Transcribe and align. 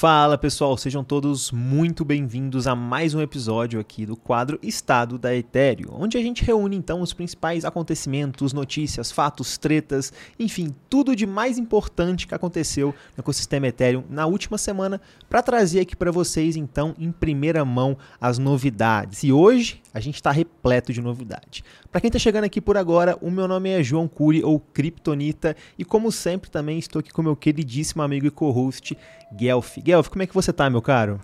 Fala 0.00 0.38
pessoal, 0.38 0.78
sejam 0.78 1.04
todos 1.04 1.52
muito 1.52 2.06
bem-vindos 2.06 2.66
a 2.66 2.74
mais 2.74 3.12
um 3.12 3.20
episódio 3.20 3.78
aqui 3.78 4.06
do 4.06 4.16
quadro 4.16 4.58
Estado 4.62 5.18
da 5.18 5.36
Ethereum, 5.36 5.90
onde 5.92 6.16
a 6.16 6.22
gente 6.22 6.42
reúne 6.42 6.74
então 6.74 7.02
os 7.02 7.12
principais 7.12 7.66
acontecimentos, 7.66 8.54
notícias, 8.54 9.12
fatos, 9.12 9.58
tretas, 9.58 10.10
enfim, 10.38 10.74
tudo 10.88 11.14
de 11.14 11.26
mais 11.26 11.58
importante 11.58 12.26
que 12.26 12.34
aconteceu 12.34 12.94
no 13.14 13.20
ecossistema 13.20 13.66
Ethereum 13.66 14.02
na 14.08 14.24
última 14.24 14.56
semana 14.56 14.98
para 15.28 15.42
trazer 15.42 15.80
aqui 15.80 15.94
para 15.94 16.10
vocês 16.10 16.56
então 16.56 16.94
em 16.98 17.12
primeira 17.12 17.62
mão 17.62 17.94
as 18.18 18.38
novidades. 18.38 19.22
E 19.22 19.30
hoje 19.30 19.82
a 19.92 20.00
gente 20.00 20.14
está 20.14 20.30
repleto 20.30 20.94
de 20.94 21.02
novidade. 21.02 21.62
Para 21.90 22.00
quem 22.00 22.08
está 22.08 22.18
chegando 22.18 22.44
aqui 22.44 22.60
por 22.60 22.76
agora, 22.76 23.18
o 23.20 23.30
meu 23.30 23.46
nome 23.46 23.68
é 23.68 23.82
João 23.82 24.08
Cury 24.08 24.42
ou 24.42 24.60
Kryptonita 24.60 25.54
e 25.78 25.84
como 25.84 26.10
sempre 26.10 26.48
também 26.48 26.78
estou 26.78 27.00
aqui 27.00 27.12
com 27.12 27.22
meu 27.22 27.36
queridíssimo 27.36 28.02
amigo 28.02 28.26
e 28.26 28.30
co-host 28.30 28.96
Guelph. 29.34 29.78
Guelph, 29.90 30.06
como 30.06 30.22
é 30.22 30.26
que 30.28 30.32
você 30.32 30.52
tá, 30.52 30.70
meu 30.70 30.80
caro? 30.80 31.20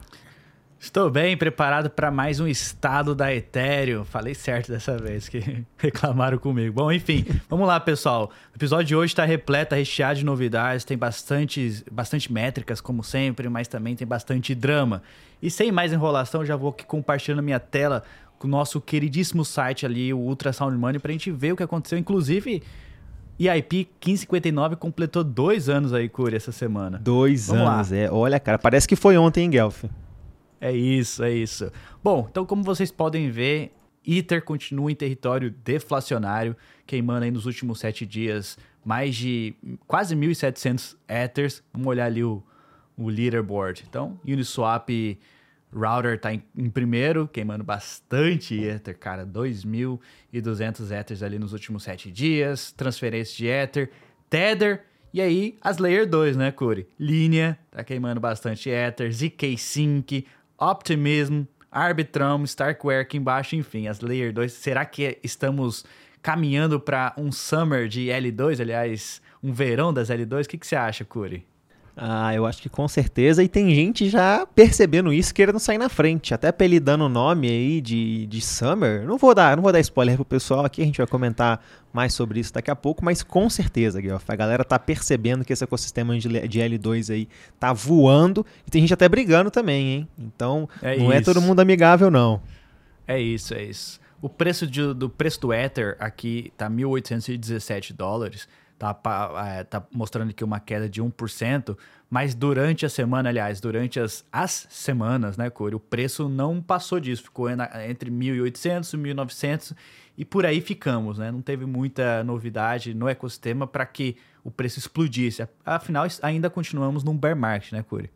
Estou 0.76 1.08
bem 1.08 1.36
preparado 1.36 1.88
para 1.88 2.10
mais 2.10 2.40
um 2.40 2.48
estado 2.48 3.14
da 3.14 3.32
Ethereum. 3.32 4.04
Falei 4.04 4.34
certo 4.34 4.72
dessa 4.72 4.98
vez 4.98 5.28
que 5.28 5.64
reclamaram 5.78 6.36
comigo. 6.36 6.74
Bom, 6.74 6.90
enfim, 6.90 7.24
vamos 7.48 7.68
lá, 7.68 7.78
pessoal. 7.78 8.28
O 8.52 8.56
episódio 8.56 8.86
de 8.86 8.96
hoje 8.96 9.12
está 9.12 9.24
repleto, 9.24 9.70
tá 9.70 9.76
recheado 9.76 10.18
de 10.18 10.24
novidades, 10.24 10.84
tem 10.84 10.98
bastante, 10.98 11.84
bastante 11.92 12.32
métricas, 12.32 12.80
como 12.80 13.04
sempre, 13.04 13.48
mas 13.48 13.68
também 13.68 13.94
tem 13.94 14.04
bastante 14.04 14.52
drama. 14.52 15.00
E 15.40 15.48
sem 15.48 15.70
mais 15.70 15.92
enrolação, 15.92 16.44
já 16.44 16.56
vou 16.56 16.70
aqui 16.70 16.84
compartilhando 16.84 17.38
a 17.38 17.42
minha 17.42 17.60
tela 17.60 18.02
com 18.36 18.48
o 18.48 18.50
nosso 18.50 18.80
queridíssimo 18.80 19.44
site 19.44 19.86
ali, 19.86 20.12
o 20.12 20.18
Ultrasound 20.18 20.76
Money, 20.76 20.98
para 20.98 21.10
a 21.10 21.12
gente 21.12 21.30
ver 21.30 21.52
o 21.52 21.56
que 21.56 21.62
aconteceu. 21.62 21.96
Inclusive, 21.96 22.64
EIP 23.38 23.88
1559 24.04 24.76
completou 24.76 25.22
dois 25.22 25.68
anos 25.68 25.92
aí, 25.92 26.08
Curi, 26.08 26.36
essa 26.36 26.52
semana. 26.52 26.98
Dois 26.98 27.48
Vamos 27.48 27.68
anos, 27.68 27.90
lá. 27.90 27.96
é. 27.96 28.10
Olha, 28.10 28.40
cara, 28.40 28.58
parece 28.58 28.88
que 28.88 28.96
foi 28.96 29.16
ontem, 29.16 29.44
hein, 29.44 29.50
Guelph? 29.50 29.84
É 30.60 30.72
isso, 30.72 31.22
é 31.22 31.32
isso. 31.32 31.70
Bom, 32.02 32.26
então 32.30 32.46
como 32.46 32.62
vocês 32.62 32.90
podem 32.90 33.30
ver, 33.30 33.72
Ether 34.06 34.42
continua 34.42 34.90
em 34.90 34.94
território 34.94 35.50
deflacionário, 35.64 36.56
queimando 36.86 37.24
aí 37.24 37.30
nos 37.30 37.44
últimos 37.46 37.78
sete 37.78 38.06
dias 38.06 38.56
mais 38.84 39.16
de 39.16 39.52
quase 39.86 40.14
1.700 40.14 40.96
Ethers. 41.08 41.62
Vamos 41.72 41.88
olhar 41.88 42.06
ali 42.06 42.22
o, 42.22 42.40
o 42.96 43.08
leaderboard. 43.08 43.84
Então, 43.88 44.18
Uniswap 44.24 44.88
Router 45.72 46.18
tá 46.20 46.32
em, 46.32 46.42
em, 46.56 46.70
primeiro, 46.70 47.28
queimando 47.28 47.64
bastante 47.64 48.54
Ether, 48.54 48.96
cara, 48.98 49.26
2.200 49.26 50.90
Ethers 50.90 51.22
ali 51.22 51.38
nos 51.38 51.52
últimos 51.52 51.82
sete 51.82 52.10
dias, 52.10 52.72
transferência 52.72 53.36
de 53.36 53.46
Ether, 53.46 53.90
Tether, 54.30 54.84
e 55.12 55.20
aí 55.20 55.56
as 55.60 55.78
Layer 55.78 56.08
2, 56.08 56.36
né, 56.36 56.50
Curi? 56.50 56.86
Linha, 56.98 57.58
tá 57.70 57.82
queimando 57.82 58.20
bastante 58.20 58.70
Ether, 58.70 59.12
ZK 59.12 59.56
Sync, 59.58 60.26
Optimism, 60.58 61.42
Arbitrum, 61.70 62.44
Starkware 62.44 63.02
aqui 63.02 63.16
embaixo, 63.16 63.56
enfim, 63.56 63.86
as 63.86 64.00
Layer 64.00 64.32
2. 64.32 64.52
Será 64.52 64.84
que 64.84 65.18
estamos 65.22 65.84
caminhando 66.22 66.80
para 66.80 67.14
um 67.16 67.30
summer 67.30 67.86
de 67.86 68.06
L2, 68.06 68.60
aliás, 68.60 69.20
um 69.42 69.52
verão 69.52 69.92
das 69.92 70.08
L2? 70.10 70.44
O 70.44 70.48
que, 70.48 70.58
que 70.58 70.66
você 70.66 70.76
acha, 70.76 71.04
Curi? 71.04 71.46
Ah, 71.98 72.34
eu 72.34 72.44
acho 72.44 72.60
que 72.60 72.68
com 72.68 72.86
certeza. 72.86 73.42
E 73.42 73.48
tem 73.48 73.74
gente 73.74 74.10
já 74.10 74.46
percebendo 74.46 75.12
isso, 75.14 75.34
querendo 75.34 75.58
sair 75.58 75.78
na 75.78 75.88
frente. 75.88 76.34
Até 76.34 76.48
apelidando 76.48 77.04
o 77.04 77.08
nome 77.08 77.48
aí 77.48 77.80
de, 77.80 78.26
de 78.26 78.40
Summer. 78.42 79.06
Não 79.06 79.16
vou 79.16 79.34
dar, 79.34 79.56
não 79.56 79.62
vou 79.62 79.72
dar 79.72 79.80
spoiler 79.80 80.16
pro 80.16 80.24
pessoal 80.24 80.66
aqui, 80.66 80.82
a 80.82 80.84
gente 80.84 80.98
vai 80.98 81.06
comentar 81.06 81.64
mais 81.94 82.12
sobre 82.12 82.38
isso 82.38 82.52
daqui 82.52 82.70
a 82.70 82.76
pouco, 82.76 83.02
mas 83.02 83.22
com 83.22 83.48
certeza, 83.48 83.98
Guilherme, 83.98 84.22
a 84.28 84.36
galera 84.36 84.62
tá 84.62 84.78
percebendo 84.78 85.42
que 85.42 85.52
esse 85.54 85.64
ecossistema 85.64 86.18
de, 86.18 86.28
de 86.46 86.58
L2 86.60 87.10
aí 87.10 87.28
tá 87.58 87.72
voando 87.72 88.44
e 88.66 88.70
tem 88.70 88.82
gente 88.82 88.92
até 88.92 89.08
brigando 89.08 89.50
também, 89.50 89.86
hein? 89.86 90.08
Então, 90.18 90.68
é 90.82 90.98
não 90.98 91.10
é 91.10 91.18
isso. 91.18 91.30
é 91.30 91.32
todo 91.32 91.40
mundo 91.40 91.60
amigável, 91.60 92.10
não. 92.10 92.42
É 93.08 93.18
isso, 93.18 93.54
é 93.54 93.62
isso. 93.62 93.98
O 94.20 94.28
preço 94.28 94.66
de, 94.66 94.92
do 94.92 95.08
preço 95.08 95.40
do 95.40 95.54
Ether 95.54 95.96
aqui 95.98 96.52
tá 96.58 96.68
1.817 96.68 97.94
dólares 97.94 98.46
tá, 98.78 98.96
é, 99.46 99.64
tá 99.64 99.84
mostrando 99.92 100.30
aqui 100.30 100.44
uma 100.44 100.60
queda 100.60 100.88
de 100.88 101.02
1%, 101.02 101.76
mas 102.08 102.34
durante 102.34 102.86
a 102.86 102.88
semana, 102.88 103.28
aliás, 103.28 103.60
durante 103.60 103.98
as, 103.98 104.24
as 104.30 104.66
semanas, 104.70 105.36
né, 105.36 105.50
Corey, 105.50 105.74
o 105.74 105.80
preço 105.80 106.28
não 106.28 106.60
passou 106.62 107.00
disso, 107.00 107.24
ficou 107.24 107.48
entre 107.50 108.10
1.800 108.10 108.94
e 108.94 109.14
1.900 109.14 109.76
e 110.16 110.24
por 110.24 110.46
aí 110.46 110.60
ficamos, 110.60 111.18
né? 111.18 111.30
Não 111.30 111.42
teve 111.42 111.66
muita 111.66 112.24
novidade 112.24 112.94
no 112.94 113.08
ecossistema 113.08 113.66
para 113.66 113.84
que 113.84 114.16
o 114.42 114.50
preço 114.50 114.78
explodisse. 114.78 115.46
Afinal, 115.64 116.06
ainda 116.22 116.48
continuamos 116.48 117.04
num 117.04 117.16
bear 117.16 117.36
market, 117.36 117.72
né, 117.72 117.82
Corey? 117.82 118.08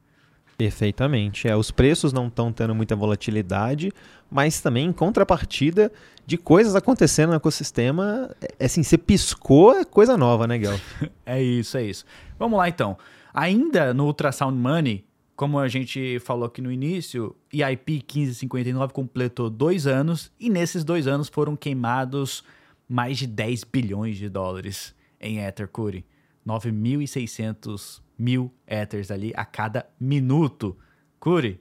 Perfeitamente. 0.61 1.49
É, 1.49 1.57
os 1.57 1.71
preços 1.71 2.13
não 2.13 2.27
estão 2.27 2.53
tendo 2.53 2.75
muita 2.75 2.95
volatilidade, 2.95 3.91
mas 4.31 4.61
também 4.61 4.89
em 4.89 4.93
contrapartida 4.93 5.91
de 6.27 6.37
coisas 6.37 6.77
acontecendo 6.77 7.31
no 7.31 7.37
ecossistema. 7.37 8.31
É, 8.59 8.67
assim, 8.67 8.83
você 8.83 8.99
piscou, 8.99 9.73
é 9.73 9.87
coisa 9.87 10.19
nova, 10.19 10.47
né, 10.47 10.59
Guel? 10.59 10.79
é 11.25 11.43
isso, 11.43 11.79
é 11.79 11.85
isso. 11.85 12.05
Vamos 12.39 12.59
lá 12.59 12.69
então. 12.69 12.99
Ainda 13.33 13.95
no 13.95 14.05
Ultrasound 14.05 14.55
Money, 14.55 15.03
como 15.35 15.59
a 15.59 15.67
gente 15.67 16.19
falou 16.19 16.45
aqui 16.45 16.61
no 16.61 16.71
início, 16.71 17.35
EIP 17.51 17.93
1559 17.93 18.93
completou 18.93 19.49
dois 19.49 19.87
anos 19.87 20.31
e 20.39 20.51
nesses 20.51 20.85
dois 20.85 21.07
anos 21.07 21.31
foram 21.31 21.57
queimados 21.57 22.45
mais 22.87 23.17
de 23.17 23.27
10 23.27 23.65
bilhões 23.65 24.19
de 24.19 24.29
dólares 24.29 24.95
em 25.19 25.39
Ether 25.39 25.69
Curry. 25.69 26.05
9.600 26.47 28.03
mil 28.21 28.53
Ethers 28.67 29.11
ali 29.11 29.33
a 29.35 29.45
cada 29.45 29.87
minuto. 29.99 30.77
Curi. 31.19 31.61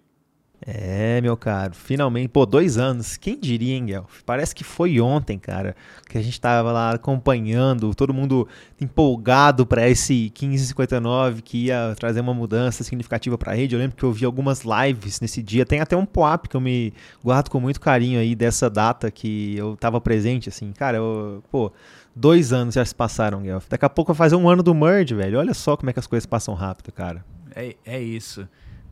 É, 0.61 1.21
meu 1.21 1.37
caro, 1.37 1.73
finalmente, 1.73 2.27
pô, 2.27 2.45
dois 2.45 2.77
anos, 2.77 3.15
quem 3.15 3.39
diria, 3.39 3.77
hein, 3.77 3.85
Guelph? 3.85 4.21
Parece 4.25 4.53
que 4.53 4.65
foi 4.65 4.99
ontem, 4.99 5.39
cara, 5.39 5.73
que 6.09 6.17
a 6.17 6.21
gente 6.21 6.39
tava 6.39 6.69
lá 6.73 6.91
acompanhando, 6.91 7.95
todo 7.95 8.13
mundo 8.13 8.45
empolgado 8.79 9.65
para 9.65 9.87
esse 9.87 10.29
1559 10.37 11.41
que 11.43 11.65
ia 11.67 11.95
trazer 11.97 12.19
uma 12.19 12.33
mudança 12.33 12.83
significativa 12.83 13.37
para 13.37 13.53
a 13.53 13.55
rede. 13.55 13.73
Eu 13.73 13.79
lembro 13.79 13.95
que 13.95 14.03
eu 14.03 14.11
vi 14.11 14.25
algumas 14.25 14.63
lives 14.63 15.21
nesse 15.21 15.41
dia, 15.41 15.65
tem 15.65 15.79
até 15.79 15.95
um 15.95 16.05
pop 16.05 16.49
que 16.49 16.57
eu 16.57 16.61
me 16.61 16.93
guardo 17.23 17.49
com 17.49 17.61
muito 17.61 17.79
carinho 17.79 18.19
aí 18.19 18.35
dessa 18.35 18.69
data 18.69 19.09
que 19.09 19.55
eu 19.57 19.77
tava 19.77 20.01
presente, 20.01 20.49
assim, 20.49 20.73
cara, 20.73 20.97
eu, 20.97 21.41
pô, 21.49 21.71
Dois 22.19 22.51
anos 22.51 22.75
já 22.75 22.83
se 22.83 22.93
passaram, 22.93 23.41
Guelph. 23.41 23.69
Daqui 23.69 23.85
a 23.85 23.89
pouco 23.89 24.11
vai 24.11 24.17
fazer 24.17 24.35
um 24.35 24.49
ano 24.49 24.61
do 24.61 24.75
merge, 24.75 25.15
velho. 25.15 25.39
Olha 25.39 25.53
só 25.53 25.77
como 25.77 25.89
é 25.89 25.93
que 25.93 25.99
as 25.99 26.05
coisas 26.05 26.25
passam 26.25 26.53
rápido, 26.53 26.91
cara. 26.91 27.23
É, 27.55 27.77
é 27.85 28.01
isso. 28.01 28.45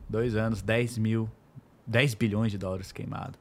Dois 0.08 0.34
anos, 0.34 0.62
10 0.62 0.96
mil, 0.96 1.28
10 1.86 2.14
bilhões 2.14 2.50
de 2.50 2.56
dólares 2.56 2.90
queimado. 2.90 3.38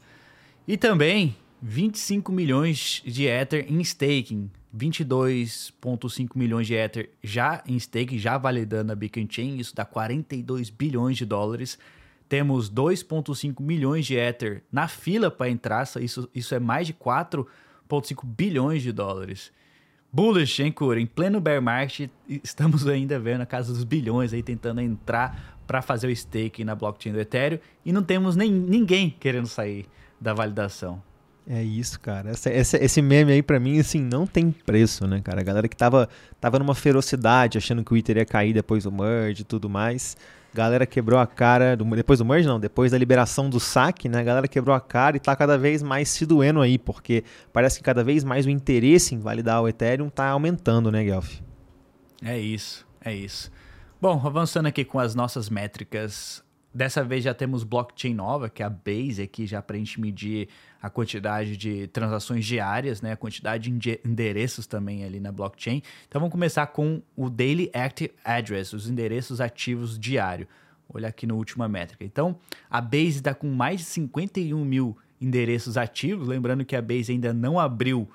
E 0.67 0.75
também 0.75 1.37
25 1.61 2.33
milhões 2.33 3.01
de 3.05 3.27
Ether 3.27 3.65
em 3.69 3.79
staking. 3.79 4.51
22,5 4.75 6.31
milhões 6.35 6.67
de 6.67 6.73
Ether 6.73 7.09
já 7.23 7.63
em 7.65 7.77
staking, 7.77 8.17
já 8.17 8.37
validando 8.37 8.91
a 8.91 8.95
Beacon 8.95 9.25
Chain. 9.29 9.55
Isso 9.55 9.73
dá 9.73 9.85
42 9.85 10.69
bilhões 10.69 11.15
de 11.15 11.23
dólares. 11.23 11.79
Temos 12.27 12.69
2,5 12.69 13.61
milhões 13.61 14.05
de 14.05 14.17
Ether 14.17 14.63
na 14.69 14.89
fila 14.89 15.31
para 15.31 15.49
entrar. 15.49 15.87
Isso, 16.01 16.29
isso 16.35 16.53
é 16.53 16.59
mais 16.59 16.87
de 16.87 16.93
4,5 16.93 18.25
bilhões 18.25 18.83
de 18.83 18.91
dólares. 18.91 19.55
Bullish, 20.17 20.63
hein, 20.63 20.71
Cura? 20.71 20.99
Em 20.99 21.05
pleno 21.05 21.39
bear 21.39 21.61
market, 21.61 22.09
estamos 22.43 22.85
ainda 22.89 23.19
vendo 23.19 23.41
a 23.41 23.45
casa 23.45 23.71
dos 23.71 23.83
bilhões 23.83 24.33
aí 24.33 24.41
tentando 24.41 24.81
entrar 24.81 25.59
para 25.67 25.79
fazer 25.79 26.07
o 26.07 26.15
stake 26.15 26.63
na 26.63 26.73
blockchain 26.73 27.13
do 27.13 27.19
Ethereum 27.19 27.59
e 27.85 27.93
não 27.93 28.01
temos 28.01 28.35
nem 28.35 28.51
ninguém 28.51 29.15
querendo 29.19 29.45
sair 29.45 29.85
da 30.19 30.33
validação. 30.33 31.03
É 31.47 31.63
isso, 31.63 31.99
cara. 31.99 32.31
Essa, 32.31 32.49
essa, 32.49 32.83
esse 32.83 32.99
meme 32.99 33.31
aí, 33.31 33.43
para 33.43 33.59
mim, 33.59 33.79
assim, 33.79 34.01
não 34.01 34.25
tem 34.25 34.49
preço, 34.49 35.05
né, 35.05 35.21
cara? 35.23 35.41
A 35.41 35.43
galera 35.43 35.67
que 35.67 35.77
tava, 35.77 36.09
tava 36.41 36.57
numa 36.57 36.73
ferocidade, 36.73 37.59
achando 37.59 37.83
que 37.83 37.93
o 37.93 37.95
Ether 37.95 38.17
ia 38.17 38.25
cair 38.25 38.53
depois 38.53 38.85
do 38.85 38.91
merge 38.91 39.43
e 39.43 39.45
tudo 39.45 39.69
mais 39.69 40.17
galera 40.57 40.85
quebrou 40.87 41.19
a 41.19 41.27
cara, 41.27 41.77
do, 41.77 41.85
depois 41.95 42.17
do 42.17 42.25
merge 42.25 42.47
não, 42.47 42.59
depois 42.59 42.91
da 42.91 42.97
liberação 42.97 43.47
do 43.49 43.59
saque, 43.59 44.09
né, 44.09 44.19
a 44.19 44.23
galera 44.23 44.47
quebrou 44.47 44.75
a 44.75 44.81
cara 44.81 45.15
e 45.15 45.19
tá 45.19 45.35
cada 45.35 45.57
vez 45.57 45.83
mais 45.83 46.09
se 46.09 46.25
doendo 46.25 46.61
aí, 46.61 46.79
porque 46.79 47.23
parece 47.53 47.77
que 47.77 47.83
cada 47.83 48.03
vez 48.03 48.23
mais 48.23 48.45
o 48.45 48.49
interesse 48.49 49.13
em 49.13 49.19
validar 49.19 49.61
o 49.61 49.67
Ethereum 49.67 50.09
tá 50.09 50.27
aumentando, 50.29 50.91
né, 50.91 51.03
Guelph? 51.03 51.39
É 52.23 52.39
isso, 52.39 52.85
é 52.99 53.13
isso. 53.13 53.51
Bom, 54.01 54.19
avançando 54.25 54.65
aqui 54.65 54.83
com 54.83 54.99
as 54.99 55.13
nossas 55.13 55.49
métricas, 55.49 56.43
Dessa 56.77 57.03
vez 57.03 57.23
já 57.23 57.33
temos 57.33 57.63
blockchain 57.63 58.13
nova, 58.13 58.49
que 58.49 58.61
é 58.61 58.65
a 58.67 58.69
Base 58.69 59.19
aqui, 59.19 59.47
já 59.47 59.63
para 59.63 59.75
a 59.75 59.79
gente 59.79 59.99
medir 59.99 60.47
a 60.79 60.91
quantidade 60.91 61.57
de 61.57 61.87
transações 61.87 62.45
diárias, 62.45 63.01
né? 63.01 63.13
a 63.13 63.17
quantidade 63.17 63.71
de 63.71 63.99
endereços 64.05 64.67
também 64.67 65.03
ali 65.03 65.19
na 65.19 65.31
blockchain. 65.31 65.81
Então 66.07 66.21
vamos 66.21 66.31
começar 66.31 66.67
com 66.67 67.01
o 67.15 67.31
Daily 67.31 67.71
Active 67.73 68.13
Address, 68.23 68.73
os 68.73 68.87
endereços 68.87 69.41
ativos 69.41 69.97
diário. 69.97 70.47
Olha 70.87 71.07
aqui 71.07 71.25
na 71.25 71.33
última 71.33 71.67
métrica. 71.67 72.05
Então 72.05 72.37
a 72.69 72.79
Base 72.79 73.17
está 73.17 73.33
com 73.33 73.47
mais 73.47 73.79
de 73.79 73.85
51 73.87 74.63
mil 74.63 74.95
endereços 75.19 75.77
ativos, 75.77 76.27
lembrando 76.27 76.63
que 76.63 76.75
a 76.75 76.81
Base 76.81 77.11
ainda 77.11 77.33
não 77.33 77.59
abriu 77.59 78.07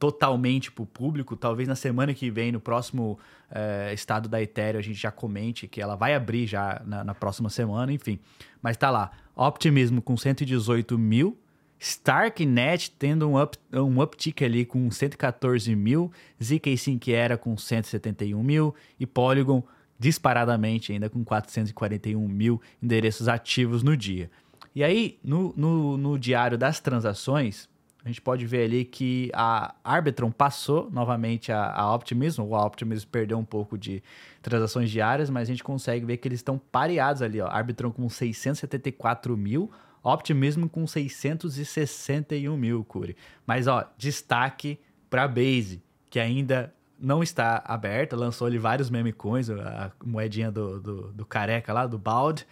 totalmente 0.00 0.72
para 0.72 0.82
o 0.82 0.86
público. 0.86 1.36
Talvez 1.36 1.68
na 1.68 1.76
semana 1.76 2.12
que 2.12 2.30
vem, 2.30 2.50
no 2.50 2.58
próximo 2.58 3.18
é, 3.50 3.92
estado 3.92 4.28
da 4.28 4.42
Ethereum, 4.42 4.80
a 4.80 4.82
gente 4.82 4.98
já 4.98 5.12
comente 5.12 5.68
que 5.68 5.80
ela 5.80 5.94
vai 5.94 6.14
abrir 6.14 6.46
já 6.46 6.82
na, 6.84 7.04
na 7.04 7.14
próxima 7.14 7.50
semana, 7.50 7.92
enfim. 7.92 8.18
Mas 8.62 8.76
tá 8.76 8.90
lá, 8.90 9.10
Optimismo 9.36 10.02
com 10.02 10.16
118 10.16 10.98
mil, 10.98 11.38
Starknet 11.78 12.90
tendo 12.98 13.26
um, 13.28 13.40
up, 13.40 13.56
um 13.72 14.02
uptick 14.02 14.44
ali 14.44 14.66
com 14.66 14.90
114 14.90 15.74
mil, 15.74 16.12
ZK 16.42 17.12
era 17.12 17.38
com 17.38 17.56
171 17.56 18.42
mil 18.42 18.74
e 18.98 19.06
Polygon 19.06 19.62
disparadamente 19.98 20.92
ainda 20.92 21.08
com 21.08 21.24
441 21.24 22.26
mil 22.26 22.60
endereços 22.82 23.28
ativos 23.28 23.82
no 23.82 23.96
dia. 23.96 24.30
E 24.74 24.84
aí, 24.84 25.18
no, 25.24 25.54
no, 25.56 25.96
no 25.96 26.18
diário 26.18 26.58
das 26.58 26.80
transações, 26.80 27.68
a 28.04 28.08
gente 28.08 28.20
pode 28.20 28.46
ver 28.46 28.64
ali 28.64 28.84
que 28.84 29.30
a 29.34 29.74
Arbitron 29.84 30.30
passou 30.30 30.90
novamente 30.90 31.52
a, 31.52 31.70
a 31.70 31.94
Optimism, 31.94 32.42
o 32.42 32.54
Optimism 32.54 33.06
perdeu 33.10 33.38
um 33.38 33.44
pouco 33.44 33.76
de 33.76 34.02
transações 34.40 34.90
diárias, 34.90 35.28
mas 35.28 35.48
a 35.48 35.52
gente 35.52 35.62
consegue 35.62 36.06
ver 36.06 36.16
que 36.16 36.26
eles 36.26 36.38
estão 36.38 36.58
pareados 36.58 37.20
ali, 37.20 37.40
ó. 37.40 37.46
Arbitron 37.46 37.92
com 37.92 38.08
674 38.08 39.36
mil, 39.36 39.70
Optimism 40.02 40.66
com 40.66 40.86
661 40.86 42.56
mil, 42.56 42.82
Curi. 42.84 43.16
Mas, 43.46 43.66
ó, 43.66 43.84
destaque 43.98 44.78
para 45.10 45.28
Base, 45.28 45.82
que 46.08 46.18
ainda 46.18 46.72
não 46.98 47.22
está 47.22 47.62
aberta, 47.66 48.16
lançou 48.16 48.46
ali 48.46 48.56
vários 48.56 48.88
meme 48.88 49.12
coins, 49.12 49.50
a 49.50 49.92
moedinha 50.02 50.50
do, 50.50 50.80
do, 50.80 51.12
do 51.12 51.26
careca 51.26 51.72
lá, 51.72 51.86
do 51.86 51.98
Bald, 51.98 52.46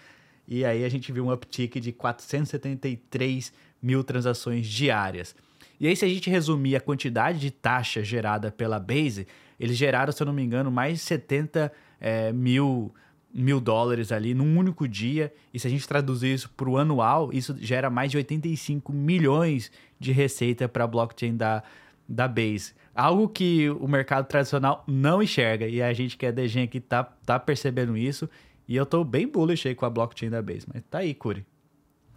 e 0.47 0.65
aí 0.65 0.85
a 0.85 0.89
gente 0.89 1.13
viu 1.13 1.27
um 1.27 1.33
uptick 1.33 1.79
de 1.79 1.93
473 1.93 3.51
mil 3.51 3.68
transações 4.03 4.67
diárias. 4.67 5.35
E 5.81 5.87
aí, 5.87 5.95
se 5.95 6.05
a 6.05 6.09
gente 6.09 6.29
resumir 6.29 6.75
a 6.75 6.81
quantidade 6.81 7.39
de 7.39 7.51
taxa 7.51 8.03
gerada 8.03 8.51
pela 8.51 8.81
Base, 8.81 9.27
eles 9.59 9.77
geraram, 9.77 10.13
se 10.13 10.23
eu 10.23 10.27
não 10.27 10.33
me 10.33 10.43
engano, 10.43 10.71
mais 10.71 10.95
de 10.95 10.99
70 11.01 11.73
é, 12.01 12.33
mil, 12.33 12.93
mil 13.33 13.61
dólares 13.61 14.11
ali 14.11 14.35
num 14.35 14.59
único 14.59 14.89
dia. 14.89 15.33
E 15.53 15.59
se 15.59 15.67
a 15.67 15.71
gente 15.71 15.87
traduzir 15.87 16.35
isso 16.35 16.51
para 16.51 16.69
o 16.69 16.77
anual, 16.77 17.31
isso 17.33 17.57
gera 17.61 17.89
mais 17.91 18.11
de 18.11 18.17
85 18.17 18.93
milhões 18.93 19.71
de 19.99 20.13
receita 20.13 20.69
para 20.69 20.85
a 20.85 20.87
blockchain 20.87 21.37
da, 21.37 21.63
da 22.09 22.27
Base. 22.27 22.73
Algo 22.95 23.29
que 23.29 23.71
o 23.71 23.87
mercado 23.87 24.27
tradicional 24.27 24.83
não 24.87 25.23
enxerga. 25.23 25.69
E 25.69 25.81
a 25.81 25.93
gente 25.93 26.17
que 26.17 26.27
é 26.27 26.33
DGen 26.33 26.65
aqui 26.65 26.81
tá, 26.81 27.05
tá 27.05 27.39
percebendo 27.39 27.97
isso. 27.97 28.29
E 28.67 28.75
eu 28.75 28.85
tô 28.85 29.05
bem 29.05 29.29
bullish 29.29 29.69
aí 29.69 29.75
com 29.75 29.87
a 29.87 29.91
blockchain 29.91 30.31
da 30.31 30.43
Base. 30.43 30.67
Mas 30.73 30.83
tá 30.91 30.99
aí, 30.99 31.15
Curi. 31.15 31.47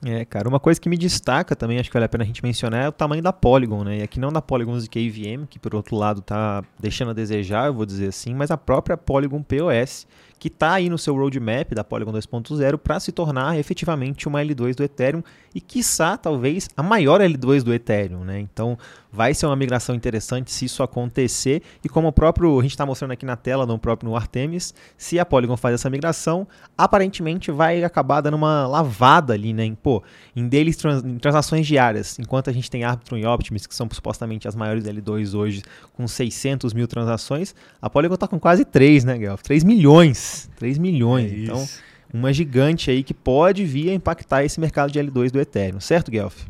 É, 0.03 0.25
cara, 0.25 0.49
uma 0.49 0.59
coisa 0.59 0.81
que 0.81 0.89
me 0.89 0.97
destaca 0.97 1.55
também, 1.55 1.77
acho 1.77 1.87
que 1.87 1.93
vale 1.93 2.05
a 2.05 2.09
pena 2.09 2.23
a 2.23 2.27
gente 2.27 2.41
mencionar, 2.41 2.85
é 2.85 2.89
o 2.89 2.91
tamanho 2.91 3.21
da 3.21 3.31
Polygon, 3.31 3.83
né? 3.83 3.99
E 3.99 4.01
aqui 4.01 4.19
não 4.19 4.31
da 4.31 4.41
Polygon 4.41 4.79
ZK 4.79 4.97
EVM, 4.97 5.45
que 5.45 5.59
por 5.59 5.75
outro 5.75 5.95
lado 5.95 6.21
tá 6.21 6.63
deixando 6.79 7.11
a 7.11 7.13
desejar, 7.13 7.67
eu 7.67 7.73
vou 7.73 7.85
dizer 7.85 8.07
assim, 8.07 8.33
mas 8.33 8.49
a 8.49 8.57
própria 8.57 8.97
Polygon 8.97 9.43
POS, 9.43 10.07
que 10.41 10.47
está 10.47 10.73
aí 10.73 10.89
no 10.89 10.97
seu 10.97 11.15
roadmap 11.15 11.71
da 11.75 11.83
Polygon 11.83 12.11
2.0 12.11 12.75
para 12.79 12.99
se 12.99 13.11
tornar 13.11 13.59
efetivamente 13.59 14.27
uma 14.27 14.41
L2 14.41 14.73
do 14.73 14.83
Ethereum 14.83 15.21
e, 15.53 15.61
quiçá, 15.61 16.17
talvez 16.17 16.67
a 16.75 16.81
maior 16.81 17.21
L2 17.21 17.61
do 17.61 17.71
Ethereum. 17.71 18.23
Né? 18.23 18.39
Então, 18.39 18.75
vai 19.11 19.35
ser 19.35 19.45
uma 19.45 19.55
migração 19.55 19.93
interessante 19.93 20.51
se 20.51 20.65
isso 20.65 20.81
acontecer. 20.81 21.61
E 21.83 21.89
como 21.89 22.07
o 22.07 22.11
próprio, 22.11 22.57
a 22.57 22.61
gente 22.63 22.71
está 22.71 22.87
mostrando 22.87 23.11
aqui 23.11 23.23
na 23.23 23.35
tela, 23.35 23.67
no 23.67 23.77
próprio 23.77 24.09
no 24.09 24.15
Artemis, 24.15 24.73
se 24.97 25.19
a 25.19 25.25
Polygon 25.25 25.55
faz 25.55 25.75
essa 25.75 25.91
migração, 25.91 26.47
aparentemente 26.75 27.51
vai 27.51 27.83
acabar 27.83 28.21
dando 28.21 28.33
uma 28.33 28.65
lavada 28.65 29.33
ali, 29.33 29.53
né? 29.53 29.65
Em, 29.65 29.75
pô, 29.91 30.03
em 30.33 30.47
deles 30.47 30.77
trans, 30.77 31.03
em 31.03 31.17
transações 31.17 31.67
diárias, 31.67 32.17
enquanto 32.17 32.49
a 32.49 32.53
gente 32.53 32.71
tem 32.71 32.85
Arbitrum 32.85 33.17
e 33.17 33.25
Optimus, 33.25 33.67
que 33.67 33.75
são 33.75 33.89
supostamente 33.91 34.47
as 34.47 34.55
maiores 34.55 34.85
L2 34.85 35.37
hoje, 35.37 35.63
com 35.93 36.07
600 36.07 36.73
mil 36.73 36.87
transações, 36.87 37.53
a 37.81 37.89
Polygon 37.89 38.15
está 38.15 38.27
com 38.27 38.39
quase 38.39 38.63
3, 38.63 39.03
né, 39.03 39.17
Guelph? 39.17 39.41
3 39.41 39.65
milhões 39.65 40.49
3 40.55 40.77
milhões. 40.77 41.31
É 41.31 41.35
então, 41.35 41.67
uma 42.13 42.31
gigante 42.31 42.89
aí 42.89 43.03
que 43.03 43.13
pode 43.13 43.65
vir 43.65 43.89
a 43.89 43.93
impactar 43.93 44.45
esse 44.45 44.59
mercado 44.59 44.91
de 44.91 44.99
L2 44.99 45.31
do 45.31 45.39
Ethereum, 45.41 45.79
certo, 45.79 46.09
Guelph? 46.09 46.45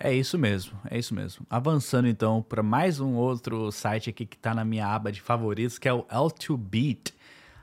É 0.00 0.14
isso 0.14 0.38
mesmo, 0.38 0.72
é 0.88 0.96
isso 0.96 1.12
mesmo. 1.12 1.44
Avançando 1.50 2.08
então 2.08 2.40
para 2.40 2.62
mais 2.62 3.00
um 3.00 3.14
outro 3.14 3.70
site 3.72 4.08
aqui 4.08 4.24
que 4.24 4.36
está 4.36 4.54
na 4.54 4.64
minha 4.64 4.86
aba 4.86 5.10
de 5.10 5.20
favoritos, 5.20 5.76
que 5.76 5.88
é 5.88 5.92
o 5.92 6.04
L2Beat. 6.04 7.12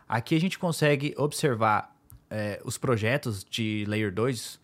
Aqui 0.07 0.35
a 0.35 0.39
gente 0.39 0.59
consegue 0.59 1.15
observar 1.17 1.95
é, 2.29 2.59
os 2.65 2.77
projetos 2.77 3.45
de 3.49 3.85
Layer 3.87 4.13
2, 4.13 4.59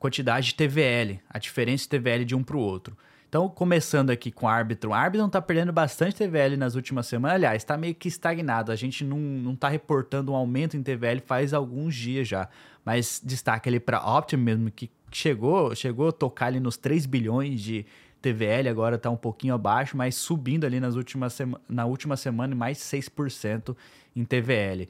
quantidade 0.00 0.46
de 0.46 0.54
TVL, 0.54 1.20
a 1.28 1.38
diferença 1.38 1.84
de 1.84 1.90
TVL 1.90 2.24
de 2.24 2.34
um 2.34 2.42
para 2.42 2.56
o 2.56 2.60
outro. 2.60 2.96
Então, 3.28 3.48
começando 3.48 4.10
aqui 4.10 4.32
com 4.32 4.46
o 4.46 4.48
Arbitrum. 4.48 4.90
O 4.90 4.94
Arbitrum 4.94 5.28
está 5.28 5.40
perdendo 5.40 5.72
bastante 5.72 6.16
TVL 6.16 6.56
nas 6.56 6.74
últimas 6.74 7.06
semanas. 7.06 7.36
Aliás, 7.36 7.62
está 7.62 7.76
meio 7.76 7.94
que 7.94 8.08
estagnado. 8.08 8.72
A 8.72 8.76
gente 8.76 9.04
não 9.04 9.52
está 9.52 9.68
reportando 9.68 10.32
um 10.32 10.34
aumento 10.34 10.76
em 10.76 10.82
TVL 10.82 11.20
faz 11.24 11.54
alguns 11.54 11.94
dias 11.94 12.26
já. 12.26 12.48
Mas 12.84 13.20
destaca 13.22 13.70
ali 13.70 13.78
para 13.78 14.00
Optimism, 14.00 14.68
que 14.74 14.90
chegou, 15.12 15.72
chegou 15.76 16.08
a 16.08 16.12
tocar 16.12 16.46
ali 16.46 16.58
nos 16.58 16.76
3 16.76 17.06
bilhões 17.06 17.60
de 17.60 17.86
TVL, 18.20 18.68
agora 18.68 18.96
está 18.96 19.10
um 19.10 19.16
pouquinho 19.16 19.54
abaixo, 19.54 19.96
mas 19.96 20.14
subindo 20.14 20.64
ali 20.64 20.80
nas 20.80 20.94
últimas 20.94 21.38
na 21.68 21.86
última 21.86 22.16
semana 22.16 22.54
mais 22.54 22.78
6% 22.78 23.76
em 24.16 24.24
TVL. 24.24 24.88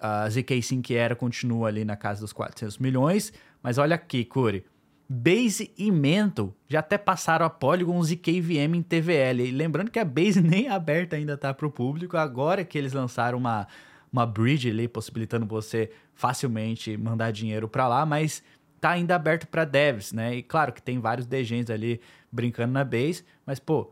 A 0.00 0.28
ZK 0.28 0.62
Sim 0.62 0.80
que 0.80 0.94
era 0.94 1.16
continua 1.16 1.68
ali 1.68 1.84
na 1.84 1.96
casa 1.96 2.20
dos 2.20 2.32
400 2.32 2.78
milhões, 2.78 3.32
mas 3.62 3.78
olha 3.78 3.96
aqui, 3.96 4.24
Curi. 4.24 4.64
Base 5.10 5.72
e 5.78 5.90
Mental 5.90 6.54
já 6.68 6.80
até 6.80 6.98
passaram 6.98 7.46
a 7.46 7.50
Polygons 7.50 8.10
e 8.10 8.16
KVM 8.16 8.74
em 8.74 8.82
TVL. 8.82 9.40
E 9.46 9.50
lembrando 9.50 9.90
que 9.90 9.98
a 9.98 10.04
Base 10.04 10.40
nem 10.42 10.68
aberta 10.68 11.16
ainda 11.16 11.32
está 11.32 11.54
para 11.54 11.66
o 11.66 11.70
público, 11.70 12.16
agora 12.16 12.64
que 12.64 12.76
eles 12.76 12.92
lançaram 12.92 13.38
uma, 13.38 13.66
uma 14.12 14.26
bridge 14.26 14.68
ali, 14.68 14.86
possibilitando 14.86 15.46
você 15.46 15.90
facilmente 16.14 16.96
mandar 16.96 17.30
dinheiro 17.30 17.66
para 17.68 17.88
lá, 17.88 18.04
mas 18.04 18.42
tá 18.80 18.90
ainda 18.90 19.16
aberto 19.16 19.46
para 19.46 19.64
devs, 19.64 20.12
né? 20.12 20.36
E 20.36 20.42
claro 20.42 20.72
que 20.72 20.82
tem 20.82 20.98
vários 20.98 21.26
degens 21.26 21.70
ali 21.70 22.00
brincando 22.30 22.74
na 22.74 22.84
Base, 22.84 23.24
mas 23.46 23.58
pô, 23.58 23.90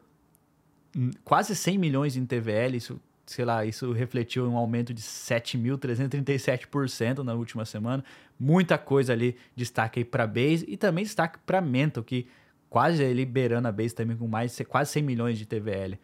quase 1.24 1.56
100 1.56 1.78
milhões 1.78 2.16
em 2.16 2.26
TVL, 2.26 2.76
isso 2.76 3.00
sei 3.26 3.44
lá, 3.44 3.64
isso 3.64 3.92
refletiu 3.92 4.48
um 4.48 4.56
aumento 4.56 4.94
de 4.94 5.02
7.337% 5.02 7.18
na 7.18 7.34
última 7.34 7.64
semana. 7.64 8.04
Muita 8.38 8.78
coisa 8.78 9.12
ali, 9.12 9.36
destaque 9.54 10.00
aí 10.00 10.04
para 10.04 10.26
Base 10.26 10.64
e 10.68 10.76
também 10.76 11.04
destaque 11.04 11.38
para 11.44 11.60
Mental, 11.60 12.04
que 12.04 12.28
quase 12.70 13.12
liberando 13.12 13.66
a 13.66 13.72
Base 13.72 13.92
também 13.94 14.16
com 14.16 14.28
mais 14.28 14.56
quase 14.68 14.92
100 14.92 15.02
milhões 15.02 15.38
de 15.38 15.44
TVL. 15.44 15.98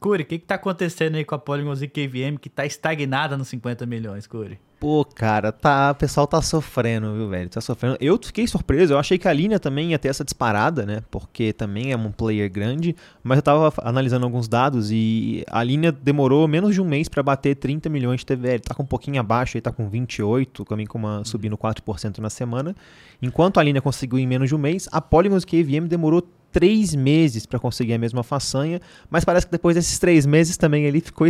Curi, 0.00 0.22
o 0.22 0.26
que, 0.26 0.38
que 0.38 0.44
tá 0.44 0.56
acontecendo 0.56 1.16
aí 1.16 1.24
com 1.24 1.34
a 1.34 1.38
Polygon 1.38 1.74
ZKVM 1.74 2.36
que 2.40 2.50
tá 2.50 2.66
estagnada 2.66 3.36
nos 3.36 3.48
50 3.48 3.86
milhões, 3.86 4.26
Curi? 4.26 4.58
Pô, 4.84 5.02
cara, 5.02 5.50
tá, 5.50 5.92
o 5.92 5.94
pessoal 5.94 6.26
tá 6.26 6.42
sofrendo, 6.42 7.14
viu, 7.14 7.26
velho? 7.26 7.48
Tá 7.48 7.58
sofrendo. 7.58 7.96
Eu 8.02 8.20
fiquei 8.22 8.46
surpreso, 8.46 8.92
eu 8.92 8.98
achei 8.98 9.16
que 9.16 9.26
a 9.26 9.32
linha 9.32 9.58
também 9.58 9.92
ia 9.92 9.98
ter 9.98 10.08
essa 10.08 10.22
disparada, 10.22 10.84
né? 10.84 11.02
Porque 11.10 11.54
também 11.54 11.90
é 11.90 11.96
um 11.96 12.12
player 12.12 12.52
grande, 12.52 12.94
mas 13.22 13.38
eu 13.38 13.42
tava 13.42 13.72
analisando 13.78 14.26
alguns 14.26 14.46
dados 14.46 14.90
e 14.90 15.42
a 15.50 15.64
linha 15.64 15.90
demorou 15.90 16.46
menos 16.46 16.74
de 16.74 16.82
um 16.82 16.84
mês 16.84 17.08
para 17.08 17.22
bater 17.22 17.54
30 17.54 17.88
milhões 17.88 18.20
de 18.20 18.26
TVL. 18.26 18.60
Tá 18.60 18.74
com 18.74 18.82
um 18.82 18.86
pouquinho 18.86 19.18
abaixo, 19.18 19.56
aí 19.56 19.62
tá 19.62 19.72
com 19.72 19.88
28, 19.88 20.66
também 20.66 20.84
com 20.84 20.98
uma 20.98 21.24
subindo 21.24 21.56
4% 21.56 22.18
na 22.18 22.28
semana. 22.28 22.76
Enquanto 23.22 23.58
a 23.58 23.62
linha 23.62 23.80
conseguiu 23.80 24.18
em 24.18 24.26
menos 24.26 24.50
de 24.50 24.54
um 24.54 24.58
mês, 24.58 24.86
a 24.92 25.00
Polygon 25.00 25.38
KVM 25.38 25.86
demorou 25.88 26.22
três 26.54 26.94
meses 26.94 27.46
para 27.46 27.58
conseguir 27.58 27.94
a 27.94 27.98
mesma 27.98 28.22
façanha, 28.22 28.80
mas 29.10 29.24
parece 29.24 29.44
que 29.44 29.50
depois 29.50 29.74
desses 29.74 29.98
três 29.98 30.24
meses 30.24 30.56
também 30.56 30.84
ele 30.84 31.00
ficou 31.00 31.26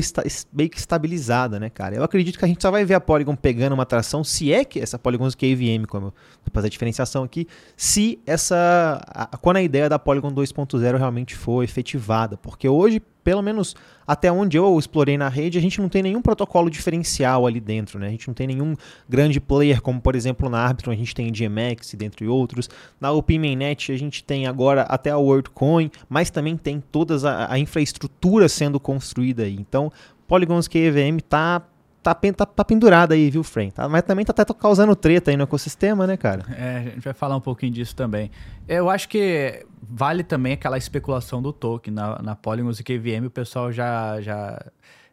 meio 0.53 0.69
que 0.69 0.77
estabilizada, 0.77 1.59
né, 1.59 1.71
cara? 1.71 1.97
Eu 1.97 2.05
acredito 2.05 2.39
que 2.39 2.45
a 2.45 2.49
gente 2.49 2.61
só 2.61 2.71
vai 2.71 2.85
ver 2.85 2.93
a 2.93 3.01
Polygon 3.01 3.35
pegando 3.35 3.73
uma 3.73 3.85
atração, 3.85 4.23
se 4.23 4.53
é 4.53 4.67
que 4.67 4.79
essa 4.79 4.99
Polygon 4.99 5.27
KVM, 5.31 5.87
como 5.89 6.09
eu 6.09 6.11
vou 6.11 6.53
fazer 6.53 6.67
a 6.67 6.71
diferenciação 6.71 7.25
aqui, 7.25 7.49
se 7.75 8.21
essa. 8.27 9.01
A, 9.07 9.39
quando 9.39 9.57
a 9.57 9.63
ideia 9.63 9.89
da 9.89 9.99
Polygon 9.99 10.31
2.0 10.31 10.99
realmente 10.99 11.35
for 11.35 11.65
efetivada, 11.65 12.37
porque 12.37 12.69
hoje 12.69 13.01
pelo 13.25 13.43
menos 13.43 13.75
até 14.07 14.31
onde 14.31 14.59
eu 14.59 14.79
explorei 14.79 15.17
na 15.17 15.29
rede, 15.29 15.59
a 15.59 15.61
gente 15.61 15.81
não 15.81 15.89
tem 15.89 16.03
nenhum 16.03 16.21
protocolo 16.21 16.69
diferencial 16.69 17.47
ali 17.47 17.59
dentro, 17.59 17.99
né? 17.99 18.09
A 18.09 18.11
gente 18.11 18.29
não 18.29 18.35
tem 18.35 18.47
nenhum 18.47 18.77
grande 19.09 19.41
player, 19.41 19.81
como 19.81 20.01
por 20.01 20.15
exemplo 20.15 20.49
na 20.51 20.59
Arbitrum 20.59 20.93
a 20.93 20.97
gente 20.97 21.15
tem 21.15 21.33
GMX, 21.33 21.95
dentre 21.95 22.29
outros. 22.29 22.69
Na 23.01 23.11
OpenMainnet 23.11 23.91
a 23.91 23.97
gente 23.97 24.23
tem 24.23 24.47
agora 24.47 24.83
até 24.83 25.11
a 25.11 25.17
WorldCoin, 25.17 25.91
mas 26.09 26.31
também 26.31 26.57
tem 26.57 26.81
toda 26.93 27.17
a, 27.29 27.55
a 27.55 27.59
infraestrutura 27.59 28.49
sendo 28.49 28.79
construída 28.79 29.45
aí. 29.45 29.57
Então, 29.59 29.91
Polygons 30.27 30.69
QEVM 30.69 31.19
tá 31.27 31.63
tá, 32.05 32.15
tá, 32.15 32.47
tá 32.47 32.65
pendurada 32.65 33.15
aí, 33.15 33.31
viu, 33.31 33.43
Frame? 33.43 33.73
Tá, 33.73 33.89
mas 33.89 34.03
também 34.03 34.25
tá 34.25 34.33
até 34.37 34.45
causando 34.53 34.95
treta 34.95 35.31
aí 35.31 35.37
no 35.37 35.45
ecossistema, 35.45 36.07
né, 36.07 36.17
cara? 36.17 36.45
É, 36.57 36.77
a 36.77 36.83
gente 36.83 37.01
vai 37.01 37.15
falar 37.15 37.37
um 37.37 37.41
pouquinho 37.41 37.73
disso 37.73 37.97
também. 37.97 38.31
Eu 38.69 38.91
acho 38.91 39.09
que 39.09 39.65
vale 39.83 40.23
também 40.23 40.53
aquela 40.53 40.77
especulação 40.77 41.41
do 41.41 41.53
token 41.53 41.95
na, 41.95 42.21
na 42.21 42.37
Polygons 42.37 42.79
e 42.79 42.85
KVM, 42.85 43.27
o 43.27 43.31
pessoal 43.31 43.73
já, 43.73 44.21
já, 44.21 44.63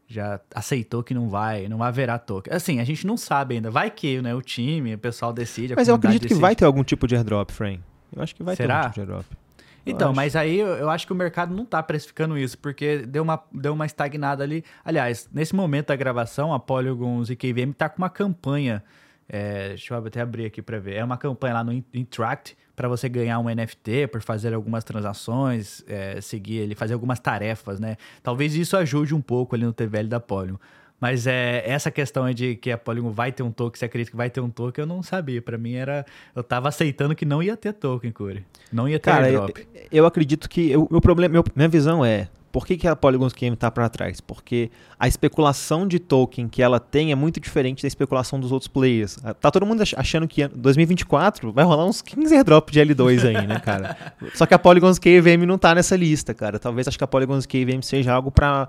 já 0.08 0.40
aceitou 0.54 1.02
que 1.02 1.14
não 1.14 1.30
vai, 1.30 1.70
não 1.70 1.82
haverá 1.82 2.20
token. 2.20 2.54
Assim, 2.54 2.80
a 2.80 2.84
gente 2.84 3.08
não 3.08 3.16
sabe 3.16 3.56
ainda. 3.56 3.72
Vai 3.72 3.90
que, 3.90 4.22
né, 4.22 4.36
o 4.36 4.42
time, 4.42 4.94
o 4.94 5.00
pessoal 5.00 5.32
decide. 5.32 5.74
Mas 5.76 5.88
eu 5.88 5.96
acredito 5.96 6.24
decide. 6.24 6.36
que 6.36 6.42
vai 6.42 6.56
ter 6.56 6.66
algum 6.66 6.84
tipo 6.84 7.08
de 7.08 7.16
airdrop, 7.16 7.52
Frame. 7.52 7.82
Eu 8.14 8.22
acho 8.22 8.36
que 8.36 8.44
vai 8.44 8.56
Será? 8.56 8.68
ter 8.68 8.78
algum 8.80 8.90
tipo 8.90 8.94
de 8.94 9.00
airdrop. 9.02 9.41
Então, 9.86 10.14
mas 10.14 10.36
aí 10.36 10.60
eu, 10.60 10.68
eu, 10.68 10.90
acho 10.90 11.08
que 11.08 11.14
o 11.14 11.16
mercado 11.16 11.56
não 11.56 11.66
tá 11.66 11.82
precificando 11.82 12.38
isso, 12.38 12.58
porque 12.58 13.00
deu 13.00 13.24
uma, 13.24 13.42
deu 13.52 13.74
uma 13.74 13.86
estagnada 13.86 14.44
ali. 14.44 14.64
Aliás, 14.86 15.30
nesse 15.34 15.56
momento 15.56 15.88
da 15.88 15.96
gravação, 15.96 16.54
a 16.54 16.60
Polygons 16.60 17.30
e 17.30 17.36
KVM 17.36 17.74
tá 17.76 17.90
com 17.90 17.98
uma 17.98 18.10
campanha. 18.10 18.84
É, 19.28 19.70
deixa 19.70 19.94
eu 19.94 20.06
até 20.06 20.22
abrir 20.22 20.46
aqui 20.46 20.62
para 20.62 20.78
ver. 20.78 20.96
É 20.96 21.04
uma 21.04 21.18
campanha 21.18 21.56
lá 21.56 21.64
no 21.64 21.72
Interact 21.94 22.58
para 22.76 22.88
você 22.88 23.08
ganhar 23.08 23.40
um 23.40 23.46
NFT 23.46 24.08
por 24.08 24.22
fazer 24.22 24.54
algumas 24.54 24.84
transações, 24.84 25.84
é, 25.88 26.20
seguir 26.20 26.58
ele, 26.58 26.76
fazer 26.76 26.94
algumas 26.94 27.20
tarefas, 27.20 27.80
né? 27.80 27.96
Talvez 28.22 28.56
isso 28.56 28.76
ajude 28.76 29.16
um 29.16 29.22
pouco 29.22 29.56
ali 29.56 29.64
no 29.64 29.72
TVL 29.74 30.08
da 30.08 30.20
Polygon. 30.20 30.60
Mas 31.02 31.26
é, 31.26 31.64
essa 31.66 31.90
questão 31.90 32.32
de 32.32 32.56
que 32.56 32.70
a 32.70 32.78
Polygon 32.78 33.10
vai 33.10 33.32
ter 33.32 33.42
um 33.42 33.52
token, 33.52 33.80
você 33.80 33.86
acredita 33.86 34.12
que 34.12 34.18
vai 34.18 34.30
ter 34.30 34.40
um 34.40 34.52
token, 34.52 34.84
eu 34.84 34.88
não 34.88 35.02
sabia. 35.02 35.42
Para 35.42 35.58
mim 35.58 35.74
era. 35.74 36.06
Eu 36.36 36.44
tava 36.44 36.70
aceitando 36.70 37.16
que 37.16 37.26
não 37.26 37.42
ia 37.42 37.58
ter 37.58 37.74
token, 37.74 38.12
Corey. 38.12 38.46
Não 38.72 38.88
ia 38.88 39.00
ter 39.00 39.10
Cara, 39.10 39.26
airdrop. 39.26 39.58
Eu, 39.58 39.66
eu 39.92 40.06
acredito 40.06 40.48
que. 40.48 40.78
O 40.78 40.88
meu 40.92 41.02
problema, 41.02 41.34
meu, 41.34 41.44
minha 41.56 41.68
visão 41.68 42.06
é. 42.06 42.30
Por 42.52 42.66
que, 42.66 42.76
que 42.76 42.88
a 42.88 42.96
Polygon 42.96 43.30
Scheme 43.30 43.54
está 43.54 43.72
para 43.72 43.88
trás? 43.88 44.20
Porque 44.20 44.70
a 45.00 45.08
especulação 45.08 45.88
de 45.88 46.00
token 46.00 46.50
que 46.50 46.62
ela 46.62 46.80
tem 46.82 47.12
é 47.12 47.16
muito 47.16 47.40
diferente 47.40 47.82
da 47.82 47.88
especulação 47.88 48.40
dos 48.40 48.52
outros 48.52 48.68
players. 48.68 49.18
Tá 49.40 49.50
todo 49.50 49.66
mundo 49.66 49.82
achando 49.96 50.28
que 50.28 50.46
2024 50.50 51.52
vai 51.54 51.64
rolar 51.64 51.86
uns 51.86 52.02
15 52.02 52.36
airdrops 52.36 52.74
de 52.74 52.82
L2 52.82 53.26
aí, 53.26 53.48
né, 53.48 53.58
cara? 53.60 53.96
Só 54.36 54.46
que 54.46 54.54
a 54.54 54.60
Polygon 54.60 54.92
KVM 54.92 55.46
não 55.48 55.58
tá 55.58 55.74
nessa 55.74 55.96
lista, 55.96 56.34
cara. 56.34 56.60
Talvez 56.60 56.90
acho 56.90 56.98
que 56.98 57.04
a 57.04 57.08
Polygon 57.08 57.40
KVM 57.40 57.82
seja 57.82 58.14
algo 58.14 58.30
para 58.30 58.68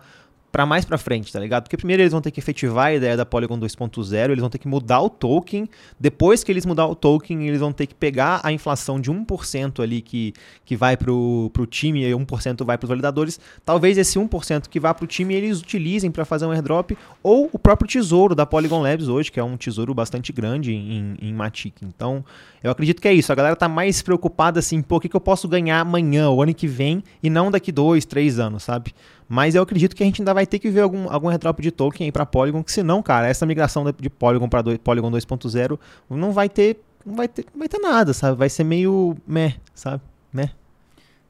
para 0.53 0.67
mais 0.67 0.85
para 0.85 0.99
frente, 0.99 1.33
tá 1.33 1.41
ligado? 1.41 1.63
Porque 1.63 1.79
primeiro 1.79 2.03
eles 2.03 2.13
vão 2.13 2.21
ter 2.21 2.31
que 2.31 2.39
efetivar 2.39 2.89
a 2.89 2.95
ideia 2.95 3.17
da 3.17 3.25
Polygon 3.25 3.59
2.0, 3.59 4.25
eles 4.25 4.39
vão 4.39 4.51
ter 4.51 4.59
que 4.59 4.69
mudar 4.69 5.01
o 5.01 5.09
token. 5.09 5.67
Depois 5.99 6.45
que 6.45 6.53
eles 6.53 6.67
mudar 6.67 6.87
o 6.87 6.95
token, 6.95 7.49
eles 7.49 7.59
vão 7.59 7.73
ter 7.73 7.87
que 7.87 7.95
pegar 7.95 8.39
a 8.45 8.53
inflação 8.53 9.01
de 9.01 9.11
1% 9.11 9.83
ali 9.83 10.03
que, 10.03 10.35
que 10.63 10.77
vai 10.77 10.95
pro, 10.95 11.51
pro 11.55 11.65
time 11.65 12.05
e 12.05 12.13
1% 12.13 12.67
vai 12.67 12.77
para 12.77 12.85
os 12.85 12.89
validadores. 12.91 13.41
Talvez 13.65 13.97
esse 13.97 14.19
1% 14.19 14.69
que 14.69 14.79
vá 14.79 14.93
pro 14.93 15.07
time 15.07 15.35
eles 15.35 15.59
utilizem 15.59 16.11
para 16.11 16.27
fazer 16.27 16.45
um 16.45 16.51
airdrop 16.51 16.91
ou 17.23 17.49
o 17.51 17.59
próprio 17.59 17.89
tesouro 17.89 18.35
da 18.35 18.45
Polygon 18.45 18.83
Labs 18.83 19.09
hoje, 19.09 19.33
que 19.33 19.41
é 19.41 19.45
um 19.45 19.57
tesouro 19.57 19.95
bastante 19.95 20.35
grande 20.35 20.75
em, 20.75 21.17
em 21.19 21.33
Matic. 21.33 21.77
Então, 21.83 22.23
eu 22.63 22.71
acredito 22.71 23.01
que 23.01 23.09
é 23.09 23.15
isso. 23.15 23.33
A 23.33 23.35
galera 23.35 23.57
tá 23.57 23.69
mais 23.69 24.03
preocupada 24.03 24.59
assim, 24.59 24.83
pô, 24.83 24.97
o 24.97 25.01
que, 25.01 25.09
que 25.09 25.17
eu 25.17 25.21
posso 25.21 25.49
ganhar 25.49 25.81
amanhã, 25.81 26.29
o 26.29 26.43
ano 26.43 26.53
que 26.53 26.67
vem, 26.67 27.03
e 27.23 27.31
não 27.31 27.51
daqui 27.51 27.73
dois, 27.73 28.05
três 28.05 28.39
anos, 28.39 28.65
sabe? 28.65 28.93
Mas 29.33 29.55
eu 29.55 29.63
acredito 29.63 29.97
que 29.97 30.03
a 30.03 30.07
gente 30.07 30.21
ainda 30.21 30.35
vai 30.35 30.47
ter 30.47 30.59
que 30.59 30.69
ver 30.69 30.83
algum, 30.83 31.11
algum 31.11 31.27
retróp 31.27 31.61
de 31.61 31.71
token 31.71 32.05
aí 32.05 32.13
para 32.13 32.27
Polygon, 32.27 32.63
que 32.63 32.71
senão, 32.71 33.03
cara, 33.03 33.27
essa 33.27 33.47
migração 33.47 33.83
de 33.99 34.11
Polygon 34.11 34.47
para 34.47 34.63
Polygon 34.77 35.11
2.0 35.11 35.79
não 36.11 36.33
vai 36.33 36.51
ter 36.51 36.79
não 37.03 37.17
vai 37.17 37.27
ter, 37.27 37.47
não 37.51 37.61
vai 37.61 37.67
ter 37.67 37.79
nada, 37.79 38.13
sabe? 38.13 38.37
Vai 38.37 38.51
ser 38.51 38.63
meio 38.63 39.17
meh, 39.27 39.57
sabe? 39.75 40.03
Meh. 40.31 40.51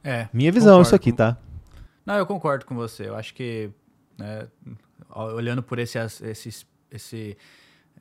É. 0.03 0.27
Minha 0.33 0.51
visão 0.51 0.81
isso 0.81 0.93
aqui, 0.93 1.13
tá? 1.13 1.37
Não, 2.05 2.15
eu 2.15 2.25
concordo 2.25 2.65
com 2.65 2.75
você. 2.75 3.07
Eu 3.07 3.15
acho 3.15 3.33
que 3.33 3.69
né, 4.17 4.47
olhando 5.09 5.63
por 5.63 5.79
esse, 5.79 5.97
esse, 5.97 6.65
esse 6.91 7.37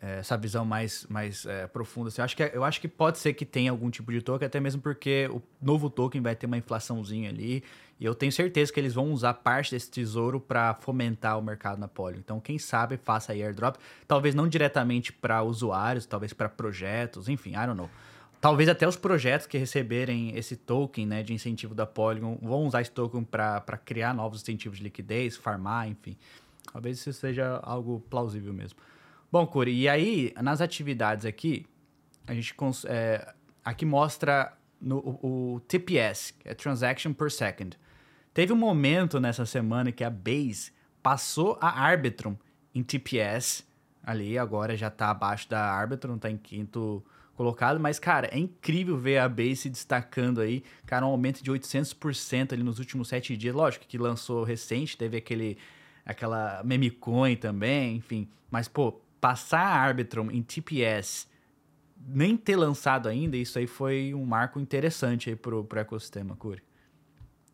é, 0.03 0.19
essa 0.19 0.37
visão 0.37 0.65
mais, 0.65 1.07
mais 1.09 1.47
é, 1.47 1.69
profunda. 1.69 2.09
Assim, 2.09 2.21
eu, 2.21 2.25
acho 2.25 2.37
que, 2.37 2.51
eu 2.53 2.65
acho 2.65 2.81
que 2.81 2.89
pode 2.89 3.19
ser 3.19 3.35
que 3.35 3.47
tenha 3.47 3.71
algum 3.71 3.89
tipo 3.89 4.11
de 4.11 4.21
token, 4.21 4.45
até 4.45 4.59
mesmo 4.59 4.83
porque 4.83 5.31
o 5.31 5.41
novo 5.65 5.89
token 5.89 6.21
vai 6.21 6.35
ter 6.35 6.47
uma 6.47 6.59
inflaçãozinha 6.59 7.31
ali. 7.31 7.63
E 8.03 8.05
eu 8.05 8.17
tenho 8.17 8.33
certeza 8.33 8.73
que 8.73 8.81
eles 8.81 8.95
vão 8.95 9.13
usar 9.13 9.33
parte 9.33 9.71
desse 9.71 9.89
tesouro 9.89 10.41
para 10.41 10.75
fomentar 10.75 11.39
o 11.39 11.43
mercado 11.43 11.79
na 11.79 11.87
Polio. 11.87 12.19
Então, 12.19 12.41
quem 12.41 12.59
sabe 12.59 12.97
faça 12.97 13.31
aí 13.31 13.41
airdrop. 13.45 13.77
Talvez 14.09 14.35
não 14.35 14.49
diretamente 14.49 15.13
para 15.13 15.41
usuários, 15.45 16.05
talvez 16.05 16.33
para 16.33 16.49
projetos, 16.49 17.29
enfim, 17.29 17.51
I 17.51 17.65
don't 17.65 17.77
know. 17.77 17.89
Talvez 18.41 18.69
até 18.69 18.89
os 18.89 18.97
projetos 18.97 19.47
que 19.47 19.57
receberem 19.57 20.37
esse 20.37 20.57
token 20.57 21.07
né, 21.07 21.23
de 21.23 21.33
incentivo 21.33 21.77
da 21.77 21.87
Polygon 21.87 22.37
vão 22.43 22.67
usar 22.67 22.81
esse 22.81 22.91
token 22.91 23.23
para 23.23 23.79
criar 23.85 24.13
novos 24.13 24.43
incentivos 24.43 24.79
de 24.79 24.83
liquidez, 24.83 25.37
farmar, 25.37 25.89
enfim. 25.89 26.17
Talvez 26.73 26.99
isso 26.99 27.13
seja 27.13 27.61
algo 27.63 28.01
plausível 28.11 28.53
mesmo. 28.53 28.81
Bom, 29.31 29.47
Curi, 29.47 29.79
e 29.79 29.89
aí, 29.89 30.35
nas 30.43 30.61
atividades 30.61 31.25
aqui, 31.25 31.65
a 32.27 32.35
gente 32.35 32.53
é, 32.89 33.33
aqui 33.65 33.87
mostra 33.87 34.53
no, 34.81 34.99
o, 34.99 35.55
o, 35.55 35.61
TPS, 35.61 36.33
que 36.33 36.49
é 36.49 36.55
Transaction 36.55 37.13
Per 37.13 37.31
Second. 37.31 37.79
Teve 38.35 38.53
um 38.53 38.57
momento 38.57 39.21
nessa 39.21 39.45
semana 39.45 39.93
que 39.93 40.03
a 40.03 40.09
Base 40.09 40.73
passou 41.03 41.59
a 41.61 41.69
Arbitrum 41.69 42.37
em 42.75 42.83
TPS, 42.83 43.67
ali 44.03 44.39
agora 44.39 44.77
já 44.77 44.89
está 44.89 45.11
abaixo 45.11 45.49
da 45.51 45.61
Arbitrum, 45.61 46.17
está 46.17 46.31
em 46.31 46.39
quinto 46.39 47.05
colocado, 47.35 47.79
mas 47.79 47.99
cara, 47.99 48.29
é 48.33 48.39
incrível 48.39 48.97
ver 48.97 49.19
a 49.19 49.29
Base 49.29 49.57
se 49.57 49.71
destacando 49.71 50.41
aí, 50.41 50.65
cara, 50.87 51.05
um 51.05 51.11
aumento 51.11 51.43
de 51.43 51.51
800% 51.51 52.55
ali 52.55 52.63
nos 52.63 52.79
últimos 52.79 53.09
sete 53.09 53.37
dias, 53.37 53.55
lógico 53.55 53.87
que 53.87 53.99
lançou 53.99 54.45
recente, 54.45 54.97
teve 54.97 55.19
aquele 55.19 55.59
aquela 56.05 56.63
meme 56.65 56.91
coin 56.91 57.37
também, 57.37 57.97
enfim, 57.97 58.29
mas 58.51 58.67
pô, 58.67 59.01
passar 59.21 59.61
a 59.61 59.79
Arbitrum 59.79 60.31
em 60.31 60.43
TPS, 60.43 61.29
nem 62.09 62.37
ter 62.37 62.57
lançado 62.57 63.09
ainda, 63.09 63.37
isso 63.37 63.59
aí 63.59 63.67
foi 63.67 64.15
um 64.15 64.25
marco 64.25 64.59
interessante 64.59 65.29
aí 65.31 65.37
pro, 65.37 65.65
pro 65.65 65.79
ecossistema, 65.79 66.35
Curi. 66.35 66.63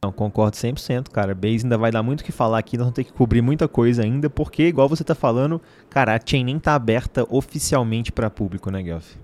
Não, 0.02 0.12
concordo 0.12 0.56
100%, 0.56 1.10
cara. 1.10 1.34
Base 1.34 1.64
ainda 1.64 1.76
vai 1.76 1.90
dar 1.90 2.02
muito 2.02 2.20
o 2.20 2.24
que 2.24 2.30
falar 2.30 2.58
aqui, 2.58 2.76
nós 2.76 2.84
vamos 2.84 2.94
ter 2.94 3.04
que 3.04 3.12
cobrir 3.12 3.42
muita 3.42 3.66
coisa 3.66 4.02
ainda, 4.02 4.30
porque, 4.30 4.64
igual 4.64 4.88
você 4.88 5.02
tá 5.02 5.14
falando, 5.14 5.60
cara, 5.90 6.14
a 6.14 6.20
chain 6.24 6.44
nem 6.44 6.58
tá 6.58 6.74
aberta 6.74 7.26
oficialmente 7.28 8.12
para 8.12 8.30
público, 8.30 8.70
né, 8.70 8.80
Guelph? 8.82 9.16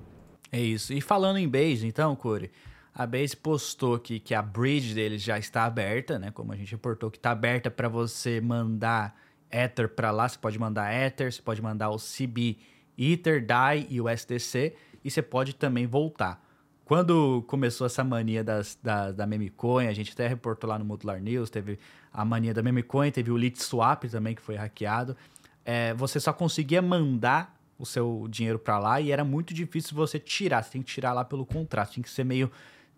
É 0.51 0.61
isso. 0.61 0.93
E 0.93 1.01
falando 1.01 1.39
em 1.39 1.49
Base, 1.49 1.87
então, 1.87 2.15
Curi, 2.17 2.51
a 2.95 3.07
Base 3.07 3.37
postou 3.37 3.95
aqui 3.95 4.19
que 4.19 4.35
a 4.35 4.43
bridge 4.43 4.95
deles 4.95 5.23
já 5.23 5.39
está 5.39 5.65
aberta, 5.65 6.19
né? 6.19 6.31
Como 6.33 6.53
a 6.53 6.57
gente 6.57 6.73
reportou 6.73 7.11
que 7.11 7.19
está 7.19 7.31
aberta 7.31 7.71
para 7.71 7.89
você 7.89 8.41
mandar 8.41 9.17
Ether 9.51 9.89
para 9.89 10.11
lá, 10.11 10.29
você 10.29 10.39
pode 10.39 10.59
mandar 10.59 10.93
Ether, 10.93 11.33
você 11.33 11.43
pode 11.43 11.63
mandar 11.63 11.91
o 11.91 11.97
CB 11.97 12.59
Ether, 12.97 13.45
DAI 13.45 13.87
e 13.91 14.01
o 14.01 14.09
SDC, 14.09 14.75
e 15.05 15.11
você 15.11 15.23
pode 15.23 15.55
também 15.55 15.87
voltar. 15.87 16.41
Quando 16.85 17.43
começou 17.47 17.87
essa 17.87 18.05
mania 18.05 18.45
das, 18.45 18.79
da, 18.83 19.11
da 19.11 19.27
memecoin, 19.27 19.87
a 19.87 19.93
gente 19.93 20.13
até 20.13 20.29
reportou 20.29 20.69
lá 20.69 20.79
no 20.79 20.85
Modular 20.85 21.21
News, 21.21 21.49
teve 21.49 21.79
a 22.13 22.25
mania 22.25 22.53
da 22.53 22.63
memecoin, 22.63 23.11
teve 23.11 23.31
o 23.31 23.37
Lit 23.37 23.63
Swap 23.63 24.05
também 24.05 24.35
que 24.35 24.43
foi 24.43 24.57
hackeado. 24.57 25.17
É, 25.65 25.95
você 25.95 26.21
só 26.21 26.33
conseguia 26.33 26.83
mandar 26.83 27.59
o 27.79 27.87
seu 27.87 28.27
dinheiro 28.29 28.59
para 28.59 28.79
lá 28.79 29.01
e 29.01 29.11
era 29.11 29.25
muito 29.25 29.55
difícil 29.55 29.97
você 29.97 30.19
tirar. 30.19 30.63
Você 30.63 30.73
tem 30.73 30.83
que 30.83 30.93
tirar 30.93 31.13
lá 31.13 31.25
pelo 31.25 31.47
contrato, 31.47 31.95
tem 31.95 32.03
que 32.03 32.11
ser 32.11 32.25
meio 32.25 32.51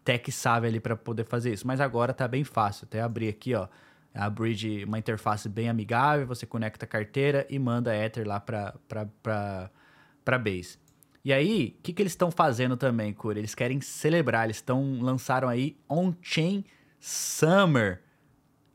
tech 0.05 0.31
savvy 0.33 0.67
ali 0.69 0.81
para 0.81 0.97
poder 0.97 1.25
fazer 1.25 1.53
isso. 1.53 1.67
Mas 1.67 1.81
agora 1.81 2.13
tá 2.13 2.27
bem 2.27 2.43
fácil. 2.43 2.87
Até 2.87 3.01
abrir 3.01 3.29
aqui, 3.29 3.55
ó 3.55 3.69
a 4.17 4.31
Bridge, 4.31 4.85
uma 4.85 4.99
interface 4.99 5.49
bem 5.49 5.69
amigável, 5.69 6.27
você 6.27 6.47
conecta 6.47 6.87
a 6.87 6.89
carteira 6.89 7.47
e 7.51 7.59
manda 7.59 7.95
Ether 7.95 8.27
lá 8.27 8.41
para 8.41 8.75
para 10.25 10.39
Base. 10.39 10.79
E 11.27 11.33
aí, 11.33 11.75
o 11.77 11.83
que, 11.83 11.93
que 11.93 12.01
eles 12.01 12.13
estão 12.13 12.31
fazendo 12.31 12.77
também, 12.77 13.13
Cura? 13.13 13.37
Eles 13.37 13.53
querem 13.53 13.81
celebrar, 13.81 14.45
eles 14.45 14.59
estão 14.59 15.01
lançaram 15.01 15.49
aí 15.49 15.77
On-Chain 15.89 16.65
Summer. 17.01 18.01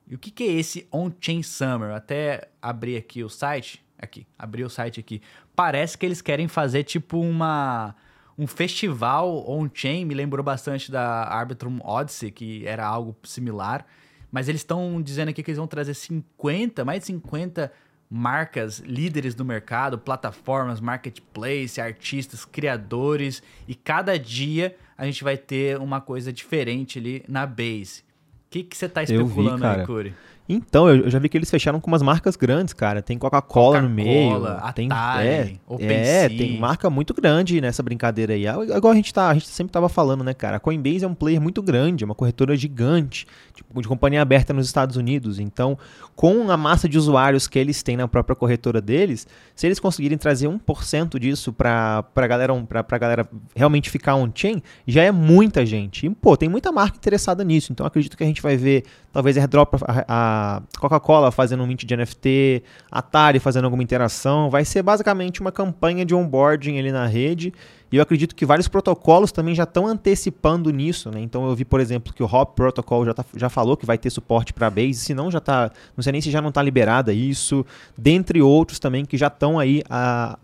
E 0.06 0.16
o 0.16 0.20
que, 0.20 0.30
que 0.30 0.44
é 0.44 0.52
esse 0.52 0.86
On-Chain 0.92 1.44
Summer? 1.44 1.92
Até 1.92 2.50
abrir 2.62 2.98
aqui 2.98 3.24
o 3.24 3.30
site, 3.30 3.82
aqui, 3.98 4.28
abri 4.38 4.66
o 4.66 4.70
site 4.70 5.00
aqui. 5.00 5.22
Parece 5.56 5.98
que 5.98 6.06
eles 6.06 6.22
querem 6.22 6.50
fazer 6.50 6.84
tipo 6.84 7.22
uma 7.22 7.96
um 8.38 8.46
festival 8.46 9.50
on-chain, 9.50 10.04
me 10.04 10.14
lembrou 10.14 10.44
bastante 10.44 10.92
da 10.92 11.24
Arbitrum 11.30 11.80
Odyssey, 11.82 12.32
que 12.32 12.68
era 12.68 12.86
algo 12.86 13.16
similar. 13.24 13.86
Mas 14.30 14.50
eles 14.50 14.60
estão 14.60 15.02
dizendo 15.02 15.30
aqui 15.30 15.42
que 15.42 15.52
eles 15.52 15.58
vão 15.58 15.68
trazer 15.68 15.94
50, 15.94 16.84
mais 16.84 17.00
de 17.00 17.06
50 17.06 17.72
marcas 18.14 18.80
líderes 18.80 19.34
do 19.34 19.46
mercado, 19.46 19.98
plataformas, 19.98 20.82
marketplace, 20.82 21.80
artistas, 21.80 22.44
criadores, 22.44 23.42
e 23.66 23.74
cada 23.74 24.20
dia 24.20 24.76
a 24.98 25.06
gente 25.06 25.24
vai 25.24 25.38
ter 25.38 25.80
uma 25.80 26.02
coisa 26.02 26.34
diferente 26.34 27.00
ali 27.00 27.24
na 27.26 27.46
base. 27.46 28.04
O 28.48 28.52
que 28.52 28.68
você 28.76 28.88
está 28.88 29.02
especulando 29.02 29.60
vi, 29.60 29.66
aí, 29.66 29.86
Curi? 29.86 30.14
Então, 30.54 30.90
eu 30.90 31.10
já 31.10 31.20
vi 31.20 31.30
que 31.30 31.38
eles 31.38 31.50
fecharam 31.50 31.80
com 31.80 31.90
umas 31.90 32.02
marcas 32.02 32.36
grandes, 32.36 32.74
cara. 32.74 33.02
Tem 33.02 33.18
Coca-Cola 33.18 33.78
Coca 33.78 33.82
no 33.82 33.90
meio. 33.90 34.46
Atari, 34.46 35.60
tem, 35.78 35.88
é, 35.88 36.26
é, 36.26 36.30
tem 36.30 36.60
marca 36.60 36.90
muito 36.90 37.14
grande 37.14 37.62
nessa 37.62 37.82
brincadeira 37.82 38.34
aí. 38.34 38.48
Agora 38.48 38.94
a 38.94 38.96
gente 38.96 39.14
tá, 39.14 39.30
a 39.30 39.34
gente 39.34 39.48
sempre 39.48 39.72
tava 39.72 39.88
falando, 39.88 40.24
né, 40.24 40.34
cara? 40.34 40.58
A 40.58 40.60
Coinbase 40.60 41.06
é 41.06 41.08
um 41.08 41.14
player 41.14 41.42
muito 41.42 41.62
grande, 41.62 42.04
é 42.04 42.06
uma 42.06 42.16
corretora 42.16 42.56
gigante, 42.56 43.26
tipo, 43.54 43.82
de 43.82 43.88
companhia 43.88 44.22
aberta 44.22 44.54
nos 44.54 44.66
Estados 44.66 44.96
Unidos. 44.96 45.40
Então, 45.40 45.78
com 46.16 46.52
a 46.52 46.58
massa 46.58 46.88
de 46.90 46.98
usuários 46.98 47.48
que 47.48 47.58
eles 47.58 47.82
têm 47.82 47.98
na 47.98 48.08
própria 48.08 48.36
corretora 48.36 48.82
deles, 48.82 49.28
se 49.56 49.66
eles 49.68 49.80
conseguirem 49.80 50.18
trazer 50.18 50.48
1% 50.48 51.20
disso 51.20 51.54
pra, 51.54 52.04
pra, 52.04 52.28
galera, 52.28 52.54
pra, 52.64 52.84
pra 52.84 52.98
galera 52.98 53.30
realmente 53.56 53.90
ficar 53.90 54.16
on-chain, 54.16 54.62
já 54.88 55.04
é 55.04 55.12
muita 55.12 55.66
gente. 55.66 56.06
E, 56.06 56.10
pô, 56.10 56.36
tem 56.36 56.50
muita 56.50 56.72
marca 56.72 56.98
interessada 56.98 57.44
nisso. 57.44 57.72
Então, 57.72 57.86
acredito 57.86 58.18
que 58.18 58.24
a 58.24 58.28
gente 58.28 58.42
vai 58.42 58.58
ver, 58.58 58.84
talvez, 59.12 59.38
airdrop 59.38 59.76
a, 59.86 60.06
a 60.08 60.41
Coca-Cola 60.80 61.32
fazendo 61.32 61.64
um 61.64 61.68
mint 61.68 61.84
de 61.84 61.96
NFT, 61.96 62.64
Atari 62.92 63.40
fazendo 63.40 63.66
alguma 63.66 63.84
interação. 63.84 64.50
Vai 64.50 64.66
ser 64.66 64.82
basicamente 64.82 65.42
uma 65.42 65.52
campanha 65.52 66.06
de 66.06 66.16
onboarding 66.16 66.78
ali 66.80 66.92
na 66.92 67.06
rede. 67.06 67.54
E 67.92 67.98
eu 67.98 68.02
acredito 68.02 68.34
que 68.34 68.46
vários 68.46 68.70
protocolos 68.70 69.32
também 69.32 69.54
já 69.54 69.64
estão 69.64 69.86
antecipando 69.86 70.72
nisso, 70.72 71.12
né? 71.12 71.20
Então 71.20 71.48
eu 71.50 71.56
vi, 71.56 71.66
por 71.66 71.82
exemplo, 71.82 72.14
que 72.14 72.24
o 72.24 72.26
Hop 72.26 72.56
Protocol 72.56 73.06
já, 73.06 73.14
tá, 73.14 73.26
já 73.36 73.50
falou 73.50 73.76
que 73.76 73.86
vai 73.86 73.98
ter 73.98 74.10
suporte 74.10 74.54
para 74.54 74.70
Base, 74.70 74.96
se 74.96 75.14
não 75.14 75.30
já 75.30 75.40
está, 75.40 75.70
não 75.96 76.02
sei 76.02 76.14
nem 76.14 76.22
se 76.22 76.32
já 76.32 76.42
não 76.42 76.50
está 76.50 76.62
liberada 76.62 77.12
isso, 77.12 77.66
dentre 77.98 78.42
outros 78.42 78.80
também 78.80 79.04
que 79.04 79.18
já 79.18 79.28
estão 79.28 79.60
aí 79.60 79.84
a, 79.90 80.40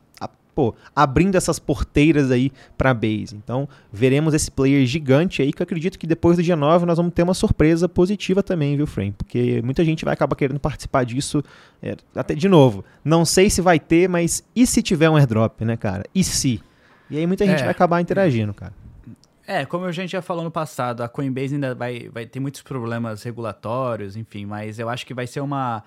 pô, 0.57 0.73
abrindo 0.95 1.35
essas 1.35 1.59
porteiras 1.59 2.31
aí 2.31 2.51
para 2.75 2.91
base. 2.91 3.35
Então, 3.35 3.69
veremos 3.93 4.33
esse 4.33 4.49
player 4.49 4.87
gigante 4.87 5.39
aí 5.39 5.53
que 5.53 5.61
eu 5.61 5.63
acredito 5.63 5.99
que 5.99 6.07
depois 6.07 6.35
do 6.37 6.41
dia 6.41 6.55
9 6.55 6.83
nós 6.83 6.97
vamos 6.97 7.13
ter 7.13 7.21
uma 7.21 7.35
surpresa 7.35 7.87
positiva 7.87 8.41
também, 8.41 8.75
viu, 8.75 8.87
Frame? 8.87 9.11
Porque 9.15 9.61
muita 9.61 9.85
gente 9.85 10.03
vai 10.03 10.15
acabar 10.15 10.35
querendo 10.35 10.59
participar 10.59 11.03
disso. 11.03 11.43
É, 11.79 11.95
até 12.15 12.33
de 12.33 12.49
novo, 12.49 12.83
não 13.05 13.23
sei 13.23 13.51
se 13.51 13.61
vai 13.61 13.79
ter, 13.79 14.09
mas 14.09 14.43
e 14.55 14.65
se 14.65 14.81
tiver 14.81 15.07
um 15.11 15.15
airdrop, 15.15 15.61
né, 15.61 15.77
cara? 15.77 16.05
E 16.15 16.23
se? 16.23 16.59
E 17.07 17.19
aí 17.19 17.27
muita 17.27 17.45
gente 17.45 17.59
é. 17.59 17.63
vai 17.65 17.69
acabar 17.69 18.01
interagindo, 18.01 18.51
cara. 18.51 18.73
É, 19.45 19.63
como 19.63 19.85
a 19.85 19.91
gente 19.91 20.09
já 20.09 20.23
falou 20.23 20.43
no 20.43 20.49
passado, 20.49 21.03
a 21.03 21.07
Coinbase 21.07 21.53
ainda 21.53 21.75
vai, 21.75 22.09
vai 22.11 22.25
ter 22.25 22.39
muitos 22.39 22.63
problemas 22.63 23.21
regulatórios, 23.21 24.17
enfim, 24.17 24.47
mas 24.47 24.79
eu 24.79 24.89
acho 24.89 25.05
que 25.05 25.13
vai 25.13 25.27
ser 25.27 25.39
uma 25.39 25.83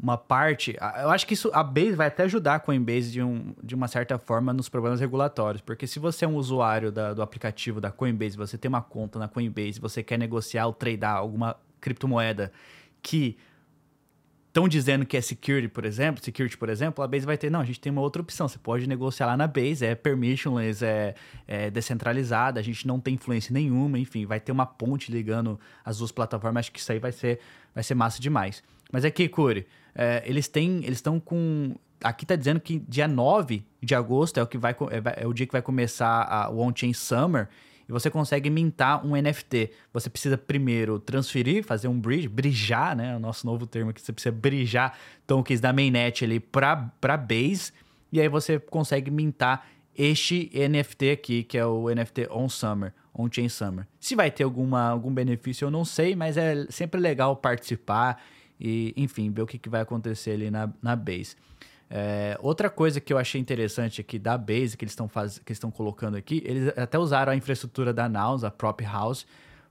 uma 0.00 0.16
parte. 0.16 0.76
Eu 1.02 1.10
acho 1.10 1.26
que 1.26 1.34
isso 1.34 1.50
a 1.52 1.62
Base 1.62 1.92
vai 1.92 2.06
até 2.06 2.22
ajudar 2.22 2.54
a 2.56 2.60
Coinbase 2.60 3.10
de, 3.10 3.22
um, 3.22 3.54
de 3.62 3.74
uma 3.74 3.88
certa 3.88 4.18
forma 4.18 4.52
nos 4.52 4.68
problemas 4.68 5.00
regulatórios, 5.00 5.60
porque 5.60 5.86
se 5.86 5.98
você 5.98 6.24
é 6.24 6.28
um 6.28 6.36
usuário 6.36 6.92
da, 6.92 7.12
do 7.12 7.22
aplicativo 7.22 7.80
da 7.80 7.90
Coinbase, 7.90 8.36
você 8.36 8.56
tem 8.56 8.68
uma 8.68 8.82
conta 8.82 9.18
na 9.18 9.26
Coinbase, 9.26 9.80
você 9.80 10.02
quer 10.02 10.18
negociar 10.18 10.66
ou 10.66 10.72
tradear 10.72 11.16
alguma 11.16 11.56
criptomoeda 11.80 12.52
que 13.02 13.36
estão 14.48 14.68
dizendo 14.68 15.04
que 15.04 15.16
é 15.16 15.20
security, 15.20 15.68
por 15.68 15.84
exemplo, 15.84 16.24
security, 16.24 16.56
por 16.56 16.68
exemplo, 16.68 17.04
a 17.04 17.06
Base 17.06 17.26
vai 17.26 17.36
ter, 17.36 17.50
não, 17.50 17.60
a 17.60 17.64
gente 17.64 17.80
tem 17.80 17.92
uma 17.92 18.00
outra 18.00 18.22
opção, 18.22 18.48
você 18.48 18.58
pode 18.58 18.88
negociar 18.88 19.26
lá 19.26 19.36
na 19.36 19.46
Base, 19.46 19.84
é 19.84 19.94
permissionless, 19.94 20.84
é, 20.84 21.14
é 21.46 21.70
descentralizada, 21.70 22.58
a 22.58 22.62
gente 22.62 22.86
não 22.86 22.98
tem 22.98 23.14
influência 23.14 23.52
nenhuma, 23.52 23.98
enfim, 23.98 24.26
vai 24.26 24.40
ter 24.40 24.50
uma 24.50 24.66
ponte 24.66 25.12
ligando 25.12 25.60
as 25.84 25.98
duas 25.98 26.10
plataformas, 26.10 26.60
acho 26.60 26.72
que 26.72 26.80
isso 26.80 26.90
aí 26.90 26.98
vai 26.98 27.12
ser, 27.12 27.40
vai 27.74 27.84
ser 27.84 27.94
massa 27.94 28.20
demais. 28.20 28.62
Mas 28.90 29.04
é 29.04 29.10
que, 29.10 29.28
Curi, 29.28 29.66
é, 29.98 30.22
eles 30.24 30.46
têm. 30.46 30.76
Eles 30.84 30.98
estão 30.98 31.18
com. 31.18 31.74
Aqui 32.04 32.24
tá 32.24 32.36
dizendo 32.36 32.60
que 32.60 32.78
dia 32.78 33.08
9 33.08 33.64
de 33.82 33.92
agosto 33.96 34.38
é 34.38 34.42
o, 34.42 34.46
que 34.46 34.56
vai, 34.56 34.70
é, 34.72 35.24
é 35.24 35.26
o 35.26 35.32
dia 35.32 35.44
que 35.44 35.50
vai 35.50 35.60
começar 35.60 36.22
a, 36.22 36.48
o 36.48 36.60
On-Chain 36.60 36.92
Summer 36.92 37.48
e 37.88 37.90
você 37.90 38.08
consegue 38.08 38.48
mintar 38.48 39.04
um 39.04 39.20
NFT. 39.20 39.72
Você 39.92 40.08
precisa 40.08 40.38
primeiro 40.38 41.00
transferir, 41.00 41.64
fazer 41.64 41.88
um 41.88 41.98
bridge, 41.98 42.28
bridgear, 42.28 42.94
né? 42.94 43.16
O 43.16 43.18
nosso 43.18 43.44
novo 43.44 43.66
termo 43.66 43.90
aqui, 43.90 44.00
você 44.00 44.12
precisa 44.12 44.32
bridgear 44.32 44.96
tokens 45.26 45.60
da 45.60 45.72
mainnet 45.72 46.24
ali 46.24 46.38
para 46.38 47.16
Base, 47.16 47.72
e 48.12 48.20
aí 48.20 48.28
você 48.28 48.60
consegue 48.60 49.10
mintar 49.10 49.66
este 49.96 50.48
NFT 50.54 51.10
aqui, 51.10 51.42
que 51.42 51.58
é 51.58 51.66
o 51.66 51.92
NFT 51.92 52.28
On 52.30 52.48
Summer, 52.48 52.94
On 53.12 53.28
Chain 53.28 53.48
Summer. 53.48 53.88
Se 53.98 54.14
vai 54.14 54.30
ter 54.30 54.44
alguma, 54.44 54.90
algum 54.90 55.12
benefício, 55.12 55.64
eu 55.64 55.70
não 55.70 55.84
sei, 55.84 56.14
mas 56.14 56.36
é 56.36 56.66
sempre 56.70 57.00
legal 57.00 57.34
participar 57.34 58.22
e, 58.60 58.92
enfim, 58.96 59.30
ver 59.30 59.42
o 59.42 59.46
que, 59.46 59.58
que 59.58 59.68
vai 59.68 59.80
acontecer 59.80 60.32
ali 60.32 60.50
na, 60.50 60.70
na 60.82 60.96
base. 60.96 61.36
É, 61.90 62.36
outra 62.42 62.68
coisa 62.68 63.00
que 63.00 63.12
eu 63.12 63.18
achei 63.18 63.40
interessante 63.40 64.00
aqui 64.00 64.18
da 64.18 64.36
base 64.36 64.76
que 64.76 64.84
eles 64.84 64.92
estão 64.92 65.08
faz... 65.08 65.38
que 65.38 65.52
estão 65.52 65.70
colocando 65.70 66.16
aqui, 66.16 66.42
eles 66.44 66.68
até 66.76 66.98
usaram 66.98 67.32
a 67.32 67.36
infraestrutura 67.36 67.92
da 67.92 68.08
Naus, 68.08 68.44
a 68.44 68.50
Prop 68.50 68.80
House, 68.82 69.26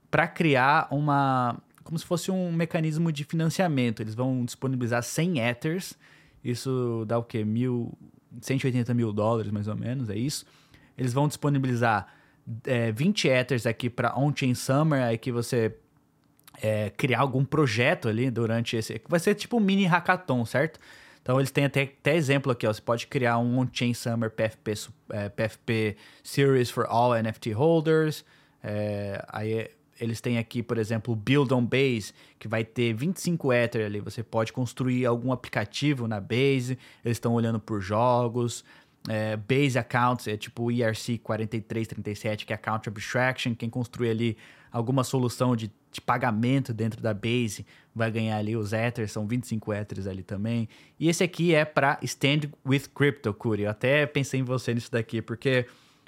para 0.09 0.27
criar 0.27 0.87
uma 0.89 1.61
como 1.83 1.97
se 1.97 2.05
fosse 2.05 2.29
um 2.29 2.51
mecanismo 2.51 3.13
de 3.13 3.23
financiamento. 3.23 4.01
Eles 4.01 4.13
vão 4.13 4.43
disponibilizar 4.43 5.01
100 5.01 5.39
Ethers, 5.39 5.97
isso 6.43 7.05
dá 7.07 7.17
o 7.17 7.23
quê? 7.23 7.45
Mil, 7.45 7.97
180 8.41 8.93
mil 8.93 9.13
dólares, 9.13 9.49
mais 9.51 9.69
ou 9.69 9.75
menos, 9.75 10.09
é 10.09 10.17
isso. 10.17 10.45
Eles 10.97 11.13
vão 11.13 11.29
disponibilizar 11.29 12.07
é, 12.65 12.91
20 12.91 13.29
Ethers 13.29 13.65
aqui 13.65 13.89
para 13.89 14.17
On-Chain 14.17 14.53
Summer, 14.53 15.01
aí 15.01 15.17
que 15.17 15.31
você 15.31 15.77
é, 16.61 16.89
criar 16.91 17.19
algum 17.19 17.45
projeto 17.45 18.07
ali 18.07 18.29
durante 18.29 18.75
esse. 18.75 19.01
Vai 19.07 19.19
ser 19.19 19.35
tipo 19.35 19.57
um 19.57 19.59
mini 19.59 19.85
hackathon, 19.85 20.45
certo? 20.45 20.79
Então 21.21 21.39
eles 21.39 21.51
têm 21.51 21.65
até, 21.65 21.83
até 21.83 22.15
exemplo 22.15 22.51
aqui, 22.51 22.65
ó. 22.65 22.73
Você 22.73 22.81
pode 22.81 23.05
criar 23.07 23.37
um 23.37 23.59
on-chain 23.59 23.93
summer 23.93 24.31
PFP, 24.31 24.73
é, 25.09 25.29
PFP 25.29 25.97
series 26.23 26.69
for 26.69 26.85
all 26.87 27.13
NFT 27.21 27.51
holders. 27.51 28.23
É, 28.63 29.23
aí 29.27 29.69
eles 29.99 30.21
têm 30.21 30.37
aqui, 30.37 30.63
por 30.63 30.77
exemplo, 30.77 31.13
o 31.13 31.17
Build 31.17 31.53
on 31.53 31.65
Base, 31.65 32.13
que 32.39 32.47
vai 32.47 32.63
ter 32.63 32.93
25 32.93 33.51
Ether 33.51 33.85
ali. 33.85 33.99
Você 33.99 34.23
pode 34.23 34.53
construir 34.53 35.05
algum 35.05 35.31
aplicativo 35.31 36.07
na 36.07 36.19
Base. 36.19 36.77
Eles 37.03 37.17
estão 37.17 37.33
olhando 37.33 37.59
por 37.59 37.81
jogos. 37.81 38.63
É, 39.09 39.37
base 39.37 39.79
Accounts 39.79 40.27
é 40.27 40.35
tipo 40.35 40.63
o 40.63 40.71
ERC 40.71 41.17
4337, 41.19 42.45
que 42.45 42.53
é 42.53 42.55
Account 42.55 42.89
Abstraction. 42.89 43.55
Quem 43.55 43.69
construir 43.69 44.09
ali 44.09 44.37
alguma 44.71 45.03
solução 45.03 45.55
de 45.55 45.71
de 45.97 46.01
pagamento 46.01 46.73
dentro 46.73 47.01
da 47.01 47.13
Base, 47.13 47.65
vai 47.93 48.11
ganhar 48.11 48.37
ali 48.37 48.55
os 48.55 48.71
Ethers, 48.71 49.11
são 49.11 49.27
25 49.27 49.73
Ethers 49.73 50.07
ali 50.07 50.21
também. 50.21 50.69
E 50.99 51.09
esse 51.09 51.23
aqui 51.23 51.53
é 51.53 51.65
para 51.65 51.97
Stand 52.03 52.51
with 52.65 52.83
Crypto, 52.93 53.33
Curi. 53.33 53.63
Eu 53.63 53.71
até 53.71 54.05
pensei 54.05 54.39
em 54.39 54.43
você 54.43 54.73
nisso 54.73 54.91
daqui, 54.91 55.21
porque 55.21 55.65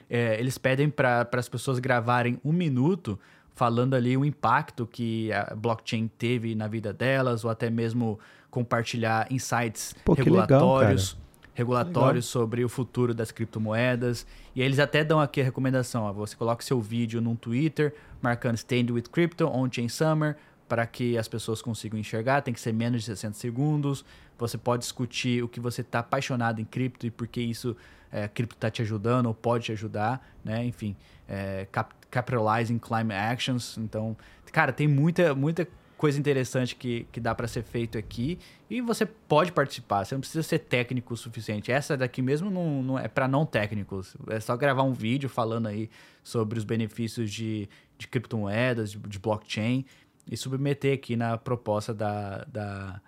é, 0.10 0.40
eles 0.40 0.58
pedem 0.58 0.90
para 0.90 1.28
as 1.34 1.50
pessoas 1.50 1.80
gravarem 1.80 2.40
um 2.46 2.54
minuto 2.54 3.20
falando 3.56 3.96
ali 3.96 4.16
o 4.16 4.24
impacto 4.24 4.86
que 4.88 5.34
a 5.34 5.54
blockchain 5.56 6.08
teve 6.18 6.56
na 6.56 6.68
vida 6.68 6.94
delas, 6.94 7.44
ou 7.44 7.52
até 7.52 7.70
mesmo 7.70 8.20
compartilhar 8.50 9.28
insights 9.32 9.94
Pô, 10.06 10.14
regulatórios. 10.14 11.14
Legal, 11.14 11.29
regulatórios 11.60 12.26
Legal. 12.26 12.42
sobre 12.42 12.64
o 12.64 12.70
futuro 12.70 13.14
das 13.14 13.32
criptomoedas. 13.32 14.26
E 14.56 14.62
eles 14.62 14.80
até 14.80 15.04
dão 15.04 15.20
aqui 15.20 15.42
a 15.42 15.44
recomendação: 15.44 16.04
ó, 16.04 16.14
você 16.14 16.36
coloca 16.36 16.64
seu 16.64 16.82
vídeo 16.82 17.22
num 17.22 17.36
Twitter, 17.36 17.94
marcando 18.22 18.56
Stand 18.56 18.92
with 18.92 19.04
Crypto, 19.12 19.46
On-Chain 19.46 19.90
Summer, 19.90 20.38
para 20.68 20.86
que 20.88 21.18
as 21.18 21.28
pessoas 21.28 21.62
consigam 21.62 22.00
enxergar. 22.00 22.42
Tem 22.42 22.54
que 22.54 22.60
ser 22.60 22.74
menos 22.74 23.02
de 23.02 23.08
60 23.08 23.34
segundos. 23.36 24.06
Você 24.38 24.58
pode 24.58 24.84
discutir 24.84 25.44
o 25.44 25.48
que 25.48 25.60
você 25.60 25.82
está 25.82 26.00
apaixonado 26.00 26.62
em 26.62 26.66
cripto 26.66 27.06
e 27.06 27.12
por 27.12 27.28
que 27.28 27.42
isso, 27.42 27.76
é, 28.10 28.28
cripto 28.28 28.56
está 28.56 28.72
te 28.72 28.82
ajudando 28.82 29.26
ou 29.26 29.34
pode 29.34 29.66
te 29.66 29.72
ajudar, 29.74 30.26
né? 30.44 30.64
Enfim, 30.66 30.96
é, 31.28 31.68
cap 31.72 31.94
capitalizing 32.10 32.80
climate 32.80 33.14
actions. 33.14 33.78
Então, 33.78 34.18
cara, 34.52 34.72
tem 34.72 34.88
muita, 34.88 35.36
muita 35.36 35.68
coisa 36.00 36.18
interessante 36.18 36.78
que, 36.78 37.06
que 37.12 37.20
dá 37.20 37.36
para 37.36 37.46
ser 37.46 37.62
feito 37.62 37.98
aqui 37.98 38.40
e 38.70 38.80
você 38.80 39.06
pode 39.06 39.52
participar, 39.52 40.06
você 40.06 40.16
não 40.16 40.22
precisa 40.22 40.42
ser 40.42 40.60
técnico 40.60 41.14
o 41.14 41.18
suficiente. 41.18 41.74
Essa 41.74 41.98
daqui 41.98 42.22
mesmo 42.22 42.50
não, 42.50 42.82
não 42.82 42.98
é 42.98 43.10
para 43.10 43.28
não 43.28 43.46
técnicos, 43.46 44.16
é 44.30 44.40
só 44.40 44.56
gravar 44.56 44.84
um 44.84 44.94
vídeo 44.94 45.28
falando 45.28 45.68
aí 45.68 45.90
sobre 46.24 46.58
os 46.58 46.64
benefícios 46.64 47.30
de, 47.30 47.68
de 47.98 48.08
criptomoedas, 48.08 48.94
de, 48.94 48.98
de 48.98 49.20
blockchain 49.20 49.84
e 50.32 50.38
submeter 50.38 50.94
aqui 50.94 51.18
na 51.18 51.38
proposta 51.38 51.94
da, 51.94 52.46
da, 52.46 53.02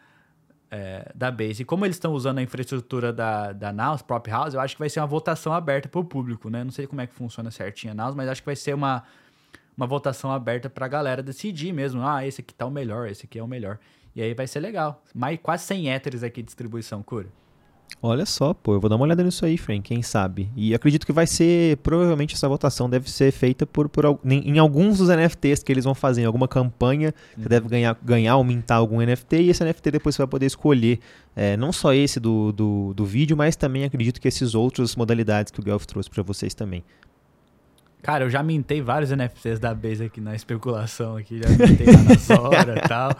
é, 0.69 1.09
da 1.15 1.31
Base. 1.31 1.61
E 1.61 1.65
como 1.65 1.85
eles 1.85 1.95
estão 1.95 2.11
usando 2.11 2.39
a 2.39 2.41
infraestrutura 2.41 3.13
da, 3.13 3.53
da 3.53 3.71
Naus, 3.71 4.01
Prop 4.01 4.27
House, 4.27 4.53
eu 4.53 4.59
acho 4.59 4.75
que 4.75 4.79
vai 4.79 4.89
ser 4.89 4.99
uma 4.99 5.07
votação 5.07 5.53
aberta 5.53 5.87
para 5.87 6.01
o 6.01 6.03
público, 6.03 6.49
né? 6.49 6.61
Não 6.61 6.71
sei 6.71 6.87
como 6.87 6.99
é 6.99 7.07
que 7.07 7.13
funciona 7.13 7.51
certinho 7.51 7.93
a 7.93 7.95
Naus, 7.95 8.15
mas 8.15 8.27
acho 8.27 8.41
que 8.41 8.47
vai 8.47 8.55
ser 8.57 8.73
uma 8.73 9.05
uma 9.81 9.87
votação 9.87 10.31
aberta 10.31 10.69
para 10.69 10.85
a 10.85 10.89
galera 10.89 11.23
decidir 11.23 11.73
mesmo. 11.73 12.05
Ah, 12.05 12.25
esse 12.25 12.41
aqui 12.41 12.53
tá 12.53 12.67
o 12.67 12.71
melhor, 12.71 13.09
esse 13.09 13.25
aqui 13.25 13.39
é 13.39 13.43
o 13.43 13.47
melhor. 13.47 13.79
E 14.15 14.21
aí 14.21 14.33
vai 14.33 14.45
ser 14.45 14.59
legal. 14.59 15.03
Mais 15.13 15.39
quase 15.41 15.63
100 15.63 15.91
éteres 15.91 16.23
aqui 16.23 16.41
de 16.41 16.45
distribuição, 16.45 17.01
Cura. 17.01 17.27
Olha 18.03 18.25
só, 18.25 18.53
pô, 18.53 18.73
eu 18.73 18.79
vou 18.79 18.89
dar 18.89 18.95
uma 18.95 19.05
olhada 19.05 19.23
nisso 19.23 19.45
aí, 19.45 19.57
Frank, 19.57 19.81
quem 19.81 20.01
sabe. 20.01 20.49
E 20.55 20.73
acredito 20.73 21.05
que 21.05 21.11
vai 21.11 21.27
ser, 21.27 21.77
provavelmente 21.77 22.35
essa 22.35 22.47
votação 22.47 22.89
deve 22.89 23.11
ser 23.11 23.31
feita 23.31 23.65
por, 23.65 23.89
por 23.89 24.19
em, 24.23 24.57
alguns 24.57 24.99
dos 24.99 25.09
NFTs 25.09 25.61
que 25.61 25.71
eles 25.71 25.83
vão 25.83 25.93
fazer, 25.93 26.21
em 26.21 26.25
alguma 26.25 26.47
campanha, 26.47 27.13
você 27.35 27.41
uhum. 27.41 27.47
deve 27.47 27.67
ganhar, 27.67 27.97
ganhar 28.01 28.37
ou 28.37 28.43
mintar 28.43 28.77
algum 28.77 29.01
NFT, 29.01 29.41
e 29.41 29.49
esse 29.49 29.63
NFT 29.63 29.91
depois 29.91 30.15
você 30.15 30.21
vai 30.21 30.27
poder 30.27 30.45
escolher, 30.45 30.99
é, 31.35 31.57
não 31.57 31.71
só 31.71 31.93
esse 31.93 32.19
do, 32.19 32.51
do, 32.51 32.93
do 32.93 33.05
vídeo, 33.05 33.35
mas 33.35 33.55
também 33.55 33.83
acredito 33.83 34.21
que 34.21 34.27
esses 34.27 34.55
outros 34.55 34.95
modalidades 34.95 35.51
que 35.51 35.59
o 35.59 35.63
Guelph 35.63 35.85
trouxe 35.85 36.09
para 36.09 36.23
vocês 36.23 36.53
também. 36.53 36.83
Cara, 38.01 38.25
eu 38.25 38.29
já 38.29 38.41
mintei 38.41 38.81
vários 38.81 39.11
NFTs 39.11 39.59
da 39.59 39.75
Base 39.75 40.03
aqui 40.03 40.19
na 40.19 40.35
especulação 40.35 41.17
aqui, 41.17 41.39
já 41.39 41.49
mintei 41.49 41.85
lá 41.85 42.01
na 42.01 42.17
Sora 42.17 42.75
e 42.83 42.87
tal. 42.87 43.11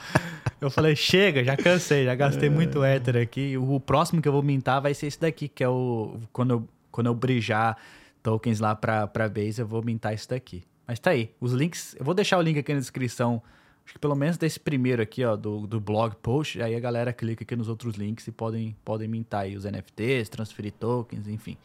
Eu 0.60 0.72
falei, 0.72 0.96
chega, 0.96 1.44
já 1.44 1.56
cansei, 1.56 2.06
já 2.06 2.16
gastei 2.16 2.50
muito 2.50 2.84
Ether 2.84 3.18
aqui. 3.18 3.58
O 3.58 3.80
próximo 3.80 4.22
que 4.22 4.28
eu 4.28 4.32
vou 4.32 4.42
mintar 4.42 4.82
vai 4.82 4.94
ser 4.94 5.08
esse 5.08 5.20
daqui, 5.20 5.48
que 5.48 5.64
é 5.64 5.70
o 5.70 6.20
quando 6.34 6.52
eu, 6.52 6.70
quando 6.92 7.08
eu 7.08 7.14
bridjar 7.14 7.78
tokens 8.24 8.60
lá 8.60 8.76
pra, 8.76 9.08
pra 9.08 9.30
Base, 9.30 9.62
eu 9.62 9.68
vou 9.68 9.84
mintar 9.84 10.14
isso 10.14 10.28
daqui. 10.28 10.64
Mas 10.88 11.00
tá 11.00 11.12
aí, 11.12 11.30
os 11.40 11.54
links, 11.54 11.96
eu 11.98 12.04
vou 12.04 12.14
deixar 12.14 12.38
o 12.38 12.42
link 12.42 12.58
aqui 12.58 12.74
na 12.74 12.80
descrição, 12.80 13.42
acho 13.86 13.94
que 13.94 14.00
pelo 14.00 14.16
menos 14.16 14.38
desse 14.38 14.60
primeiro 14.60 15.02
aqui, 15.02 15.24
ó, 15.24 15.36
do, 15.36 15.66
do 15.68 15.80
blog 15.80 16.16
post, 16.22 16.62
aí 16.62 16.76
a 16.76 16.80
galera 16.80 17.14
clica 17.14 17.44
aqui 17.44 17.56
nos 17.56 17.70
outros 17.70 17.96
links 17.96 18.28
e 18.28 18.32
podem, 18.32 18.76
podem 18.84 19.08
mintar 19.08 19.42
aí 19.42 19.56
os 19.56 19.64
NFTs, 19.64 20.28
transferir 20.30 20.74
tokens, 20.74 21.28
enfim. 21.28 21.56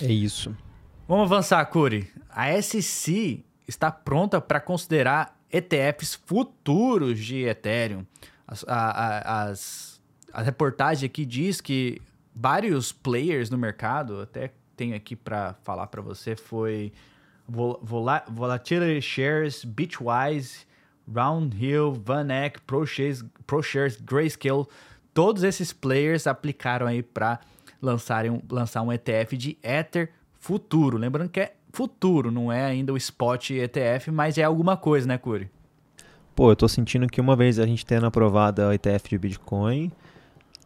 É 0.00 0.10
isso. 0.10 0.56
Vamos 1.06 1.30
avançar, 1.30 1.62
Curi. 1.66 2.10
A 2.30 2.50
SC 2.62 3.44
está 3.68 3.90
pronta 3.90 4.40
para 4.40 4.58
considerar 4.58 5.38
ETFs 5.52 6.14
futuros 6.14 7.18
de 7.18 7.42
Ethereum. 7.44 8.06
As, 8.46 8.64
a, 8.66 8.74
a, 8.74 9.42
as, 9.42 10.00
a 10.32 10.40
reportagem 10.40 11.06
aqui 11.06 11.26
diz 11.26 11.60
que 11.60 12.00
vários 12.34 12.90
players 12.90 13.50
no 13.50 13.58
mercado, 13.58 14.22
até 14.22 14.54
tenho 14.74 14.96
aqui 14.96 15.14
para 15.14 15.52
falar 15.62 15.88
para 15.88 16.00
você, 16.00 16.34
foi 16.34 16.90
Vol 17.46 17.78
Volatility 18.30 19.02
Shares, 19.02 19.62
Bitwise, 19.62 20.66
Roundhill, 21.14 21.92
VanEck, 22.02 22.62
ProShares, 22.62 23.22
ProShares, 23.46 24.00
Grayscale, 24.00 24.64
todos 25.12 25.42
esses 25.42 25.70
players 25.70 26.26
aplicaram 26.26 26.86
aí 26.86 27.02
para 27.02 27.40
lançarem 27.82 28.42
lançar 28.50 28.80
um 28.80 28.90
ETF 28.90 29.36
de 29.36 29.58
Ether 29.62 30.10
futuro. 30.44 30.98
Lembrando 30.98 31.30
que 31.30 31.40
é 31.40 31.54
futuro, 31.72 32.30
não 32.30 32.52
é 32.52 32.66
ainda 32.66 32.92
o 32.92 32.98
spot 32.98 33.50
ETF, 33.50 34.10
mas 34.10 34.36
é 34.36 34.42
alguma 34.42 34.76
coisa, 34.76 35.08
né, 35.08 35.16
Curi? 35.16 35.50
Pô, 36.36 36.50
eu 36.50 36.56
tô 36.56 36.68
sentindo 36.68 37.06
que 37.06 37.18
uma 37.18 37.34
vez 37.34 37.58
a 37.58 37.66
gente 37.66 37.86
tendo 37.86 38.04
aprovado 38.04 38.60
o 38.60 38.72
ETF 38.72 39.08
de 39.08 39.18
Bitcoin, 39.18 39.90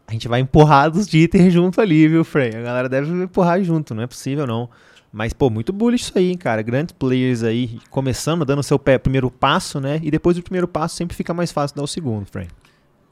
a 0.05 0.13
gente 0.13 0.27
vai 0.27 0.41
empurrar 0.41 0.91
dos 0.91 1.07
de 1.07 1.23
Ether 1.23 1.49
junto 1.49 1.81
ali, 1.81 2.09
viu, 2.09 2.25
Frey? 2.25 2.57
A 2.57 2.61
galera 2.61 2.89
deve 2.89 3.09
empurrar 3.23 3.63
junto, 3.63 3.95
não 3.95 4.03
é 4.03 4.07
possível 4.09 4.49
não. 4.49 4.69
Mas, 5.13 5.33
pô, 5.33 5.49
muito 5.49 5.73
bullish 5.73 6.05
isso 6.05 6.19
aí, 6.19 6.31
hein, 6.31 6.37
cara. 6.37 6.61
Grandes 6.61 6.93
players 6.93 7.45
aí 7.45 7.79
começando, 7.89 8.45
dando 8.45 8.59
o 8.59 8.65
seu 8.65 8.81
pé, 8.81 8.99
primeiro 8.99 9.31
passo, 9.31 9.81
né? 9.81 10.01
E 10.03 10.11
depois 10.11 10.37
do 10.37 10.43
primeiro 10.43 10.67
passo 10.67 10.97
sempre 10.97 11.17
fica 11.17 11.33
mais 11.33 11.53
fácil 11.53 11.77
dar 11.77 11.85
o 11.85 11.87
segundo, 11.87 12.27
Frey. 12.27 12.49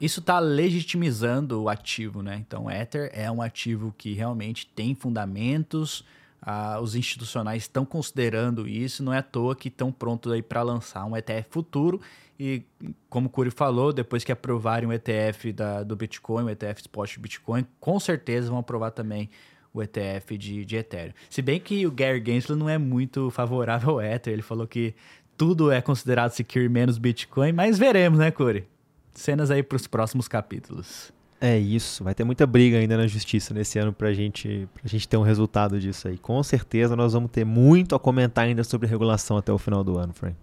Isso 0.01 0.19
está 0.19 0.37
legitimizando 0.37 1.63
o 1.63 1.69
ativo, 1.69 2.21
né? 2.21 2.43
Então, 2.45 2.69
Ether 2.69 3.09
é 3.13 3.31
um 3.31 3.41
ativo 3.41 3.95
que 3.97 4.13
realmente 4.13 4.67
tem 4.67 4.93
fundamentos, 4.93 6.03
ah, 6.49 6.79
os 6.79 6.95
institucionais 6.95 7.63
estão 7.63 7.85
considerando 7.85 8.65
isso, 8.65 9.03
não 9.03 9.13
é 9.13 9.17
à 9.17 9.21
toa 9.21 9.53
que 9.53 9.67
estão 9.67 9.91
prontos 9.91 10.31
aí 10.31 10.41
para 10.41 10.63
lançar 10.63 11.03
um 11.03 11.17
ETF 11.17 11.49
futuro. 11.49 11.99
E 12.39 12.63
como 13.09 13.27
o 13.27 13.29
Curi 13.29 13.51
falou, 13.51 13.91
depois 13.91 14.23
que 14.23 14.31
aprovarem 14.31 14.87
o 14.87 14.93
ETF 14.93 15.51
da, 15.51 15.83
do 15.83 15.93
Bitcoin, 15.93 16.45
o 16.45 16.49
ETF 16.49 16.79
Spot 16.79 17.17
Bitcoin, 17.19 17.67
com 17.81 17.99
certeza 17.99 18.49
vão 18.49 18.59
aprovar 18.59 18.91
também 18.91 19.29
o 19.73 19.83
ETF 19.83 20.37
de, 20.37 20.63
de 20.63 20.77
Ethereum. 20.77 21.11
Se 21.29 21.41
bem 21.41 21.59
que 21.59 21.85
o 21.85 21.91
Gary 21.91 22.23
Gensler 22.25 22.57
não 22.57 22.69
é 22.69 22.77
muito 22.77 23.29
favorável 23.29 23.95
ao 23.95 24.01
Ether, 24.01 24.31
ele 24.31 24.41
falou 24.41 24.65
que 24.65 24.95
tudo 25.35 25.69
é 25.69 25.81
considerado 25.81 26.31
secure 26.31 26.69
menos 26.69 26.97
Bitcoin, 26.97 27.51
mas 27.51 27.77
veremos, 27.77 28.19
né, 28.19 28.31
Curi? 28.31 28.65
Cenas 29.11 29.51
aí 29.51 29.61
para 29.61 29.75
os 29.75 29.85
próximos 29.85 30.29
capítulos. 30.29 31.11
É 31.39 31.57
isso, 31.57 32.03
vai 32.03 32.15
ter 32.15 32.23
muita 32.23 32.47
briga 32.47 32.77
ainda 32.77 32.97
na 32.97 33.05
justiça 33.05 33.53
nesse 33.53 33.77
ano 33.77 33.93
pra 33.93 34.11
gente, 34.11 34.67
pra 34.73 34.81
gente 34.85 35.07
ter 35.07 35.17
um 35.17 35.21
resultado 35.21 35.79
disso 35.79 36.07
aí. 36.07 36.17
Com 36.17 36.41
certeza 36.41 36.95
nós 36.95 37.13
vamos 37.13 37.29
ter 37.29 37.45
muito 37.45 37.93
a 37.93 37.99
comentar 37.99 38.45
ainda 38.45 38.63
sobre 38.63 38.87
regulação 38.87 39.37
até 39.37 39.51
o 39.51 39.57
final 39.57 39.83
do 39.83 39.99
ano, 39.99 40.13
Frank. 40.13 40.35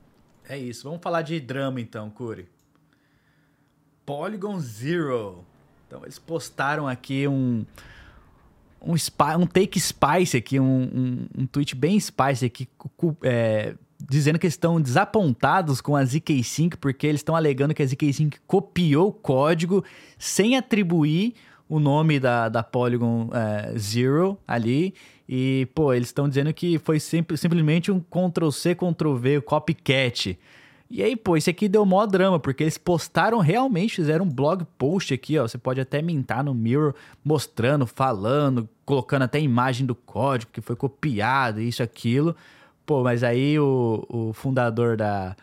É 0.48 0.56
isso, 0.56 0.84
vamos 0.84 1.02
falar 1.02 1.22
de 1.22 1.40
drama 1.40 1.80
então, 1.80 2.08
Curi. 2.10 2.48
Polygon 4.06 4.60
Zero. 4.60 5.44
Então 5.86 6.02
eles 6.04 6.18
postaram 6.18 6.86
aqui 6.86 7.26
um 7.26 7.64
um, 8.84 8.94
um 9.40 9.46
take 9.46 9.80
spice 9.80 10.36
aqui, 10.36 10.60
um, 10.60 10.82
um, 10.82 11.26
um 11.38 11.46
tweet 11.46 11.74
bem 11.74 11.98
spice 11.98 12.44
aqui, 12.44 12.68
é, 13.22 13.74
dizendo 14.08 14.38
que 14.38 14.46
estão 14.46 14.80
desapontados 14.80 15.80
com 15.80 15.96
a 15.96 16.02
ZK5 16.02 16.76
porque 16.80 17.06
eles 17.06 17.20
estão 17.20 17.36
alegando 17.36 17.74
que 17.74 17.82
a 17.82 17.86
ZK5 17.86 18.34
copiou 18.46 19.08
o 19.08 19.12
código 19.12 19.84
sem 20.18 20.56
atribuir 20.56 21.34
o 21.68 21.78
nome 21.80 22.20
da, 22.20 22.48
da 22.48 22.62
Polygon 22.62 23.30
é, 23.32 23.78
Zero 23.78 24.38
ali. 24.46 24.94
E, 25.28 25.66
pô, 25.74 25.92
eles 25.92 26.08
estão 26.08 26.28
dizendo 26.28 26.52
que 26.52 26.78
foi 26.78 27.00
sempre, 27.00 27.36
simplesmente 27.36 27.90
um 27.90 28.00
Ctrl-C, 28.00 28.74
Ctrl-V, 28.74 29.40
copycat. 29.40 30.38
E 30.90 31.02
aí, 31.02 31.16
pô, 31.16 31.36
isso 31.36 31.48
aqui 31.48 31.66
deu 31.66 31.84
mó 31.86 32.04
drama, 32.04 32.38
porque 32.38 32.62
eles 32.62 32.76
postaram 32.76 33.38
realmente, 33.38 33.96
fizeram 33.96 34.26
um 34.26 34.28
blog 34.28 34.64
post 34.76 35.14
aqui, 35.14 35.38
ó. 35.38 35.48
Você 35.48 35.56
pode 35.56 35.80
até 35.80 36.02
mintar 36.02 36.44
no 36.44 36.54
Mirror, 36.54 36.94
mostrando, 37.24 37.86
falando, 37.86 38.68
colocando 38.84 39.22
até 39.22 39.40
imagem 39.40 39.86
do 39.86 39.94
código 39.94 40.52
que 40.52 40.60
foi 40.60 40.76
copiado, 40.76 41.60
isso, 41.60 41.82
aquilo. 41.82 42.36
Pô, 42.86 43.02
mas 43.02 43.22
aí 43.22 43.58
o, 43.58 44.04
o 44.08 44.32
fundador 44.32 44.96
da, 44.96 45.34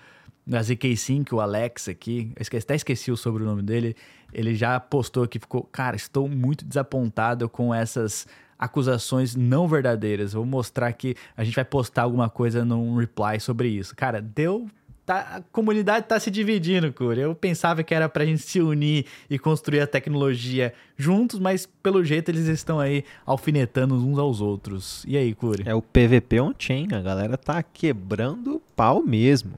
da 0.45 0.61
ZK5, 0.61 1.33
o 1.33 1.39
Alex 1.39 1.87
aqui, 1.87 2.31
eu 2.37 2.59
até 2.59 2.75
esqueci 2.75 3.11
o 3.11 3.17
sobrenome 3.17 3.61
dele, 3.61 3.95
ele 4.33 4.55
já 4.55 4.79
postou 4.79 5.27
que 5.27 5.39
ficou, 5.39 5.63
cara, 5.63 5.95
estou 5.95 6.27
muito 6.27 6.65
desapontado 6.65 7.49
com 7.49 7.73
essas 7.73 8.27
acusações 8.57 9.35
não 9.35 9.67
verdadeiras. 9.67 10.33
Vou 10.33 10.45
mostrar 10.45 10.93
que 10.93 11.15
a 11.35 11.43
gente 11.43 11.55
vai 11.55 11.65
postar 11.65 12.03
alguma 12.03 12.29
coisa 12.29 12.63
num 12.63 12.95
reply 12.95 13.39
sobre 13.39 13.69
isso. 13.69 13.95
Cara, 13.95 14.21
deu 14.21 14.67
Tá, 15.11 15.19
a 15.35 15.41
comunidade 15.51 16.05
está 16.05 16.17
se 16.21 16.31
dividindo, 16.31 16.93
Curi. 16.93 17.19
Eu 17.19 17.35
pensava 17.35 17.83
que 17.83 17.93
era 17.93 18.07
para 18.07 18.23
a 18.23 18.25
gente 18.25 18.43
se 18.43 18.61
unir 18.61 19.05
e 19.29 19.37
construir 19.37 19.81
a 19.81 19.87
tecnologia 19.87 20.73
juntos, 20.95 21.37
mas 21.37 21.65
pelo 21.83 22.01
jeito 22.01 22.31
eles 22.31 22.47
estão 22.47 22.79
aí 22.79 23.03
alfinetando 23.25 23.93
uns 23.93 24.17
aos 24.17 24.39
outros. 24.39 25.03
E 25.05 25.17
aí, 25.17 25.35
Curi? 25.35 25.63
É 25.65 25.75
o 25.75 25.81
PVP 25.81 26.39
on-chain, 26.39 26.87
a 26.93 27.01
galera 27.01 27.37
tá 27.37 27.61
quebrando 27.61 28.61
pau 28.73 29.03
mesmo. 29.03 29.55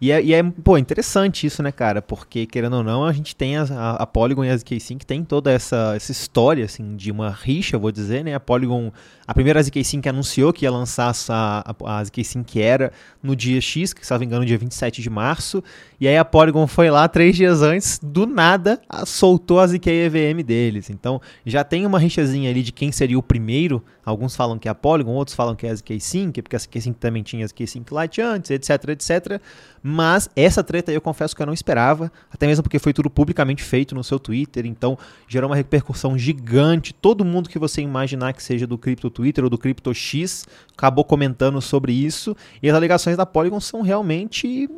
E 0.00 0.12
é, 0.12 0.22
e 0.22 0.32
é, 0.32 0.42
pô, 0.42 0.78
interessante 0.78 1.44
isso, 1.44 1.60
né, 1.60 1.72
cara? 1.72 2.00
Porque, 2.00 2.46
querendo 2.46 2.76
ou 2.76 2.84
não, 2.84 3.04
a 3.04 3.12
gente 3.12 3.34
tem 3.34 3.56
a, 3.56 3.64
a 3.98 4.06
Polygon 4.06 4.44
e 4.44 4.50
a 4.50 4.56
ZK-Sync 4.56 5.04
tem 5.04 5.24
toda 5.24 5.50
essa, 5.50 5.94
essa 5.96 6.12
história, 6.12 6.64
assim, 6.64 6.94
de 6.94 7.10
uma 7.10 7.30
rixa, 7.30 7.76
vou 7.76 7.90
dizer, 7.90 8.22
né? 8.22 8.32
A 8.32 8.38
Polygon, 8.38 8.92
a 9.26 9.34
primeira 9.34 9.60
ZK-Sync 9.60 10.08
anunciou 10.08 10.52
que 10.52 10.64
ia 10.64 10.70
lançar 10.70 11.12
a, 11.28 11.74
a, 11.84 11.98
a 11.98 12.04
ZK-Sync 12.04 12.60
era 12.60 12.92
no 13.20 13.34
dia 13.34 13.60
X, 13.60 13.92
que, 13.92 14.06
se 14.06 14.12
não 14.12 14.20
me 14.20 14.26
engano, 14.26 14.46
dia 14.46 14.56
27 14.56 15.02
de 15.02 15.10
março, 15.10 15.64
e 16.00 16.06
aí 16.06 16.16
a 16.16 16.24
Polygon 16.24 16.68
foi 16.68 16.90
lá 16.90 17.08
três 17.08 17.34
dias 17.34 17.60
antes, 17.60 17.98
do 18.00 18.24
nada, 18.24 18.80
soltou 19.04 19.58
a 19.58 19.66
ZK 19.66 19.88
EVM 19.88 20.44
deles. 20.44 20.90
Então, 20.90 21.20
já 21.44 21.64
tem 21.64 21.84
uma 21.84 21.98
rixazinha 21.98 22.48
ali 22.48 22.62
de 22.62 22.70
quem 22.70 22.92
seria 22.92 23.18
o 23.18 23.22
primeiro, 23.22 23.82
alguns 24.04 24.36
falam 24.36 24.60
que 24.60 24.68
é 24.68 24.70
a 24.70 24.76
Polygon, 24.76 25.10
outros 25.10 25.34
falam 25.34 25.56
que 25.56 25.66
é 25.66 25.70
a 25.70 25.74
ZK-Sync, 25.74 26.40
porque 26.40 26.54
a 26.54 26.58
ZK-Sync 26.60 26.96
também 27.00 27.24
tinha 27.24 27.44
a 27.44 27.48
ZK-Sync 27.48 27.92
Lite 27.92 28.20
antes, 28.20 28.52
etc, 28.52 28.90
etc, 28.90 29.40
mas 29.82 30.28
essa 30.34 30.62
treta 30.62 30.92
eu 30.92 31.00
confesso 31.00 31.34
que 31.34 31.42
eu 31.42 31.46
não 31.46 31.52
esperava, 31.52 32.10
até 32.30 32.46
mesmo 32.46 32.62
porque 32.62 32.78
foi 32.78 32.92
tudo 32.92 33.10
publicamente 33.10 33.62
feito 33.62 33.94
no 33.94 34.04
seu 34.04 34.18
Twitter, 34.18 34.66
então 34.66 34.98
gerou 35.26 35.50
uma 35.50 35.56
repercussão 35.56 36.18
gigante. 36.18 36.92
Todo 36.92 37.24
mundo 37.24 37.48
que 37.48 37.58
você 37.58 37.80
imaginar 37.80 38.32
que 38.32 38.42
seja 38.42 38.66
do 38.66 38.78
Crypto 38.78 39.10
Twitter 39.10 39.44
ou 39.44 39.50
do 39.50 39.58
Crypto 39.58 39.92
X 39.94 40.46
acabou 40.76 41.04
comentando 41.04 41.60
sobre 41.60 41.92
isso. 41.92 42.36
E 42.62 42.68
as 42.68 42.74
alegações 42.74 43.16
da 43.16 43.26
Polygon 43.26 43.60
são 43.60 43.82
realmente 43.82 44.68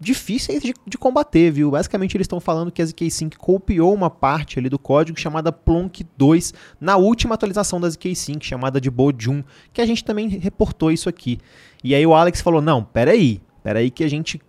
difíceis 0.00 0.62
de, 0.62 0.74
de, 0.86 0.98
combater, 0.98 1.50
viu? 1.50 1.70
Basicamente 1.70 2.16
eles 2.16 2.24
estão 2.24 2.40
falando 2.40 2.72
que 2.72 2.82
a 2.82 2.86
ZK-Sync 2.86 3.36
copiou 3.36 3.94
uma 3.94 4.10
parte 4.10 4.58
ali 4.58 4.68
do 4.68 4.78
código 4.78 5.18
chamada 5.18 5.52
Plonk 5.52 6.04
2 6.16 6.54
na 6.80 6.96
última 6.96 7.34
atualização 7.34 7.80
da 7.80 7.88
ZK-Sync, 7.88 8.44
chamada 8.44 8.80
de 8.80 8.90
Bojum, 8.90 9.44
que 9.72 9.80
a 9.80 9.86
gente 9.86 10.04
também 10.04 10.28
reportou 10.28 10.90
isso 10.90 11.08
aqui. 11.08 11.38
E 11.84 11.94
aí 11.94 12.04
o 12.04 12.14
Alex 12.14 12.40
falou: 12.40 12.60
"Não, 12.60 12.82
peraí, 12.82 13.40
peraí 13.66 13.90
que 13.90 14.04
a 14.04 14.08
gente 14.08 14.40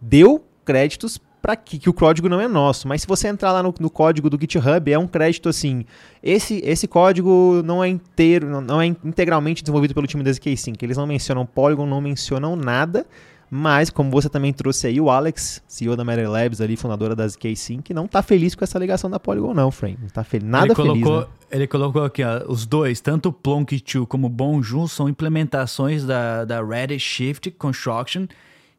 deu 0.00 0.42
créditos 0.64 1.20
para 1.42 1.54
que, 1.54 1.78
que 1.78 1.90
o 1.90 1.92
código 1.92 2.26
não 2.26 2.40
é 2.40 2.48
nosso. 2.48 2.88
Mas 2.88 3.02
se 3.02 3.06
você 3.06 3.28
entrar 3.28 3.52
lá 3.52 3.62
no, 3.62 3.74
no, 3.78 3.90
código 3.90 4.30
do 4.30 4.38
GitHub, 4.40 4.90
é 4.90 4.98
um 4.98 5.06
crédito 5.06 5.50
assim. 5.50 5.84
Esse, 6.22 6.62
esse 6.64 6.88
código 6.88 7.60
não 7.66 7.84
é 7.84 7.88
inteiro, 7.88 8.48
não, 8.48 8.62
não 8.62 8.80
é 8.80 8.86
integralmente 8.86 9.62
desenvolvido 9.62 9.92
pelo 9.92 10.06
time 10.06 10.24
da 10.24 10.32
ZK-Sync. 10.32 10.82
Eles 10.82 10.96
não 10.96 11.06
mencionam 11.06 11.44
Polygon, 11.44 11.84
não 11.84 12.00
mencionam 12.00 12.56
nada. 12.56 13.04
Mas, 13.54 13.90
como 13.90 14.10
você 14.10 14.30
também 14.30 14.50
trouxe 14.50 14.86
aí, 14.86 14.98
o 14.98 15.10
Alex, 15.10 15.62
CEO 15.68 15.94
da 15.94 16.02
Matter 16.02 16.30
Labs, 16.30 16.62
ali, 16.62 16.74
fundadora 16.74 17.14
da 17.14 17.28
ZK-Sync, 17.28 17.92
não 17.92 18.06
está 18.06 18.22
feliz 18.22 18.54
com 18.54 18.64
essa 18.64 18.78
ligação 18.78 19.10
da 19.10 19.20
Polygon, 19.20 19.52
não, 19.52 19.70
Frame. 19.70 19.98
Não 20.00 20.08
tá 20.08 20.24
fel 20.24 20.40
nada 20.42 20.68
ele 20.68 20.74
colocou, 20.74 21.20
feliz. 21.20 21.28
Né? 21.28 21.46
Ele 21.50 21.66
colocou 21.66 22.02
aqui, 22.02 22.24
ó, 22.24 22.50
os 22.50 22.64
dois, 22.64 23.02
tanto 23.02 23.28
o 23.28 23.32
Plonk2 23.32 24.06
como 24.06 24.28
o 24.28 24.30
Bonjour, 24.30 24.88
são 24.88 25.06
implementações 25.06 26.02
da, 26.02 26.46
da 26.46 26.64
Redshift 26.64 27.50
Construction, 27.50 28.26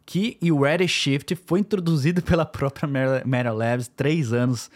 que 0.05 0.37
o 0.41 0.61
Redshift 0.61 1.35
foi 1.35 1.59
introduzido 1.59 2.21
pela 2.23 2.45
própria 2.45 2.87
Meta 3.25 3.51
Labs 3.51 3.87
três 3.87 4.33
anos 4.33 4.69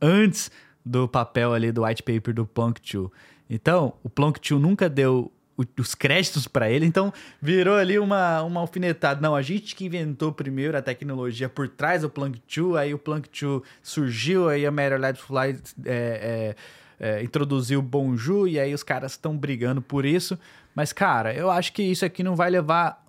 antes 0.00 0.50
do 0.84 1.06
papel 1.06 1.52
ali 1.52 1.70
do 1.70 1.84
white 1.84 2.02
paper 2.02 2.34
do 2.34 2.46
Plonk2. 2.46 3.10
Então, 3.48 3.94
o 4.02 4.08
Plonk2 4.08 4.58
nunca 4.58 4.88
deu 4.88 5.30
os 5.78 5.94
créditos 5.94 6.48
para 6.48 6.70
ele, 6.70 6.86
então 6.86 7.12
virou 7.40 7.76
ali 7.76 7.98
uma, 7.98 8.42
uma 8.42 8.60
alfinetada. 8.60 9.20
Não, 9.20 9.34
a 9.34 9.42
gente 9.42 9.74
que 9.76 9.84
inventou 9.84 10.32
primeiro 10.32 10.76
a 10.76 10.82
tecnologia 10.82 11.48
por 11.48 11.68
trás 11.68 12.02
do 12.02 12.08
Plunk2, 12.08 12.78
aí 12.78 12.94
o 12.94 12.98
Plunk2 12.98 13.62
surgiu, 13.82 14.48
aí 14.48 14.64
a 14.64 14.70
Meta 14.70 14.96
Labs 14.96 15.20
Fly 15.20 15.58
é, 15.84 16.54
é, 16.98 17.18
é, 17.18 17.22
introduziu 17.22 17.80
o 17.80 17.82
Bonjour, 17.82 18.48
e 18.48 18.58
aí 18.58 18.72
os 18.72 18.82
caras 18.82 19.12
estão 19.12 19.36
brigando 19.36 19.82
por 19.82 20.06
isso. 20.06 20.38
Mas, 20.74 20.92
cara, 20.92 21.34
eu 21.34 21.50
acho 21.50 21.72
que 21.72 21.82
isso 21.82 22.04
aqui 22.04 22.22
não 22.22 22.36
vai 22.36 22.48
levar 22.48 23.04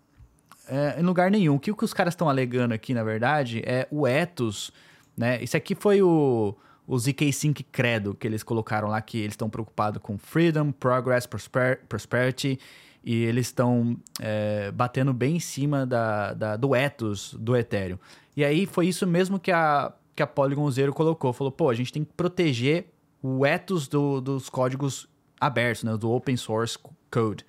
é, 0.71 1.01
em 1.01 1.03
lugar 1.03 1.29
nenhum. 1.29 1.55
O 1.55 1.60
que, 1.60 1.69
o 1.69 1.75
que 1.75 1.84
os 1.84 1.93
caras 1.93 2.13
estão 2.13 2.29
alegando 2.29 2.73
aqui, 2.73 2.93
na 2.93 3.03
verdade, 3.03 3.62
é 3.65 3.86
o 3.91 4.07
ethos, 4.07 4.71
né? 5.17 5.43
Isso 5.43 5.57
aqui 5.57 5.75
foi 5.75 6.01
o, 6.01 6.55
o 6.88 6.97
ZK 6.97 7.34
Sync 7.34 7.62
Credo 7.63 8.15
que 8.15 8.25
eles 8.25 8.41
colocaram 8.41 8.88
lá, 8.88 9.01
que 9.01 9.17
eles 9.17 9.34
estão 9.34 9.49
preocupados 9.49 10.01
com 10.01 10.17
freedom, 10.17 10.71
progress, 10.71 11.27
prosper, 11.27 11.81
prosperity, 11.89 12.57
e 13.03 13.23
eles 13.25 13.47
estão 13.47 13.97
é, 14.21 14.71
batendo 14.71 15.13
bem 15.13 15.36
em 15.36 15.39
cima 15.41 15.86
da, 15.86 16.34
da, 16.34 16.55
do 16.55 16.73
ethos 16.73 17.36
do 17.38 17.53
Ethereum. 17.53 17.99
E 18.38 18.45
aí 18.45 18.65
foi 18.65 18.88
isso 18.88 19.05
mesmo 19.05 19.38
que 19.38 19.51
a, 19.51 19.91
que 20.15 20.23
a 20.23 20.27
Polygon 20.27 20.71
Zero 20.71 20.93
colocou. 20.93 21.34
Falou, 21.34 21.51
pô, 21.51 21.69
a 21.69 21.73
gente 21.73 21.91
tem 21.91 22.05
que 22.05 22.13
proteger 22.13 22.86
o 23.21 23.45
ethos 23.45 23.89
do, 23.89 24.21
dos 24.21 24.49
códigos 24.49 25.05
abertos, 25.38 25.84
né, 25.84 25.97
do 25.97 26.10
open 26.10 26.38
source 26.38 26.77
code. 27.10 27.45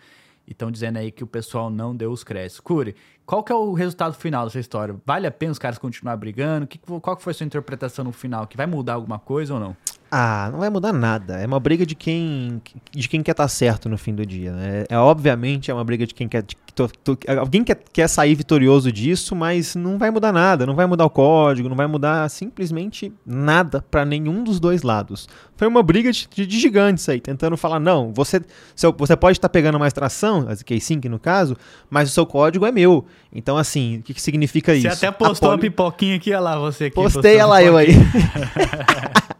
E 0.46 0.52
estão 0.52 0.70
dizendo 0.70 0.98
aí 0.98 1.10
que 1.10 1.22
o 1.22 1.26
pessoal 1.26 1.70
não 1.70 1.94
deu 1.94 2.10
os 2.10 2.24
créditos. 2.24 2.60
Curi, 2.60 2.96
qual 3.24 3.42
que 3.42 3.52
é 3.52 3.54
o 3.54 3.72
resultado 3.72 4.14
final 4.14 4.44
dessa 4.44 4.58
história? 4.58 4.96
Vale 5.06 5.26
a 5.26 5.30
pena 5.30 5.52
os 5.52 5.58
caras 5.58 5.78
continuar 5.78 6.16
brigando? 6.16 6.66
Que, 6.66 6.78
qual 6.78 7.16
que 7.16 7.22
foi 7.22 7.30
a 7.30 7.34
sua 7.34 7.46
interpretação 7.46 8.04
no 8.04 8.12
final? 8.12 8.46
Que 8.46 8.56
vai 8.56 8.66
mudar 8.66 8.94
alguma 8.94 9.18
coisa 9.18 9.54
ou 9.54 9.60
não? 9.60 9.76
Ah, 10.14 10.50
não 10.52 10.58
vai 10.58 10.68
mudar 10.68 10.92
nada. 10.92 11.38
É 11.38 11.46
uma 11.46 11.58
briga 11.58 11.86
de 11.86 11.94
quem 11.94 12.60
de 12.90 13.08
quem 13.08 13.22
quer 13.22 13.30
estar 13.30 13.44
tá 13.44 13.48
certo 13.48 13.88
no 13.88 13.96
fim 13.96 14.14
do 14.14 14.26
dia. 14.26 14.52
Né? 14.52 14.84
É 14.90 14.98
obviamente 14.98 15.70
é 15.70 15.74
uma 15.74 15.82
briga 15.82 16.06
de 16.06 16.12
quem 16.12 16.28
quer 16.28 16.42
de, 16.42 16.54
to, 16.74 16.86
to, 17.02 17.18
alguém 17.40 17.64
quer, 17.64 17.82
quer 17.90 18.06
sair 18.08 18.34
vitorioso 18.34 18.92
disso, 18.92 19.34
mas 19.34 19.74
não 19.74 19.96
vai 19.96 20.10
mudar 20.10 20.30
nada. 20.30 20.66
Não 20.66 20.74
vai 20.74 20.84
mudar 20.84 21.06
o 21.06 21.10
código, 21.10 21.66
não 21.66 21.74
vai 21.74 21.86
mudar 21.86 22.28
simplesmente 22.28 23.10
nada 23.24 23.82
para 23.90 24.04
nenhum 24.04 24.44
dos 24.44 24.60
dois 24.60 24.82
lados. 24.82 25.26
Foi 25.56 25.66
uma 25.66 25.82
briga 25.82 26.12
de, 26.12 26.28
de, 26.28 26.46
de, 26.46 26.60
gigantes 26.60 27.08
aí, 27.08 27.18
tentando 27.18 27.56
falar 27.56 27.80
não, 27.80 28.12
você 28.12 28.42
seu, 28.76 28.92
você 28.92 29.16
pode 29.16 29.38
estar 29.38 29.48
tá 29.48 29.52
pegando 29.52 29.78
mais 29.78 29.94
tração, 29.94 30.44
as 30.46 30.62
K5 30.62 31.06
no 31.06 31.18
caso, 31.18 31.56
mas 31.88 32.10
o 32.10 32.12
seu 32.12 32.26
código 32.26 32.66
é 32.66 32.72
meu. 32.72 33.06
Então 33.32 33.56
assim, 33.56 33.96
o 33.96 34.02
que, 34.02 34.12
que 34.12 34.20
significa 34.20 34.72
você 34.72 34.88
isso? 34.88 34.96
Você 34.98 35.06
até 35.06 35.16
postou 35.16 35.48
Poli... 35.48 35.54
uma 35.54 35.58
pipoquinha 35.58 36.16
aqui, 36.16 36.32
olha 36.32 36.40
lá 36.40 36.58
você 36.58 36.84
aqui. 36.86 36.94
Postei, 36.96 37.36
olha 37.36 37.46
lá 37.46 37.62
eu 37.62 37.78
aí. 37.78 37.92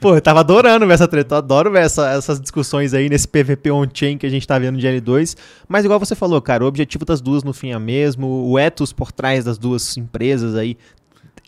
Pô, 0.00 0.14
eu 0.16 0.20
tava 0.20 0.40
adorando 0.40 0.86
ver 0.86 0.94
essa 0.94 1.08
treta. 1.08 1.34
Eu 1.34 1.38
adoro 1.38 1.70
ver 1.70 1.84
essa, 1.84 2.10
essas 2.10 2.40
discussões 2.40 2.94
aí 2.94 3.08
nesse 3.08 3.26
PVP 3.28 3.70
on-chain 3.70 4.18
que 4.18 4.26
a 4.26 4.30
gente 4.30 4.46
tá 4.46 4.58
vendo 4.58 4.78
de 4.78 4.86
L2. 4.86 5.36
Mas 5.68 5.84
igual 5.84 5.98
você 5.98 6.14
falou, 6.14 6.40
cara, 6.40 6.64
o 6.64 6.66
objetivo 6.66 7.04
das 7.04 7.20
duas 7.20 7.42
no 7.42 7.52
fim 7.52 7.72
é 7.72 7.78
mesmo. 7.78 8.48
O 8.48 8.58
ethos 8.58 8.92
por 8.92 9.12
trás 9.12 9.44
das 9.44 9.58
duas 9.58 9.96
empresas 9.96 10.54
aí 10.54 10.76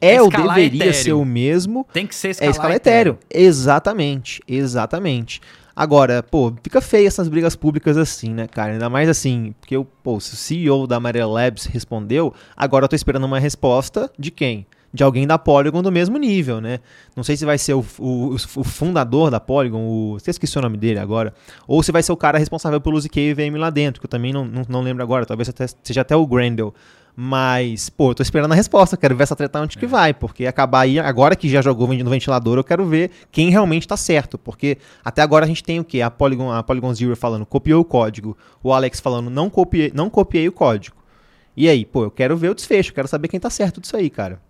é 0.01 0.21
ou 0.21 0.29
deveria 0.29 0.93
ser 0.93 1.13
o 1.13 1.25
mesmo. 1.25 1.87
Tem 1.93 2.07
que 2.07 2.15
ser 2.15 2.31
escalar, 2.31 2.49
é 2.49 2.51
escalar 2.51 2.77
etéreo. 2.77 3.19
Exatamente, 3.31 4.43
exatamente. 4.47 5.41
Agora, 5.75 6.23
pô, 6.23 6.55
fica 6.63 6.81
feio 6.81 7.07
essas 7.07 7.29
brigas 7.29 7.55
públicas 7.55 7.99
assim, 7.99 8.33
né, 8.33 8.47
cara? 8.47 8.73
Ainda 8.73 8.89
mais 8.89 9.11
assim, 9.11 9.55
porque 9.61 9.77
o, 9.77 9.85
pô, 9.85 10.19
se 10.21 10.33
o 10.33 10.37
CEO 10.37 10.87
da 10.87 10.97
Amarela 10.97 11.31
Labs 11.31 11.67
respondeu, 11.67 12.33
agora 12.57 12.87
eu 12.87 12.89
tô 12.89 12.97
esperando 12.97 13.25
uma 13.25 13.39
resposta 13.39 14.11
de 14.19 14.31
quem? 14.31 14.67
De 14.93 15.03
alguém 15.03 15.27
da 15.27 15.39
Polygon 15.39 15.83
do 15.83 15.93
mesmo 15.93 16.17
nível, 16.19 16.61
né? 16.61 16.81
Não 17.15 17.23
sei 17.23 17.37
se 17.37 17.45
vai 17.45 17.59
ser 17.59 17.75
o, 17.75 17.85
o, 17.99 18.35
o 18.35 18.65
fundador 18.65 19.31
da 19.31 19.41
Polygon, 19.41 19.87
o, 19.87 20.19
você 20.19 20.31
esqueci 20.31 20.59
o 20.59 20.63
nome 20.63 20.77
dele 20.77 20.99
agora, 20.99 21.35
ou 21.67 21.83
se 21.83 21.93
vai 21.93 22.03
ser 22.03 22.13
o 22.13 22.17
cara 22.17 22.39
responsável 22.39 22.81
pelo 22.81 23.01
ZK 23.01 23.35
VM 23.35 23.57
lá 23.59 23.71
dentro, 23.71 24.01
que 24.01 24.07
eu 24.07 24.11
também 24.11 24.33
não, 24.33 24.45
não, 24.45 24.63
não 24.69 24.81
lembro 24.81 25.03
agora, 25.03 25.27
talvez 25.27 25.49
até, 25.49 25.67
seja 25.83 26.01
até 26.01 26.17
o 26.17 26.27
Grendel. 26.27 26.75
Mas, 27.19 27.89
pô, 27.89 28.11
eu 28.11 28.15
tô 28.15 28.23
esperando 28.23 28.53
a 28.53 28.55
resposta, 28.55 28.95
quero 28.95 29.17
ver 29.17 29.23
essa 29.23 29.35
treta 29.35 29.59
onde 29.59 29.79
é. 29.79 29.81
que 29.81 29.87
vai, 29.87 30.13
porque 30.13 30.47
acabar 30.47 30.81
aí, 30.81 30.99
agora 30.99 31.35
que 31.35 31.49
já 31.49 31.63
jogou 31.63 31.89
no 31.89 32.11
ventilador, 32.11 32.59
eu 32.59 32.65
quero 32.65 32.85
ver 32.85 33.11
quem 33.33 33.49
realmente 33.49 33.89
tá 33.89 33.97
certo, 33.97 34.37
porque 34.37 34.77
até 35.03 35.23
agora 35.23 35.47
a 35.47 35.49
gente 35.49 35.65
tem 35.65 35.81
o 35.81 35.85
quê? 35.85 36.03
A 36.03 36.11
Polygon, 36.11 36.53
a 36.53 36.63
Polygon 36.63 36.93
Zero 36.93 37.17
falando, 37.17 37.47
copiou 37.47 37.81
o 37.81 37.85
código, 37.87 38.37
o 38.63 38.71
Alex 38.71 39.01
falando, 39.01 39.31
não 39.31 39.49
copiei, 39.49 39.91
não 39.95 40.11
copiei 40.11 40.47
o 40.47 40.53
código. 40.53 40.95
E 41.57 41.71
aí, 41.71 41.87
pô, 41.87 42.05
eu 42.05 42.11
quero 42.11 42.37
ver 42.37 42.51
o 42.51 42.55
desfecho, 42.55 42.93
quero 42.93 43.09
saber 43.09 43.29
quem 43.29 43.41
tá 43.41 43.49
certo 43.49 43.81
disso 43.81 43.97
aí, 43.97 44.11
cara. 44.11 44.43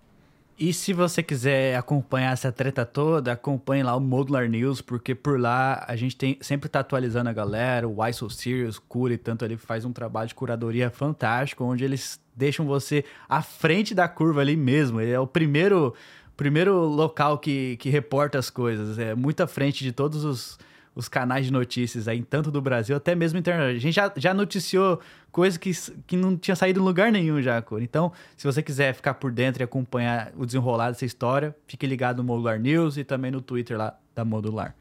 E 0.59 0.73
se 0.73 0.95
você 0.95 1.23
quiser 1.23 1.77
acompanhar 1.77 2.33
essa 2.33 2.51
treta 2.51 2.87
toda, 2.87 3.31
acompanhe 3.33 3.83
lá 3.83 3.95
o 3.95 4.01
Modular 4.01 4.49
News, 4.49 4.81
porque 4.81 5.15
por 5.15 5.39
lá 5.39 5.85
a 5.87 5.95
gente 5.97 6.17
tem, 6.17 6.39
sempre 6.41 6.67
está 6.67 6.81
atualizando 6.81 7.29
a 7.29 7.33
galera, 7.33 7.87
o 7.87 8.01
Why 8.01 8.11
So 8.15 8.31
Serious, 8.31 8.79
Cure, 8.79 9.19
tanto 9.19 9.45
ele 9.45 9.59
faz 9.59 9.85
um 9.85 9.93
trabalho 9.93 10.29
de 10.29 10.35
curadoria 10.35 10.89
fantástico, 10.89 11.63
onde 11.63 11.85
eles 11.85 12.19
deixam 12.35 12.65
você 12.65 13.05
à 13.29 13.43
frente 13.43 13.95
da 13.95 14.09
curva 14.09 14.41
ali 14.41 14.57
mesmo. 14.57 14.99
Ele 14.99 15.11
é 15.11 15.21
o 15.21 15.27
primeiro, 15.27 15.95
primeiro 16.39 16.75
local 16.87 17.39
que, 17.39 17.77
que 17.77 17.91
reporta 17.91 18.39
as 18.39 18.49
coisas, 18.49 18.99
é 18.99 19.15
muito 19.15 19.43
à 19.43 19.47
frente 19.47 19.85
de 19.85 19.93
todos 19.93 20.25
os 20.25 20.59
os 20.97 21.11
canais 21.11 21.45
de 21.45 21.53
notícias 21.53 22.09
aí, 22.09 22.23
tanto 22.23 22.51
do 22.51 22.59
Brasil, 22.59 22.97
até 22.97 23.15
mesmo 23.15 23.39
internet. 23.39 23.77
A 23.77 23.79
gente 23.79 23.95
já, 23.95 24.11
já 24.17 24.33
noticiou 24.33 24.99
coisas 25.31 25.59
que, 25.59 25.71
que 26.07 26.17
não 26.17 26.39
tinha 26.39 26.57
saído 26.57 26.81
em 26.81 26.83
lugar 26.83 27.13
nenhum 27.13 27.43
já, 27.43 27.61
Cor. 27.61 27.83
Então, 27.83 28.11
se 28.35 28.47
você 28.47 28.63
quiser 28.63 28.95
ficar 28.95 29.13
por 29.13 29.31
dentro 29.31 29.63
e 29.63 29.65
acompanhar 29.65 30.33
o 30.35 30.47
desenrolar 30.47 30.89
dessa 30.89 31.05
história, 31.05 31.55
fique 31.69 31.87
ligado 31.87 32.17
no 32.17 32.25
Modular 32.25 32.59
News 32.59 32.97
e 32.97 33.05
também 33.05 33.31
no 33.31 33.43
Twitter 33.43 33.77
lá 33.77 33.95
da 34.15 34.25
Modular. 34.25 34.75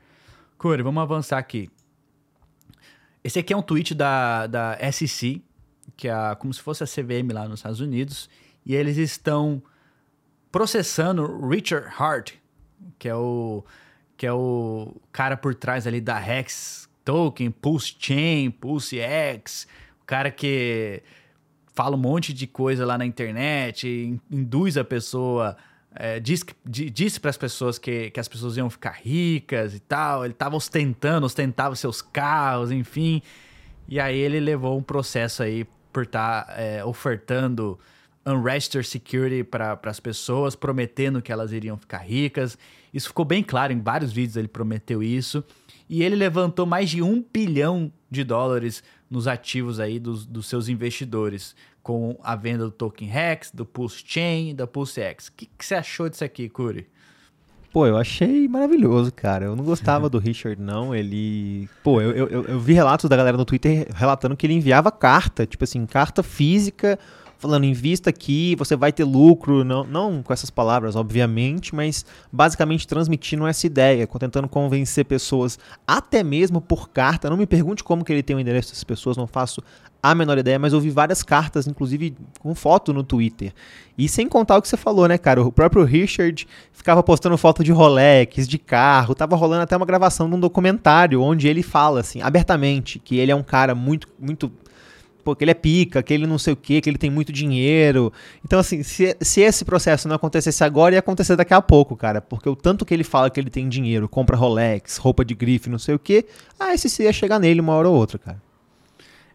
Cor, 0.58 0.82
vamos 0.82 1.04
avançar 1.04 1.38
aqui. 1.38 1.69
Esse 3.21 3.39
aqui 3.39 3.51
é 3.51 3.58
um 3.58 3.62
tweet 3.62 3.93
da, 3.93 4.47
da 4.47 4.78
SEC, 4.93 5.43
que 5.97 6.08
é 6.08 6.36
como 6.39 6.54
se 6.54 6.62
fosse 6.62 6.82
a 6.82 6.88
CVM 6.88 7.34
lá 7.34 7.45
nos 7.45 7.60
Estados 7.60 7.82
Unidos, 7.82 8.30
e 8.65 8.73
eles 8.73 8.95
estão 8.95 9.62
processando 10.49 11.45
Richard 11.45 11.93
Hart, 11.99 12.36
que 12.97 13.10
é 13.10 13.15
o 13.15 13.65
que 14.17 14.25
é 14.25 14.34
o 14.34 14.95
cara 15.12 15.36
por 15.36 15.54
trás 15.56 15.86
ali 15.86 15.99
da 15.99 16.19
Hex 16.19 16.89
Token, 17.04 17.51
Pulse 17.51 17.95
Chain, 17.99 18.49
Pulse 18.49 18.99
X, 18.99 19.67
o 20.01 20.06
cara 20.06 20.32
que 20.32 21.04
fala 21.73 21.95
um 21.95 21.99
monte 21.99 22.34
de 22.34 22.47
coisa 22.47 22.86
lá 22.86 22.97
na 22.97 23.06
internet, 23.06 24.19
induz 24.32 24.78
a 24.78 24.84
pessoa, 24.84 25.58
é, 25.93 26.19
diz, 26.19 26.43
disse 26.65 27.19
para 27.19 27.30
as 27.30 27.38
pessoas 27.38 27.78
que, 27.78 28.10
que 28.12 28.19
as 28.19 28.28
pessoas 28.28 28.56
iam 28.56 28.69
ficar 28.69 28.97
ricas 29.04 29.75
e 29.75 29.80
tal, 29.80 30.23
ele 30.23 30.34
estava 30.34 30.56
ostentando, 30.56 31.25
ostentava 31.25 31.75
seus 31.75 32.01
carros, 32.01 32.71
enfim. 32.71 33.21
E 33.88 33.99
aí 33.99 34.17
ele 34.17 34.39
levou 34.39 34.78
um 34.78 34.82
processo 34.82 35.43
aí 35.43 35.67
por 35.91 36.04
estar 36.04 36.45
tá, 36.45 36.54
é, 36.58 36.84
ofertando 36.84 37.78
unregistered 38.25 38.88
security 38.88 39.43
para 39.43 39.80
as 39.84 39.99
pessoas, 39.99 40.56
prometendo 40.56 41.21
que 41.21 41.32
elas 41.32 41.51
iriam 41.51 41.78
ficar 41.78 41.99
ricas. 41.99 42.58
Isso 42.95 43.10
ficou 43.10 43.25
bem 43.25 43.43
claro 43.43 43.73
em 43.73 43.81
vários 43.81 44.13
vídeos, 44.13 44.38
ele 44.38 44.47
prometeu 44.47 45.03
isso. 45.03 45.43
E 45.89 46.01
ele 46.01 46.15
levantou 46.15 46.65
mais 46.65 46.89
de 46.89 47.01
um 47.01 47.21
bilhão 47.34 47.91
de 48.10 48.23
dólares 48.23 48.81
nos 49.12 49.27
ativos 49.27 49.81
aí 49.81 49.99
dos, 49.99 50.25
dos 50.25 50.47
seus 50.47 50.69
investidores, 50.69 51.53
com 51.84 52.17
a 52.23 52.38
venda 52.38 52.63
do 52.63 52.71
Token 52.71 53.10
Rex, 53.10 53.51
do 53.53 53.65
Pulse 53.65 54.01
Chain, 54.08 54.55
da 54.55 54.65
Pulse 54.65 55.01
X. 55.01 55.27
O 55.27 55.34
que, 55.34 55.45
que 55.58 55.65
você 55.65 55.75
achou 55.75 56.08
disso 56.08 56.23
aqui, 56.23 56.47
Curi? 56.47 56.88
Pô, 57.73 57.86
eu 57.86 57.97
achei 57.97 58.47
maravilhoso, 58.47 59.12
cara. 59.12 59.43
Eu 59.43 59.55
não 59.58 59.65
gostava 59.65 60.10
do 60.10 60.17
Richard, 60.17 60.60
não. 60.60 60.95
Ele. 60.95 61.67
Pô, 61.84 62.01
eu, 62.01 62.12
eu, 62.12 62.45
eu 62.45 62.60
vi 62.62 62.71
relatos 62.71 63.10
da 63.10 63.17
galera 63.17 63.36
no 63.36 63.43
Twitter 63.43 63.89
relatando 63.93 64.38
que 64.38 64.47
ele 64.47 64.53
enviava 64.53 64.89
carta, 64.89 65.45
tipo 65.45 65.65
assim, 65.65 65.86
carta 65.86 66.23
física 66.23 66.97
falando 67.38 67.65
invista 67.65 68.10
aqui, 68.10 68.56
você 68.56 68.76
vai 68.76 68.91
ter 68.91 69.04
lucro, 69.04 69.63
não, 69.63 69.84
não 69.84 70.24
com 70.24 70.34
essas 70.34 70.50
palavras, 70.50 70.95
obviamente, 70.95 71.74
mas 71.76 72.06
basicamente 72.32 72.88
transmitindo 72.88 73.45
essa 73.45 73.65
ideia, 73.65 74.08
tentando 74.08 74.48
convencer 74.48 75.06
pessoas, 75.06 75.60
até 75.86 76.24
mesmo 76.24 76.62
por 76.62 76.89
carta. 76.89 77.30
Não 77.30 77.38
me 77.38 77.45
pergunte 77.45 77.84
como 77.84 78.04
que 78.04 78.12
ele 78.12 78.24
tem 78.24 78.36
o 78.36 78.39
endereço 78.39 78.69
dessas 78.69 78.84
pessoas, 78.84 79.17
não 79.17 79.28
faço 79.28 79.62
a 80.02 80.13
menor 80.13 80.38
ideia, 80.38 80.60
mas 80.60 80.71
eu 80.71 80.80
vi 80.80 80.91
várias 80.91 81.24
cartas, 81.24 81.65
inclusive 81.65 82.15
com 82.39 82.54
foto 82.54 82.93
no 82.93 83.04
Twitter. 83.04 83.52
E 83.98 84.08
sem 84.08 84.28
contar 84.28 84.58
o 84.58 84.62
que 84.62 84.67
você 84.67 84.78
falou, 84.78 85.08
né, 85.08 85.17
cara? 85.17 85.41
O 85.41 85.52
próprio 85.52 85.84
Richard 85.84 86.48
ficava 86.71 87.02
postando 87.02 87.36
foto 87.38 87.63
de 87.63 87.71
Rolex, 87.71 88.48
de 88.48 88.60
carro, 88.60 89.15
tava 89.15 89.36
rolando 89.36 89.63
até 89.63 89.76
uma 89.76 89.86
gravação 89.86 90.30
de 90.30 90.36
um 90.36 90.39
documentário 90.39 91.21
onde 91.21 91.48
ele 91.48 91.63
fala, 91.63 92.02
assim, 92.02 92.21
abertamente, 92.21 93.00
que 93.00 93.17
ele 93.17 93.32
é 93.32 93.36
um 93.36 93.41
cara 93.41 93.74
muito, 93.74 94.08
muito 94.19 94.52
pô, 95.25 95.35
que 95.35 95.43
ele 95.43 95.51
é 95.51 95.55
pica, 95.55 96.03
que 96.03 96.13
ele 96.13 96.27
não 96.27 96.38
sei 96.38 96.53
o 96.53 96.55
que, 96.55 96.79
que 96.79 96.88
ele 96.88 96.99
tem 96.99 97.09
muito 97.09 97.33
dinheiro. 97.33 98.13
Então, 98.45 98.59
assim, 98.59 98.83
se, 98.83 99.17
se 99.19 99.41
esse 99.41 99.65
processo 99.65 100.07
não 100.07 100.15
acontecesse 100.15 100.63
agora, 100.63 100.93
ia 100.93 100.99
acontecer 100.99 101.35
daqui 101.35 101.53
a 101.53 101.61
pouco, 101.61 101.97
cara. 101.97 102.21
Porque 102.21 102.47
o 102.47 102.55
tanto 102.55 102.85
que 102.85 102.93
ele 102.93 103.03
fala 103.03 103.29
que 103.31 103.39
ele 103.39 103.49
tem 103.49 103.67
dinheiro, 103.67 104.07
compra 104.07 104.38
Rolex, 104.38 104.97
roupa 104.97 105.25
de 105.25 105.33
grife, 105.33 105.67
não 105.67 105.79
sei 105.79 105.95
o 105.95 105.99
que, 105.99 106.25
ah, 106.59 106.73
esse 106.73 107.01
ia 107.01 107.11
chegar 107.11 107.39
nele 107.39 107.59
uma 107.59 107.73
hora 107.73 107.89
ou 107.89 107.95
outra, 107.95 108.19
cara. 108.19 108.41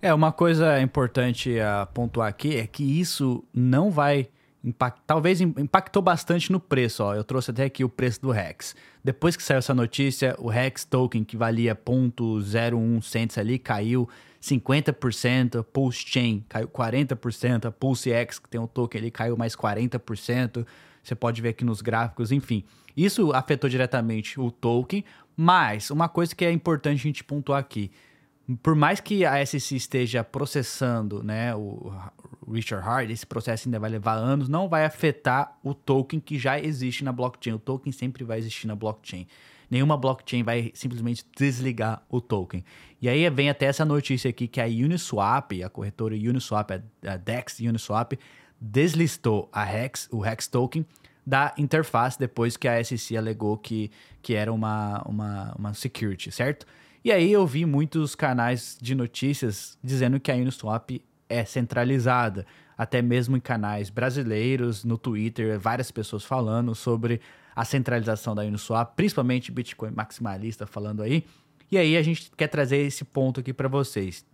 É, 0.01 0.15
uma 0.15 0.33
coisa 0.33 0.81
importante 0.81 1.59
a 1.61 1.87
pontuar 1.93 2.29
aqui 2.29 2.57
é 2.57 2.67
que 2.67 2.83
isso 2.83 3.45
não 3.53 3.91
vai 3.91 4.29
impactar, 4.65 5.03
talvez 5.07 5.41
impactou 5.41 6.01
bastante 6.01 6.53
no 6.53 6.61
preço, 6.61 7.03
ó. 7.03 7.15
Eu 7.15 7.25
trouxe 7.25 7.51
até 7.51 7.65
aqui 7.65 7.83
o 7.83 7.89
preço 7.89 8.23
do 8.23 8.31
Rex. 8.31 8.77
Depois 9.03 9.37
que 9.37 9.43
saiu 9.43 9.59
essa 9.59 9.75
notícia, 9.75 10.37
o 10.39 10.49
Rex 10.49 10.85
token 10.85 11.25
que 11.25 11.37
valia 11.37 11.75
0.01 11.75 13.03
cents 13.03 13.37
ali 13.37 13.59
caiu 13.59 14.09
50%, 14.41 15.63
Pulse 15.65 16.05
Chain 16.07 16.45
caiu 16.49 16.69
40%, 16.69 17.67
a 17.67 17.71
Pulse 17.71 18.11
X, 18.11 18.39
que 18.39 18.49
tem 18.49 18.61
um 18.61 18.67
token 18.67 19.01
ali, 19.01 19.11
caiu 19.11 19.37
mais 19.37 19.55
40%. 19.55 20.67
Você 21.03 21.15
pode 21.15 21.43
ver 21.43 21.51
aqui 21.51 21.65
nos 21.65 21.83
gráficos, 21.83 22.33
enfim. 22.33 22.65
Isso 22.97 23.33
afetou 23.33 23.69
diretamente 23.69 24.41
o 24.41 24.51
token, 24.51 25.05
mas 25.37 25.91
uma 25.91 26.09
coisa 26.09 26.35
que 26.35 26.45
é 26.45 26.51
importante 26.51 27.01
a 27.01 27.03
gente 27.03 27.23
pontuar 27.23 27.61
aqui. 27.61 27.91
Por 28.63 28.75
mais 28.75 28.99
que 28.99 29.25
a 29.25 29.45
SEC 29.45 29.77
esteja 29.77 30.25
processando 30.25 31.23
né, 31.23 31.55
o 31.55 31.93
Richard 32.51 32.85
Hard, 32.85 33.11
esse 33.11 33.27
processo 33.27 33.69
ainda 33.69 33.79
vai 33.79 33.91
levar 33.91 34.15
anos, 34.15 34.49
não 34.49 34.69
vai 34.69 34.85
afetar 34.85 35.57
o 35.63 35.73
token 35.73 36.19
que 36.19 36.39
já 36.39 36.59
existe 36.59 37.05
na 37.05 37.13
blockchain. 37.13 37.55
O 37.55 37.59
token 37.59 37.93
sempre 37.93 38.25
vai 38.25 38.39
existir 38.39 38.67
na 38.67 38.75
blockchain 38.75 39.27
nenhuma 39.71 39.97
blockchain 39.97 40.43
vai 40.43 40.73
simplesmente 40.75 41.25
desligar 41.37 42.03
o 42.09 42.21
token. 42.21 42.65
E 43.01 43.09
aí 43.09 43.29
vem 43.31 43.49
até 43.49 43.67
essa 43.67 43.85
notícia 43.85 44.29
aqui 44.29 44.49
que 44.49 44.61
a 44.61 44.67
Uniswap, 44.67 45.63
a 45.63 45.71
corretora 45.71 46.15
Uniswap, 46.15 46.71
a 47.07 47.17
DEX 47.17 47.61
Uniswap, 47.61 48.19
deslistou 48.61 49.49
a 49.53 49.65
Hex, 49.73 50.09
o 50.11 50.25
Hex 50.27 50.49
token, 50.49 50.85
da 51.25 51.55
interface 51.57 52.19
depois 52.19 52.57
que 52.57 52.67
a 52.67 52.83
SEC 52.83 53.17
alegou 53.17 53.57
que, 53.57 53.91
que 54.21 54.35
era 54.35 54.53
uma, 54.53 55.03
uma, 55.07 55.55
uma 55.57 55.75
security, 55.75 56.33
certo? 56.33 56.67
E 57.05 57.13
aí 57.13 57.33
eu 57.33 57.47
vi 57.47 57.65
muitos 57.65 58.15
canais 58.15 58.77
de 58.81 58.95
notícias 58.95 59.79
dizendo 59.83 60.19
que 60.19 60.31
a 60.31 60.35
Uniswap 60.35 61.01
é 61.29 61.45
centralizada, 61.45 62.45
até 62.77 63.01
mesmo 63.01 63.37
em 63.37 63.41
canais 63.41 63.89
brasileiros, 63.89 64.85
no 64.85 64.99
Twitter, 64.99 65.59
várias 65.59 65.91
pessoas 65.91 66.25
falando 66.25 66.75
sobre 66.75 67.21
a 67.61 67.65
centralização 67.65 68.35
da 68.35 68.41
Uniswap, 68.41 68.97
principalmente 68.97 69.53
Bitcoin 69.53 69.91
maximalista 69.91 70.67
falando 70.67 71.03
aí. 71.03 71.27
E 71.71 71.77
aí 71.77 71.95
a 71.95 72.03
gente 72.03 72.31
quer 72.35 72.49
trazer 72.49 72.79
esse 72.79 73.05
ponto 73.05 73.41
aqui 73.41 73.53
para 73.53 73.69
vocês. 73.69 74.25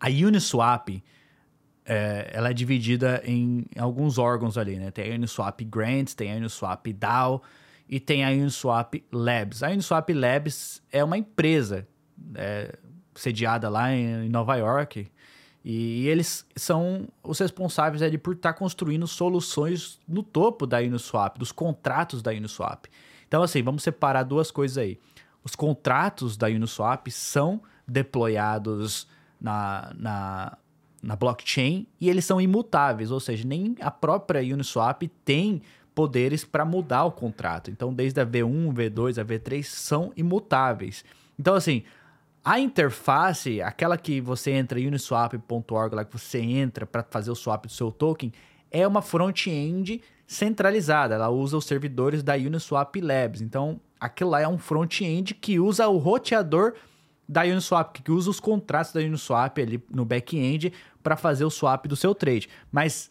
A 0.00 0.08
Uniswap, 0.08 0.88
é, 1.86 2.30
ela 2.32 2.50
é 2.50 2.52
dividida 2.52 3.22
em 3.24 3.64
alguns 3.78 4.18
órgãos 4.18 4.58
ali, 4.58 4.80
né? 4.80 4.90
Tem 4.90 5.12
a 5.12 5.14
Uniswap 5.14 5.60
Grants, 5.60 6.12
tem 6.14 6.32
a 6.32 6.36
Uniswap 6.36 6.92
DAO, 6.92 7.40
e 7.88 8.00
tem 8.00 8.24
a 8.24 8.30
Uniswap 8.30 8.94
Labs. 9.12 9.62
A 9.62 9.68
Uniswap 9.68 10.10
Labs 10.10 10.82
é 10.90 11.04
uma 11.04 11.16
empresa 11.16 11.86
é, 12.34 12.76
sediada 13.14 13.68
lá 13.68 13.92
em, 13.92 14.28
Nova 14.28 14.56
York 14.56 15.06
e 15.64 16.06
eles 16.08 16.44
são 16.54 17.08
os 17.22 17.38
responsáveis 17.38 18.02
ali 18.02 18.18
por 18.18 18.34
estar 18.34 18.52
tá 18.52 18.58
construindo 18.58 19.06
soluções 19.06 19.98
no 20.06 20.22
topo 20.22 20.66
da 20.66 20.78
Uniswap, 20.78 21.38
dos 21.38 21.50
contratos 21.50 22.20
da 22.20 22.32
Uniswap. 22.32 22.84
Então, 23.26 23.42
assim, 23.42 23.62
vamos 23.62 23.82
separar 23.82 24.24
duas 24.24 24.50
coisas 24.50 24.76
aí. 24.76 24.98
Os 25.42 25.56
contratos 25.56 26.36
da 26.36 26.48
Uniswap 26.48 27.08
são 27.08 27.62
deployados 27.88 29.08
na, 29.40 29.90
na, 29.96 30.58
na 31.02 31.16
blockchain 31.16 31.86
e 31.98 32.10
eles 32.10 32.26
são 32.26 32.40
imutáveis, 32.40 33.10
ou 33.10 33.20
seja, 33.20 33.46
nem 33.46 33.74
a 33.80 33.90
própria 33.90 34.42
Uniswap 34.42 35.02
tem 35.24 35.62
poderes 35.94 36.44
para 36.44 36.66
mudar 36.66 37.04
o 37.04 37.12
contrato. 37.12 37.70
Então, 37.70 37.94
desde 37.94 38.20
a 38.20 38.26
V1, 38.26 38.74
V2, 38.74 39.18
a 39.18 39.24
V3 39.24 39.62
são 39.62 40.12
imutáveis. 40.14 41.04
Então, 41.38 41.54
assim, 41.54 41.84
a 42.44 42.60
interface, 42.60 43.62
aquela 43.62 43.96
que 43.96 44.20
você 44.20 44.50
entra 44.50 44.78
uniswap.org, 44.78 45.94
lá 45.94 46.04
que 46.04 46.12
você 46.12 46.40
entra 46.40 46.84
para 46.84 47.02
fazer 47.02 47.30
o 47.30 47.34
swap 47.34 47.64
do 47.64 47.72
seu 47.72 47.90
token, 47.90 48.30
é 48.70 48.86
uma 48.86 49.00
front-end 49.00 50.02
centralizada. 50.26 51.14
Ela 51.14 51.30
usa 51.30 51.56
os 51.56 51.64
servidores 51.64 52.22
da 52.22 52.34
Uniswap 52.34 52.96
Labs. 52.96 53.40
Então, 53.40 53.80
aquilo 53.98 54.30
lá 54.30 54.42
é 54.42 54.48
um 54.48 54.58
front-end 54.58 55.34
que 55.34 55.58
usa 55.58 55.88
o 55.88 55.96
roteador 55.96 56.74
da 57.26 57.42
Uniswap, 57.42 58.02
que 58.02 58.12
usa 58.12 58.28
os 58.28 58.40
contratos 58.40 58.92
da 58.92 59.00
Uniswap 59.00 59.58
ali 59.58 59.82
no 59.90 60.04
back-end 60.04 60.72
para 61.02 61.16
fazer 61.16 61.44
o 61.44 61.50
swap 61.50 61.86
do 61.86 61.96
seu 61.96 62.14
trade. 62.14 62.48
Mas 62.70 63.10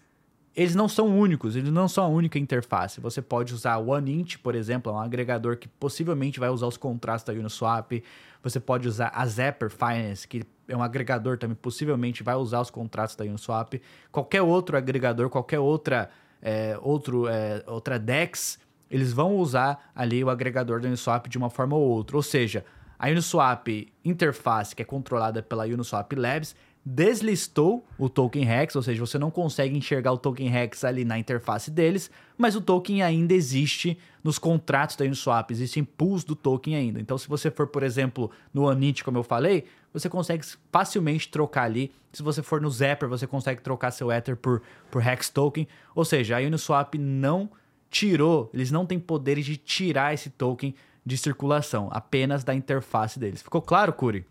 eles 0.56 0.76
não 0.76 0.88
são 0.88 1.08
únicos, 1.18 1.56
eles 1.56 1.72
não 1.72 1.88
são 1.88 2.06
a 2.06 2.08
única 2.08 2.38
interface. 2.38 3.02
Você 3.02 3.22
pode 3.22 3.54
usar 3.54 3.78
o 3.78 3.90
OneInt, 3.90 4.38
por 4.38 4.54
exemplo, 4.54 4.92
é 4.92 4.96
um 4.96 5.00
agregador 5.00 5.58
que 5.58 5.68
possivelmente 5.68 6.40
vai 6.40 6.50
usar 6.50 6.68
os 6.68 6.78
contratos 6.78 7.24
da 7.24 7.34
Uniswap. 7.34 8.04
Você 8.44 8.60
pode 8.60 8.88
usar 8.88 9.12
a 9.16 9.26
Zapper 9.26 9.72
Finance, 9.72 10.28
que 10.28 10.44
é 10.68 10.78
um 10.78 10.84
agregador 10.84 11.38
também, 11.38 11.56
possivelmente 11.56 12.22
vai 12.22 12.36
usar 12.36 12.62
os 12.62 12.70
contratos 12.70 13.16
da 13.16 13.26
Uniswap. 13.26 13.82
Qualquer 14.12 14.44
outro 14.44 14.78
agregador, 14.78 15.28
qualquer 15.28 15.60
outra, 15.60 16.10
é, 16.40 16.78
outro, 16.82 17.28
é, 17.28 17.64
outra 17.66 17.98
DEX, 17.98 18.60
eles 18.92 19.12
vão 19.12 19.36
usar 19.38 19.92
ali 19.96 20.24
o 20.24 20.30
agregador 20.30 20.80
da 20.80 20.88
Uniswap 20.88 21.28
de 21.28 21.38
uma 21.38 21.50
forma 21.50 21.76
ou 21.76 21.82
outra. 21.82 22.16
Ou 22.16 22.22
seja, 22.22 22.64
a 23.00 23.08
Uniswap 23.08 23.68
interface, 24.06 24.76
que 24.76 24.84
é 24.84 24.86
controlada 24.86 25.42
pela 25.42 25.66
Uniswap 25.66 26.14
Labs, 26.14 26.56
deslistou 26.86 27.86
o 27.98 28.10
token 28.10 28.50
Hex, 28.50 28.76
ou 28.76 28.82
seja, 28.82 29.00
você 29.00 29.18
não 29.18 29.32
consegue 29.32 29.78
enxergar 29.78 30.12
o 30.12 30.18
token 30.18 30.54
Hex 30.54 30.84
ali 30.84 31.06
na 31.06 31.18
interface 31.18 31.72
deles, 31.72 32.12
mas 32.38 32.56
o 32.56 32.62
token 32.62 33.02
ainda 33.02 33.34
existe 33.34 33.98
nos 34.24 34.38
contratos 34.38 34.96
da 34.96 35.06
Uniswap, 35.06 35.52
existem 35.52 35.84
pools 35.84 36.24
do 36.24 36.36
token 36.36 36.76
ainda. 36.76 37.00
Então, 37.00 37.18
se 37.18 37.28
você 37.28 37.50
for, 37.50 37.68
por 37.68 37.84
exemplo, 37.84 38.30
no 38.54 38.68
Anit, 38.68 39.04
como 39.04 39.18
eu 39.18 39.24
falei, 39.24 39.66
você 39.94 40.10
consegue 40.10 40.46
facilmente 40.72 41.30
trocar 41.30 41.64
ali. 41.64 41.92
Se 42.12 42.22
você 42.22 42.42
for 42.42 42.60
no 42.60 42.70
Zapper, 42.70 43.08
você 43.08 43.28
consegue 43.28 43.62
trocar 43.62 43.92
seu 43.92 44.12
Ether 44.12 44.36
por, 44.36 44.62
por 44.92 45.06
Hex 45.06 45.30
token. 45.30 45.68
Ou 45.96 46.04
seja, 46.04 46.38
a 46.38 46.42
Uniswap 46.42 46.96
não 46.96 47.50
tirou, 47.90 48.50
eles 48.54 48.72
não 48.72 48.86
têm 48.86 49.00
poderes 49.00 49.46
de 49.46 49.56
tirar 49.56 50.14
esse 50.14 50.30
token 50.30 50.74
de 51.06 51.18
circulação, 51.18 51.90
apenas 51.92 52.44
da 52.44 52.56
interface 52.56 53.20
deles. 53.20 53.42
Ficou 53.42 53.62
claro, 53.62 53.94
Curi? 53.94 54.26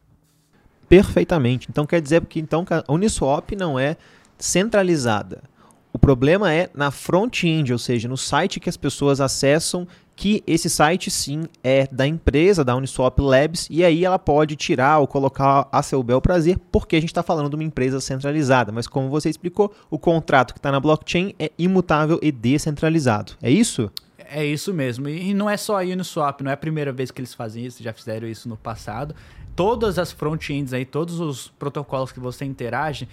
Perfeitamente. 0.92 1.68
Então 1.70 1.86
quer 1.86 2.02
dizer 2.02 2.22
que 2.26 2.38
então 2.38 2.66
a 2.68 2.92
Uniswap 2.92 3.52
não 3.52 3.78
é 3.78 3.96
centralizada. 4.36 5.42
O 5.90 5.98
problema 5.98 6.52
é 6.52 6.68
na 6.74 6.90
front-end, 6.90 7.72
ou 7.72 7.78
seja, 7.78 8.06
no 8.06 8.16
site 8.18 8.60
que 8.60 8.68
as 8.68 8.76
pessoas 8.76 9.18
acessam, 9.18 9.88
que 10.14 10.44
esse 10.46 10.68
site 10.68 11.10
sim 11.10 11.44
é 11.64 11.88
da 11.90 12.06
empresa, 12.06 12.62
da 12.62 12.76
Uniswap 12.76 13.18
Labs, 13.20 13.68
e 13.70 13.82
aí 13.82 14.04
ela 14.04 14.18
pode 14.18 14.54
tirar 14.54 14.98
ou 14.98 15.06
colocar 15.06 15.66
a 15.72 15.82
seu 15.82 16.02
bel 16.02 16.20
prazer, 16.20 16.58
porque 16.70 16.96
a 16.96 17.00
gente 17.00 17.08
está 17.08 17.22
falando 17.22 17.48
de 17.48 17.56
uma 17.56 17.64
empresa 17.64 17.98
centralizada. 17.98 18.70
Mas 18.70 18.86
como 18.86 19.08
você 19.08 19.30
explicou, 19.30 19.72
o 19.90 19.98
contrato 19.98 20.52
que 20.52 20.58
está 20.58 20.70
na 20.70 20.78
blockchain 20.78 21.34
é 21.38 21.50
imutável 21.58 22.18
e 22.20 22.30
descentralizado. 22.30 23.32
É 23.40 23.50
isso? 23.50 23.90
É 24.34 24.44
isso 24.44 24.72
mesmo. 24.72 25.08
E 25.08 25.34
não 25.34 25.48
é 25.48 25.56
só 25.56 25.80
a 25.80 25.84
Uniswap, 25.84 26.40
não 26.40 26.50
é 26.50 26.54
a 26.54 26.56
primeira 26.56 26.92
vez 26.92 27.10
que 27.10 27.20
eles 27.20 27.34
fazem 27.34 27.66
isso, 27.66 27.82
já 27.82 27.92
fizeram 27.92 28.26
isso 28.26 28.48
no 28.48 28.56
passado 28.56 29.14
todas 29.54 29.98
as 29.98 30.12
front-ends 30.12 30.72
aí, 30.72 30.84
todos 30.84 31.20
os 31.20 31.48
protocolos 31.58 32.12
que 32.12 32.20
você 32.20 32.44
interage, 32.44 33.08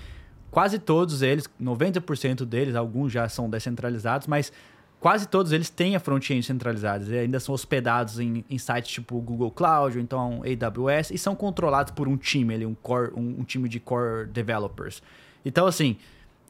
quase 0.49 0.79
todos 0.79 1.21
eles, 1.21 1.49
90% 1.61 2.45
deles, 2.45 2.75
alguns 2.75 3.11
já 3.11 3.27
são 3.27 3.49
descentralizados, 3.49 4.27
mas 4.27 4.51
quase 4.99 5.27
todos 5.27 5.51
eles 5.51 5.69
têm 5.69 5.95
a 5.95 5.99
front-end 5.99 6.43
centralizada 6.43 7.05
e 7.05 7.19
ainda 7.19 7.39
são 7.39 7.53
hospedados 7.53 8.19
em, 8.19 8.43
em, 8.49 8.57
sites 8.57 8.91
tipo 8.91 9.19
Google 9.21 9.51
Cloud 9.51 9.97
ou 9.97 10.03
então 10.03 10.41
AWS 10.43 11.11
e 11.11 11.17
são 11.17 11.35
controlados 11.35 11.91
por 11.91 12.07
um 12.07 12.17
time, 12.17 12.53
ali, 12.53 12.65
um, 12.65 12.75
core, 12.75 13.11
um, 13.15 13.39
um 13.39 13.43
time 13.43 13.67
de 13.69 13.79
core 13.79 14.27
developers. 14.27 15.01
Então, 15.45 15.67
assim, 15.67 15.97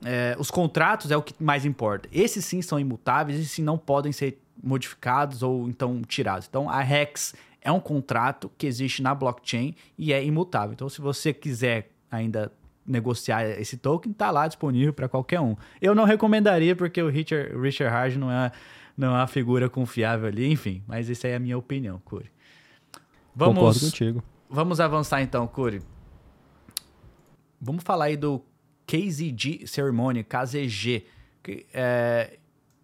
é, 0.04 0.36
os 0.40 0.50
contratos 0.50 1.12
é 1.12 1.18
o 1.18 1.22
que 1.22 1.34
mais 1.40 1.66
importa. 1.66 2.08
Esses 2.12 2.46
sim 2.46 2.62
são 2.62 2.80
imutáveis, 2.80 3.40
esses 3.40 3.52
sim 3.52 3.64
não 3.64 3.78
podem 3.78 4.12
ser 4.12 4.40
modificados 4.62 5.44
ou 5.44 5.68
então 5.68 6.02
tirados. 6.02 6.48
Então, 6.48 6.70
a 6.70 6.84
Hex 6.84 7.34
é 7.62 7.72
um 7.72 7.80
contrato 7.80 8.52
que 8.58 8.68
existe 8.68 9.02
na 9.02 9.14
blockchain 9.14 9.76
e 9.98 10.14
é 10.14 10.24
imutável. 10.24 10.74
Então, 10.74 10.90
se 10.90 11.02
você 11.02 11.34
quiser 11.34 11.92
ainda 12.12 12.52
negociar 12.86 13.46
esse 13.46 13.78
token, 13.78 14.12
está 14.12 14.32
lá 14.32 14.48
disponível 14.48 14.94
para 14.94 15.08
qualquer 15.08 15.40
um. 15.40 15.56
Eu 15.82 15.94
não 15.94 16.06
recomendaria 16.06 16.76
porque 16.76 17.02
o 17.02 17.10
Richard, 17.10 17.56
Richard 17.60 17.94
Hard 17.94 18.16
não 18.16 18.32
é, 18.32 18.52
não 18.98 19.10
é 19.10 19.20
uma 19.20 19.28
figura 19.28 19.70
confiável 19.70 20.28
ali, 20.28 20.52
enfim, 20.52 20.84
mas 20.88 21.10
essa 21.10 21.28
é 21.28 21.36
a 21.36 21.40
minha 21.40 21.58
opinião, 21.58 22.00
Curi. 22.04 22.32
Vamos, 23.36 23.56
Concordo 23.56 23.80
contigo. 23.80 24.24
Vamos 24.50 24.80
avançar 24.80 25.22
então, 25.22 25.48
Curi. 25.48 25.82
Vamos 27.62 27.84
falar 27.84 28.06
aí 28.06 28.18
do 28.18 28.44
KZG 28.88 29.68
Ceremony, 29.68 30.24
KZG. 30.24 31.06
Que, 31.44 31.66
é, 31.74 32.40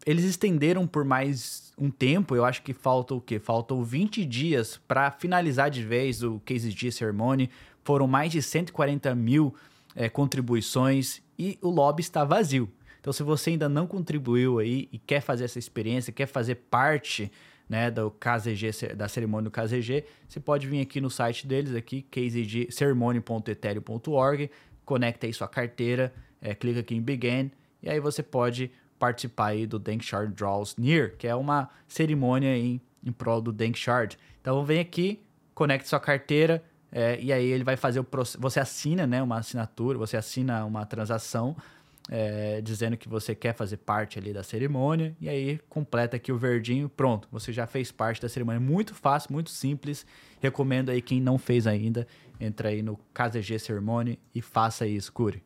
eles 0.05 0.23
estenderam 0.23 0.85
por 0.85 1.03
mais 1.03 1.73
um 1.77 1.89
tempo, 1.89 2.35
eu 2.35 2.45
acho 2.45 2.61
que 2.61 2.73
falta 2.73 3.15
o 3.15 3.21
quê? 3.21 3.39
Faltam 3.39 3.83
20 3.83 4.23
dias 4.23 4.79
para 4.87 5.09
finalizar 5.11 5.69
de 5.69 5.83
vez 5.83 6.21
o 6.21 6.39
Case 6.45 6.71
G 6.71 6.91
Ceremony. 6.91 7.49
Foram 7.83 8.07
mais 8.07 8.31
de 8.31 8.41
140 8.41 9.13
mil 9.15 9.53
é, 9.95 10.07
contribuições 10.07 11.21
e 11.37 11.57
o 11.61 11.69
lobby 11.69 12.01
está 12.01 12.23
vazio. 12.23 12.71
Então, 13.01 13.11
se 13.11 13.23
você 13.23 13.49
ainda 13.51 13.69
não 13.69 13.87
contribuiu 13.87 14.59
aí 14.59 14.87
e 14.91 14.97
quer 14.97 15.21
fazer 15.21 15.45
essa 15.45 15.59
experiência, 15.59 16.13
quer 16.13 16.25
fazer 16.27 16.55
parte 16.55 17.31
né, 17.67 17.91
do 17.91 18.11
KZG, 18.11 18.93
da 18.95 19.07
cerimônia 19.07 19.49
do 19.49 19.51
KZG, 19.51 20.03
você 20.27 20.39
pode 20.39 20.67
vir 20.67 20.81
aqui 20.81 21.01
no 21.01 21.09
site 21.09 21.47
deles, 21.47 21.73
aqui, 21.75 22.03
kzgceremony.ethereum.org, 22.03 24.51
conecta 24.83 25.25
aí 25.27 25.33
sua 25.33 25.47
carteira, 25.47 26.13
é, 26.41 26.55
clica 26.55 26.79
aqui 26.79 26.95
em 26.95 27.01
Begin, 27.01 27.51
e 27.81 27.89
aí 27.89 27.99
você 27.99 28.23
pode 28.23 28.71
participar 28.97 29.47
aí 29.47 29.67
do 29.67 29.77
Dankshard 29.77 30.33
Draws 30.33 30.75
Near, 30.77 31.15
que 31.17 31.27
é 31.27 31.35
uma 31.35 31.69
cerimônia 31.87 32.57
em, 32.57 32.81
em 33.03 33.11
prol 33.11 33.41
do 33.41 33.51
Dankshard. 33.51 34.17
Então 34.41 34.63
vem 34.63 34.79
aqui, 34.79 35.21
conecte 35.53 35.87
sua 35.87 35.99
carteira 35.99 36.63
é, 36.91 37.19
e 37.21 37.33
aí 37.33 37.45
ele 37.45 37.63
vai 37.63 37.75
fazer 37.75 37.99
o 37.99 38.03
processo. 38.03 38.39
Você 38.39 38.59
assina 38.59 39.05
né, 39.05 39.21
uma 39.21 39.37
assinatura, 39.37 39.97
você 39.97 40.15
assina 40.15 40.63
uma 40.65 40.85
transação 40.85 41.55
é, 42.09 42.61
dizendo 42.61 42.95
que 42.95 43.09
você 43.09 43.33
quer 43.33 43.53
fazer 43.53 43.77
parte 43.77 44.19
ali 44.19 44.31
da 44.31 44.43
cerimônia 44.43 45.15
e 45.19 45.27
aí 45.27 45.59
completa 45.67 46.15
aqui 46.17 46.31
o 46.31 46.37
verdinho, 46.37 46.87
pronto, 46.87 47.27
você 47.31 47.51
já 47.51 47.65
fez 47.65 47.91
parte 47.91 48.21
da 48.21 48.29
cerimônia. 48.29 48.59
Muito 48.59 48.93
fácil, 48.93 49.33
muito 49.33 49.49
simples. 49.49 50.05
Recomendo 50.39 50.89
aí 50.89 51.01
quem 51.01 51.19
não 51.19 51.37
fez 51.37 51.65
ainda, 51.67 52.07
entra 52.39 52.69
aí 52.69 52.81
no 52.81 52.97
KZG 53.13 53.59
Ceremony 53.59 54.19
e 54.33 54.41
faça 54.41 54.85
isso, 54.85 55.11
Cure. 55.11 55.43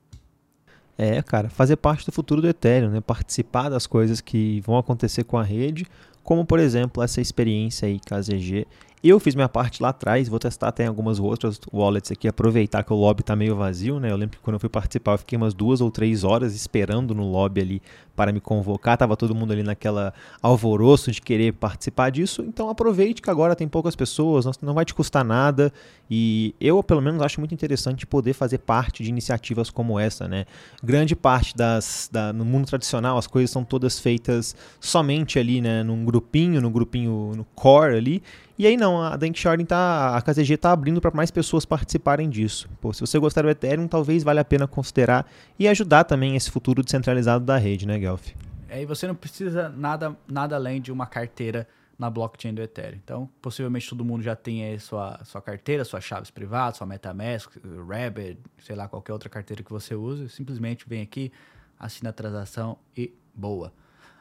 É, 1.01 1.21
cara, 1.21 1.49
fazer 1.49 1.77
parte 1.77 2.05
do 2.05 2.11
futuro 2.11 2.41
do 2.41 2.49
Ethereum, 2.49 2.89
né? 2.89 2.99
Participar 2.99 3.69
das 3.69 3.87
coisas 3.87 4.19
que 4.19 4.59
vão 4.65 4.77
acontecer 4.77 5.23
com 5.23 5.37
a 5.37 5.43
rede, 5.43 5.87
como 6.25 6.45
por 6.45 6.59
exemplo 6.59 7.01
essa 7.01 7.21
experiência 7.21 7.87
aí 7.87 8.01
KZG. 8.01 8.67
Eu 9.01 9.17
fiz 9.17 9.33
minha 9.33 9.47
parte 9.47 9.81
lá 9.81 9.89
atrás, 9.89 10.27
vou 10.27 10.39
testar 10.39 10.67
até 10.67 10.85
algumas 10.85 11.19
outras 11.19 11.57
wallets 11.71 12.11
aqui, 12.11 12.27
aproveitar 12.27 12.83
que 12.83 12.91
o 12.91 12.97
lobby 12.97 13.23
tá 13.23 13.33
meio 13.33 13.55
vazio, 13.55 13.97
né? 13.97 14.11
Eu 14.11 14.17
lembro 14.17 14.37
que 14.37 14.43
quando 14.43 14.55
eu 14.55 14.59
fui 14.59 14.67
participar, 14.67 15.13
eu 15.13 15.17
fiquei 15.19 15.37
umas 15.37 15.53
duas 15.53 15.79
ou 15.79 15.89
três 15.89 16.25
horas 16.25 16.53
esperando 16.53 17.15
no 17.15 17.31
lobby 17.31 17.61
ali 17.61 17.81
para 18.13 18.33
me 18.33 18.41
convocar, 18.41 18.97
tava 18.97 19.15
todo 19.15 19.33
mundo 19.33 19.53
ali 19.53 19.63
naquela 19.63 20.13
alvoroço 20.41 21.13
de 21.13 21.21
querer 21.21 21.53
participar 21.53 22.09
disso, 22.09 22.43
então 22.45 22.69
aproveite 22.69 23.21
que 23.21 23.29
agora 23.29 23.55
tem 23.55 23.69
poucas 23.69 23.95
pessoas, 23.95 24.45
não 24.61 24.73
vai 24.73 24.83
te 24.83 24.93
custar 24.93 25.23
nada. 25.23 25.71
E 26.11 26.53
eu 26.59 26.83
pelo 26.83 27.01
menos 27.01 27.21
acho 27.21 27.39
muito 27.39 27.53
interessante 27.53 28.05
poder 28.05 28.33
fazer 28.33 28.57
parte 28.57 29.01
de 29.01 29.09
iniciativas 29.09 29.69
como 29.69 29.97
essa, 29.97 30.27
né? 30.27 30.43
Grande 30.83 31.15
parte 31.15 31.55
das 31.55 32.09
da, 32.11 32.33
no 32.33 32.43
mundo 32.43 32.65
tradicional 32.65 33.17
as 33.17 33.27
coisas 33.27 33.49
são 33.49 33.63
todas 33.63 33.97
feitas 33.97 34.53
somente 34.81 35.39
ali, 35.39 35.61
né, 35.61 35.83
num 35.83 36.03
grupinho, 36.03 36.59
no 36.59 36.69
grupinho 36.69 37.31
no 37.37 37.45
core 37.55 37.95
ali 37.95 38.23
e 38.59 38.67
aí 38.67 38.75
não, 38.75 39.01
a 39.01 39.15
Dank 39.15 39.39
Sharding 39.39 39.63
tá, 39.63 40.17
a 40.17 40.21
KZG 40.21 40.55
está 40.55 40.73
abrindo 40.73 40.99
para 40.99 41.09
mais 41.11 41.31
pessoas 41.31 41.63
participarem 41.63 42.29
disso. 42.29 42.69
Pô, 42.81 42.91
se 42.91 42.99
você 42.99 43.17
gostar 43.17 43.43
do 43.43 43.49
Ethereum, 43.49 43.87
talvez 43.87 44.21
valha 44.21 44.41
a 44.41 44.45
pena 44.45 44.67
considerar 44.67 45.25
e 45.57 45.65
ajudar 45.65 46.03
também 46.03 46.35
esse 46.35 46.51
futuro 46.51 46.83
descentralizado 46.83 47.45
da 47.45 47.57
rede, 47.57 47.87
né, 47.87 47.97
Guelph? 47.97 48.31
É, 48.67 48.81
e 48.81 48.85
você 48.85 49.07
não 49.07 49.15
precisa 49.15 49.69
nada, 49.69 50.13
nada 50.27 50.57
além 50.57 50.81
de 50.81 50.91
uma 50.91 51.05
carteira 51.05 51.65
na 51.97 52.09
blockchain 52.09 52.53
do 52.53 52.61
Ethereum. 52.61 52.99
Então, 53.01 53.29
possivelmente 53.41 53.89
todo 53.89 54.03
mundo 54.03 54.21
já 54.21 54.35
tem 54.35 54.65
aí 54.65 54.77
sua, 54.77 55.21
sua 55.23 55.41
carteira, 55.41 55.85
suas 55.85 56.03
chaves 56.03 56.29
privadas, 56.29 56.77
sua 56.77 56.85
MetaMask, 56.85 57.51
Rabbit, 57.87 58.41
sei 58.61 58.75
lá, 58.75 58.89
qualquer 58.89 59.13
outra 59.13 59.29
carteira 59.29 59.63
que 59.63 59.71
você 59.71 59.95
use. 59.95 60.27
Simplesmente 60.27 60.83
vem 60.85 61.01
aqui, 61.01 61.31
assina 61.79 62.09
a 62.09 62.13
transação 62.13 62.77
e 62.95 63.13
boa. 63.33 63.71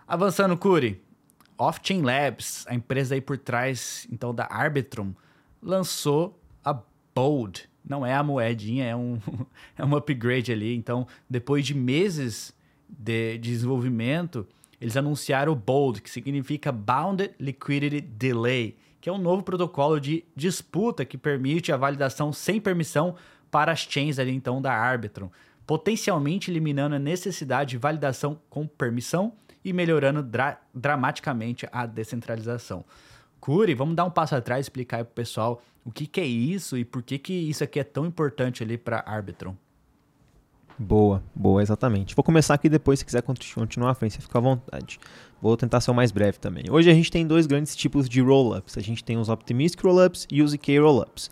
Avançando, 0.07 0.57
Curi. 0.57 1.08
Off-Chain 1.59 2.03
Labs, 2.03 2.65
a 2.69 2.75
empresa 2.75 3.15
aí 3.15 3.21
por 3.21 3.37
trás 3.37 4.07
então 4.11 4.33
da 4.33 4.47
Arbitrum, 4.49 5.13
lançou 5.61 6.41
a 6.65 6.81
Bold. 7.15 7.69
Não 7.85 8.07
é 8.07 8.15
a 8.15 8.23
moedinha, 8.23 8.85
é 8.85 8.95
um, 8.95 9.19
é 9.77 9.85
um 9.85 9.97
upgrade 9.97 10.53
ali. 10.53 10.75
Então, 10.75 11.07
depois 11.29 11.67
de 11.67 11.75
meses 11.75 12.55
de 12.89 13.39
desenvolvimento, 13.39 14.47
eles 14.81 14.97
anunciaram 14.97 15.53
o 15.53 15.57
Bold, 15.57 16.01
que 16.01 16.11
significa 16.11 16.71
Bounded 16.71 17.35
Liquidity 17.41 18.01
Delay, 18.01 18.77
que 19.01 19.09
é 19.09 19.13
um 19.13 19.19
novo 19.19 19.43
protocolo 19.43 20.01
de 20.01 20.25
disputa 20.37 21.05
que 21.05 21.19
permite 21.19 21.73
a 21.73 21.77
validação 21.77 22.33
sem 22.33 22.61
permissão 22.61 23.17
para 23.51 23.73
as 23.73 23.81
chains 23.81 24.19
ali 24.19 24.33
então 24.33 24.61
da 24.61 24.73
Arbitrum, 24.73 25.31
potencialmente 25.67 26.51
eliminando 26.51 26.95
a 26.95 26.99
necessidade 26.99 27.71
de 27.71 27.79
validação 27.79 28.41
com 28.49 28.67
permissão 28.67 29.33
e 29.69 29.73
melhorando 29.73 30.23
dra 30.23 30.59
dramaticamente 30.75 31.69
a 31.71 31.87
descentralização. 31.87 32.85
Curi, 33.41 33.75
vamos 33.75 33.95
dar 33.95 34.05
um 34.05 34.11
passo 34.11 34.35
atrás 34.35 34.61
e 34.61 34.63
explicar 34.63 35.05
para 35.05 35.13
o 35.13 35.15
pessoal 35.15 35.63
o 35.85 35.91
que, 35.91 36.07
que, 36.07 36.21
é 36.21 36.27
isso 36.27 36.77
e 36.77 36.85
por 36.85 37.03
que, 37.03 37.19
que 37.19 37.33
isso 37.33 37.63
aqui 37.63 37.79
é 37.79 37.85
tão 37.85 38.05
importante 38.05 38.63
ali 38.63 38.77
para 38.77 39.03
Arbitrum. 39.07 39.55
Boa, 40.79 41.23
boa, 41.35 41.61
exatamente. 41.61 42.15
Vou 42.15 42.23
começar 42.23 42.55
aqui 42.55 42.69
depois, 42.69 43.01
se 43.01 43.05
quiser 43.05 43.23
continuar 43.23 43.91
à 43.91 43.95
frente, 43.95 44.15
você 44.15 44.21
fica 44.21 44.39
à 44.39 44.41
vontade. 44.41 45.01
Vou 45.43 45.57
tentar 45.57 45.81
ser 45.81 45.91
o 45.91 45.95
mais 45.95 46.13
breve 46.13 46.39
também. 46.39 46.65
Hoje 46.71 46.91
a 46.91 46.95
gente 46.95 47.11
tem 47.11 47.27
dois 47.27 47.47
grandes 47.47 47.75
tipos 47.75 48.09
de 48.09 48.21
roll-ups. 48.21 48.79
A 48.79 48.81
gente 48.81 49.03
tem 49.03 49.19
os 49.19 49.29
Optimistic 49.29 49.83
Rollups 49.83 50.27
e 50.31 50.41
os 50.41 50.53
ZK 50.53 50.79
Rollups. 50.79 51.31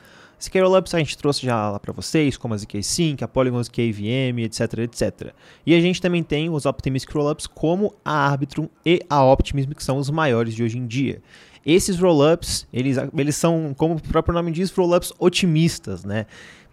Rollups 0.55 0.95
a 0.95 0.99
gente 0.99 1.16
trouxe 1.16 1.45
já 1.45 1.70
lá 1.70 1.80
para 1.80 1.93
vocês, 1.93 2.37
como 2.37 2.55
a 2.55 2.57
ZK 2.57 2.82
Sync, 2.82 3.24
a 3.24 3.28
Polygon 3.28 3.62
ZK 3.62 3.93
VM, 3.93 4.41
etc, 4.41 4.78
etc. 4.78 5.32
E 5.64 5.74
a 5.74 5.80
gente 5.80 6.01
também 6.01 6.22
tem 6.22 6.51
os 6.51 6.66
Optimistic 6.66 7.14
Rollups 7.14 7.47
como 7.47 7.95
a 8.05 8.28
Arbitrum 8.28 8.68
e 8.84 9.01
a 9.09 9.24
Optimism, 9.24 9.72
que 9.72 9.82
são 9.82 9.97
os 9.97 10.11
maiores 10.11 10.55
de 10.55 10.62
hoje 10.62 10.78
em 10.78 10.87
dia. 10.87 11.22
Esses 11.64 11.99
rollups, 11.99 12.64
eles, 12.72 12.97
eles 13.16 13.34
são, 13.34 13.74
como 13.76 13.95
o 13.97 14.01
próprio 14.01 14.32
nome 14.32 14.53
diz, 14.53 14.70
rollups 14.70 15.12
otimistas, 15.18 16.05
né? 16.05 16.26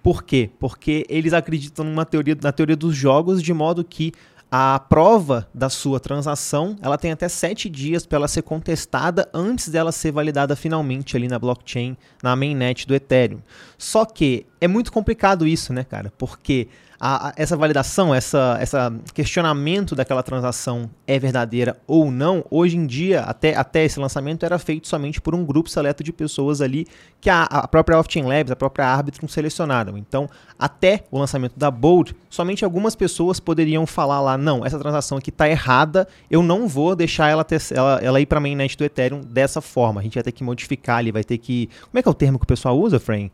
Por 0.03 0.21
quê? 0.21 0.51
Porque 0.59 1.05
eles 1.09 1.33
acreditam 1.33 1.85
numa 1.85 2.05
teoria, 2.05 2.37
na 2.39 2.51
teoria 2.51 2.75
dos 2.75 2.95
jogos, 2.95 3.41
de 3.41 3.53
modo 3.53 3.83
que 3.83 4.11
a 4.55 4.77
prova 4.77 5.47
da 5.51 5.67
sua 5.67 5.99
transação 5.99 6.77
ela 6.79 6.95
tem 6.95 7.11
até 7.11 7.27
sete 7.27 7.67
dias 7.67 8.05
para 8.05 8.17
ela 8.17 8.27
ser 8.27 8.43
contestada 8.43 9.27
antes 9.33 9.67
dela 9.67 9.91
ser 9.91 10.11
validada 10.11 10.55
finalmente 10.55 11.17
ali 11.17 11.27
na 11.27 11.39
blockchain, 11.39 11.97
na 12.21 12.35
mainnet 12.35 12.85
do 12.85 12.93
Ethereum. 12.93 13.39
Só 13.79 14.05
que 14.05 14.45
é 14.61 14.67
muito 14.67 14.91
complicado 14.91 15.47
isso, 15.47 15.73
né, 15.73 15.83
cara? 15.83 16.13
Porque 16.19 16.67
a, 17.05 17.33
essa 17.35 17.57
validação, 17.57 18.15
essa, 18.15 18.57
essa 18.61 18.93
questionamento 19.13 19.93
daquela 19.93 20.23
transação 20.23 20.89
é 21.05 21.19
verdadeira 21.19 21.75
ou 21.85 22.09
não, 22.09 22.45
hoje 22.49 22.77
em 22.77 22.85
dia, 22.85 23.23
até, 23.23 23.53
até 23.57 23.83
esse 23.83 23.99
lançamento, 23.99 24.45
era 24.45 24.57
feito 24.57 24.87
somente 24.87 25.19
por 25.19 25.35
um 25.35 25.43
grupo 25.43 25.69
seleto 25.69 26.01
de 26.01 26.13
pessoas 26.13 26.61
ali 26.61 26.87
que 27.19 27.29
a, 27.29 27.43
a 27.43 27.67
própria 27.67 27.99
Off-Chain 27.99 28.23
Labs, 28.23 28.51
a 28.51 28.55
própria 28.55 28.85
Arbitrum 28.85 29.27
selecionaram. 29.27 29.97
Então, 29.97 30.29
até 30.57 31.03
o 31.11 31.19
lançamento 31.19 31.59
da 31.59 31.69
Bold, 31.69 32.15
somente 32.29 32.63
algumas 32.63 32.95
pessoas 32.95 33.37
poderiam 33.37 33.85
falar 33.85 34.21
lá, 34.21 34.37
não, 34.37 34.65
essa 34.65 34.79
transação 34.79 35.17
aqui 35.17 35.29
está 35.29 35.49
errada, 35.49 36.07
eu 36.31 36.41
não 36.41 36.69
vou 36.69 36.95
deixar 36.95 37.27
ela, 37.27 37.43
ter, 37.43 37.61
ela, 37.71 37.99
ela 38.01 38.21
ir 38.21 38.25
para 38.25 38.37
a 38.37 38.41
mainnet 38.41 38.77
do 38.77 38.85
Ethereum 38.85 39.19
dessa 39.19 39.59
forma. 39.59 39.99
A 39.99 40.03
gente 40.03 40.13
vai 40.13 40.23
ter 40.23 40.31
que 40.31 40.41
modificar 40.41 40.99
ali, 40.99 41.11
vai 41.11 41.25
ter 41.25 41.37
que... 41.37 41.69
Como 41.81 41.99
é 41.99 42.01
que 42.01 42.07
é 42.07 42.11
o 42.11 42.13
termo 42.13 42.39
que 42.39 42.45
o 42.45 42.47
pessoal 42.47 42.79
usa, 42.79 42.97
Frame? 42.97 43.29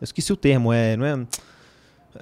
Eu 0.00 0.04
esqueci 0.04 0.32
o 0.32 0.36
termo, 0.36 0.72
é... 0.72 0.96
Não 0.96 1.06
é 1.06 1.16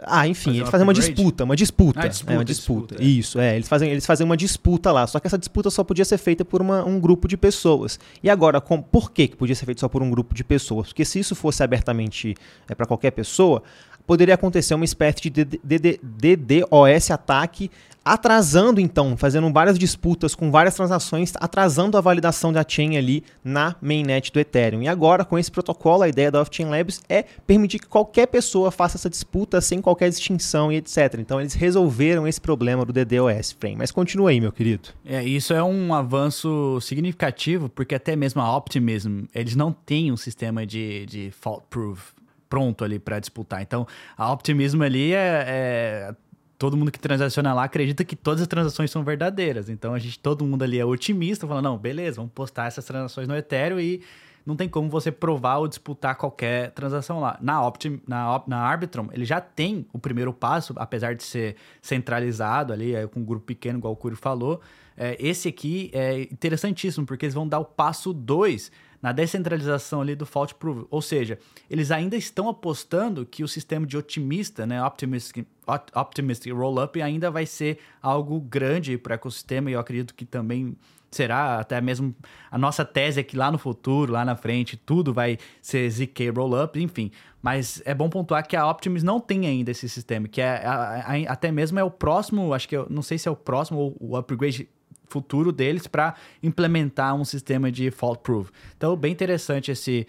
ah, 0.04 0.26
enfim, 0.26 0.56
eles 0.56 0.68
fazem 0.68 0.86
uma 0.86 0.92
disputa, 0.92 1.44
uma 1.44 1.56
disputa. 1.56 2.00
Ah, 2.00 2.06
disputa, 2.08 2.32
é 2.32 2.36
uma 2.36 2.44
disputa. 2.44 2.94
disputa. 2.96 3.02
Isso, 3.02 3.38
é. 3.38 3.56
Eles 3.56 3.68
fazem, 3.68 3.90
eles 3.90 4.04
fazem 4.04 4.24
uma 4.24 4.36
disputa 4.36 4.92
lá. 4.92 5.06
Só 5.06 5.18
que 5.18 5.26
essa 5.26 5.38
disputa 5.38 5.70
só 5.70 5.82
podia 5.82 6.04
ser 6.04 6.18
feita 6.18 6.44
por 6.44 6.60
uma, 6.60 6.84
um 6.84 7.00
grupo 7.00 7.26
de 7.28 7.36
pessoas. 7.36 7.98
E 8.22 8.28
agora, 8.28 8.60
com, 8.60 8.80
por 8.80 9.10
que, 9.10 9.28
que 9.28 9.36
podia 9.36 9.54
ser 9.54 9.64
feito 9.66 9.80
só 9.80 9.88
por 9.88 10.02
um 10.02 10.10
grupo 10.10 10.34
de 10.34 10.44
pessoas? 10.44 10.88
Porque 10.88 11.04
se 11.04 11.18
isso 11.18 11.34
fosse 11.34 11.62
abertamente 11.62 12.34
é, 12.68 12.74
para 12.74 12.86
qualquer 12.86 13.10
pessoa, 13.12 13.62
poderia 14.06 14.34
acontecer 14.34 14.74
uma 14.74 14.84
espécie 14.84 15.30
de 15.30 15.44
DDoS 15.44 17.10
ataque 17.10 17.70
atrasando 18.06 18.80
então, 18.80 19.16
fazendo 19.16 19.52
várias 19.52 19.76
disputas 19.76 20.32
com 20.32 20.48
várias 20.48 20.76
transações, 20.76 21.32
atrasando 21.40 21.98
a 21.98 22.00
validação 22.00 22.52
da 22.52 22.64
chain 22.66 22.96
ali 22.96 23.24
na 23.42 23.74
mainnet 23.82 24.32
do 24.32 24.38
Ethereum. 24.38 24.80
E 24.80 24.86
agora, 24.86 25.24
com 25.24 25.36
esse 25.36 25.50
protocolo, 25.50 26.04
a 26.04 26.08
ideia 26.08 26.30
da 26.30 26.40
Off-Chain 26.40 26.68
Labs 26.68 27.02
é 27.08 27.24
permitir 27.44 27.80
que 27.80 27.88
qualquer 27.88 28.28
pessoa 28.28 28.70
faça 28.70 28.96
essa 28.96 29.10
disputa 29.10 29.60
sem 29.60 29.80
qualquer 29.80 30.08
distinção 30.08 30.70
e 30.70 30.76
etc. 30.76 31.16
Então, 31.18 31.40
eles 31.40 31.54
resolveram 31.54 32.28
esse 32.28 32.40
problema 32.40 32.84
do 32.84 32.92
DDoS 32.92 33.50
Frame. 33.58 33.74
Mas 33.74 33.90
continua 33.90 34.30
aí, 34.30 34.40
meu 34.40 34.52
querido. 34.52 34.90
É, 35.04 35.24
isso 35.24 35.52
é 35.52 35.62
um 35.64 35.92
avanço 35.92 36.80
significativo, 36.80 37.68
porque 37.68 37.96
até 37.96 38.14
mesmo 38.14 38.40
a 38.40 38.56
Optimism, 38.56 39.24
eles 39.34 39.56
não 39.56 39.72
têm 39.72 40.12
um 40.12 40.16
sistema 40.16 40.64
de, 40.64 41.06
de 41.06 41.32
fault 41.32 41.64
proof 41.68 42.14
pronto 42.48 42.84
ali 42.84 43.00
para 43.00 43.18
disputar. 43.18 43.62
Então, 43.62 43.84
a 44.16 44.32
Optimism 44.32 44.82
ali 44.82 45.12
é, 45.12 45.44
é 45.46 46.14
todo 46.58 46.76
mundo 46.76 46.90
que 46.90 46.98
transaciona 46.98 47.52
lá 47.52 47.64
acredita 47.64 48.04
que 48.04 48.16
todas 48.16 48.42
as 48.42 48.48
transações 48.48 48.90
são 48.90 49.04
verdadeiras. 49.04 49.68
Então 49.68 49.94
a 49.94 49.98
gente, 49.98 50.18
todo 50.18 50.44
mundo 50.44 50.62
ali 50.62 50.78
é 50.78 50.84
otimista, 50.84 51.46
falando, 51.46 51.64
não, 51.64 51.78
beleza, 51.78 52.16
vamos 52.16 52.32
postar 52.32 52.66
essas 52.66 52.84
transações 52.84 53.28
no 53.28 53.36
Ethereum 53.36 53.78
e 53.78 54.02
não 54.46 54.54
tem 54.54 54.68
como 54.68 54.88
você 54.88 55.10
provar 55.10 55.56
ou 55.56 55.66
disputar 55.66 56.14
qualquer 56.14 56.70
transação 56.70 57.18
lá. 57.18 57.36
Na, 57.40 57.66
Optim, 57.66 58.00
na, 58.06 58.40
na 58.46 58.58
Arbitrum, 58.58 59.08
ele 59.12 59.24
já 59.24 59.40
tem 59.40 59.84
o 59.92 59.98
primeiro 59.98 60.32
passo, 60.32 60.72
apesar 60.76 61.16
de 61.16 61.24
ser 61.24 61.56
centralizado 61.82 62.72
ali, 62.72 62.94
é, 62.94 63.06
com 63.08 63.20
um 63.20 63.24
grupo 63.24 63.44
pequeno, 63.44 63.80
igual 63.80 63.92
o 63.92 63.96
Curi 63.96 64.14
falou. 64.14 64.60
É, 64.96 65.16
esse 65.18 65.48
aqui 65.48 65.90
é 65.92 66.22
interessantíssimo, 66.22 67.04
porque 67.04 67.26
eles 67.26 67.34
vão 67.34 67.46
dar 67.46 67.58
o 67.58 67.64
passo 67.64 68.12
2 68.12 68.70
na 69.02 69.12
descentralização 69.12 70.00
ali 70.00 70.14
do 70.14 70.26
fault 70.26 70.54
proof. 70.54 70.86
Ou 70.90 71.02
seja, 71.02 71.38
eles 71.70 71.90
ainda 71.90 72.16
estão 72.16 72.48
apostando 72.48 73.24
que 73.24 73.44
o 73.44 73.48
sistema 73.48 73.86
de 73.86 73.96
otimista, 73.96 74.66
né, 74.66 74.82
optimistic, 74.82 75.46
optimistic 75.94 76.52
rollup, 76.52 77.00
ainda 77.00 77.30
vai 77.30 77.46
ser 77.46 77.78
algo 78.02 78.40
grande 78.40 78.96
para 78.98 79.12
o 79.12 79.14
ecossistema 79.14 79.70
e 79.70 79.74
eu 79.74 79.80
acredito 79.80 80.14
que 80.14 80.24
também 80.24 80.76
será 81.10 81.60
até 81.60 81.80
mesmo 81.80 82.14
a 82.50 82.58
nossa 82.58 82.84
tese 82.84 83.20
é 83.20 83.22
que 83.22 83.36
lá 83.36 83.50
no 83.50 83.58
futuro, 83.58 84.12
lá 84.12 84.24
na 84.24 84.36
frente, 84.36 84.76
tudo 84.76 85.14
vai 85.14 85.38
ser 85.62 85.88
ZK 85.90 86.30
Rollup, 86.30 86.76
enfim. 86.76 87.10
Mas 87.40 87.80
é 87.84 87.94
bom 87.94 88.10
pontuar 88.10 88.46
que 88.46 88.56
a 88.56 88.68
Optimus 88.68 89.02
não 89.02 89.20
tem 89.20 89.46
ainda 89.46 89.70
esse 89.70 89.88
sistema, 89.88 90.28
que 90.28 90.40
é 90.40 90.66
a, 90.66 91.04
a, 91.06 91.32
até 91.32 91.50
mesmo 91.50 91.78
é 91.78 91.84
o 91.84 91.90
próximo, 91.90 92.52
acho 92.52 92.68
que 92.68 92.76
eu 92.76 92.86
não 92.90 93.02
sei 93.02 93.18
se 93.18 93.28
é 93.28 93.30
o 93.30 93.36
próximo 93.36 93.78
ou 93.78 93.96
o 94.00 94.16
upgrade 94.16 94.68
futuro 95.08 95.52
deles 95.52 95.86
para 95.86 96.14
implementar 96.42 97.14
um 97.14 97.24
sistema 97.24 97.70
de 97.70 97.90
fault 97.90 98.20
proof. 98.22 98.50
Então, 98.76 98.96
bem 98.96 99.12
interessante 99.12 99.70
esse 99.70 100.06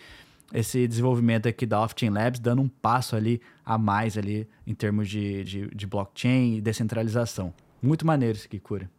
esse 0.54 0.88
desenvolvimento 0.88 1.48
aqui 1.48 1.66
da 1.66 1.82
Off-Chain 1.82 2.10
Labs, 2.10 2.40
dando 2.40 2.62
um 2.62 2.70
passo 2.70 3.18
ali 3.18 3.42
a 3.66 3.78
mais 3.78 4.18
ali 4.18 4.48
em 4.66 4.74
termos 4.74 5.10
de, 5.10 5.44
de, 5.44 5.68
de 5.76 5.86
blockchain 5.86 6.56
e 6.56 6.62
descentralização. 6.62 7.54
Muito 7.82 8.08
maneiro 8.08 8.38
isso 8.38 8.48
aqui, 8.48 8.58
Cura. 8.58 8.90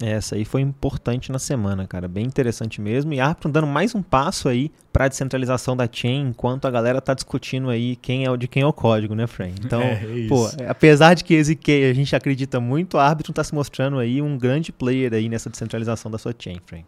Essa 0.00 0.34
aí 0.34 0.44
foi 0.44 0.60
importante 0.60 1.32
na 1.32 1.38
semana, 1.38 1.86
cara. 1.86 2.06
Bem 2.06 2.26
interessante 2.26 2.80
mesmo. 2.80 3.14
E 3.14 3.20
Arbitrum 3.20 3.50
dando 3.50 3.66
mais 3.66 3.94
um 3.94 4.02
passo 4.02 4.48
aí 4.48 4.70
para 4.92 5.06
a 5.06 5.08
descentralização 5.08 5.76
da 5.76 5.88
chain, 5.90 6.28
enquanto 6.28 6.66
a 6.66 6.70
galera 6.70 7.00
tá 7.00 7.14
discutindo 7.14 7.70
aí 7.70 7.96
quem 7.96 8.24
é 8.24 8.30
o 8.30 8.36
de 8.36 8.46
quem 8.46 8.62
é 8.62 8.66
o 8.66 8.72
código, 8.72 9.14
né, 9.14 9.26
Fran? 9.26 9.48
Então, 9.48 9.80
é, 9.82 10.24
é 10.24 10.28
pô, 10.28 10.48
apesar 10.68 11.14
de 11.14 11.24
que 11.24 11.34
EZK 11.34 11.90
a 11.90 11.94
gente 11.94 12.14
acredita 12.14 12.60
muito, 12.60 12.98
a 12.98 13.06
Arbitrum 13.06 13.32
tá 13.32 13.42
se 13.42 13.54
mostrando 13.54 13.98
aí 13.98 14.20
um 14.20 14.36
grande 14.36 14.70
player 14.70 15.14
aí 15.14 15.28
nessa 15.28 15.48
descentralização 15.48 16.10
da 16.10 16.18
sua 16.18 16.34
chain, 16.38 16.60
Fran. 16.66 16.82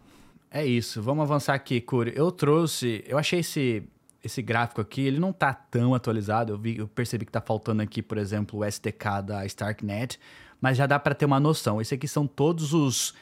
É 0.51 0.65
isso. 0.65 1.01
Vamos 1.01 1.23
avançar 1.23 1.53
aqui, 1.53 1.81
Curi. 1.81 2.13
Eu 2.15 2.31
trouxe, 2.31 3.03
eu 3.07 3.17
achei 3.17 3.39
esse 3.39 3.83
esse 4.23 4.41
gráfico 4.41 4.81
aqui, 4.81 5.01
ele 5.01 5.19
não 5.19 5.31
tá 5.31 5.53
tão 5.53 5.93
atualizado. 5.93 6.53
Eu 6.53 6.57
vi, 6.57 6.77
eu 6.77 6.87
percebi 6.87 7.25
que 7.25 7.31
tá 7.31 7.41
faltando 7.41 7.81
aqui, 7.81 8.01
por 8.01 8.17
exemplo, 8.17 8.59
o 8.59 8.65
SDK 8.65 9.21
da 9.25 9.45
Starknet, 9.45 10.19
mas 10.61 10.77
já 10.77 10.85
dá 10.85 10.99
para 10.99 11.15
ter 11.15 11.25
uma 11.25 11.39
noção. 11.39 11.81
Esse 11.81 11.95
aqui 11.95 12.07
são 12.07 12.27
todos 12.27 12.73
os 12.73 13.13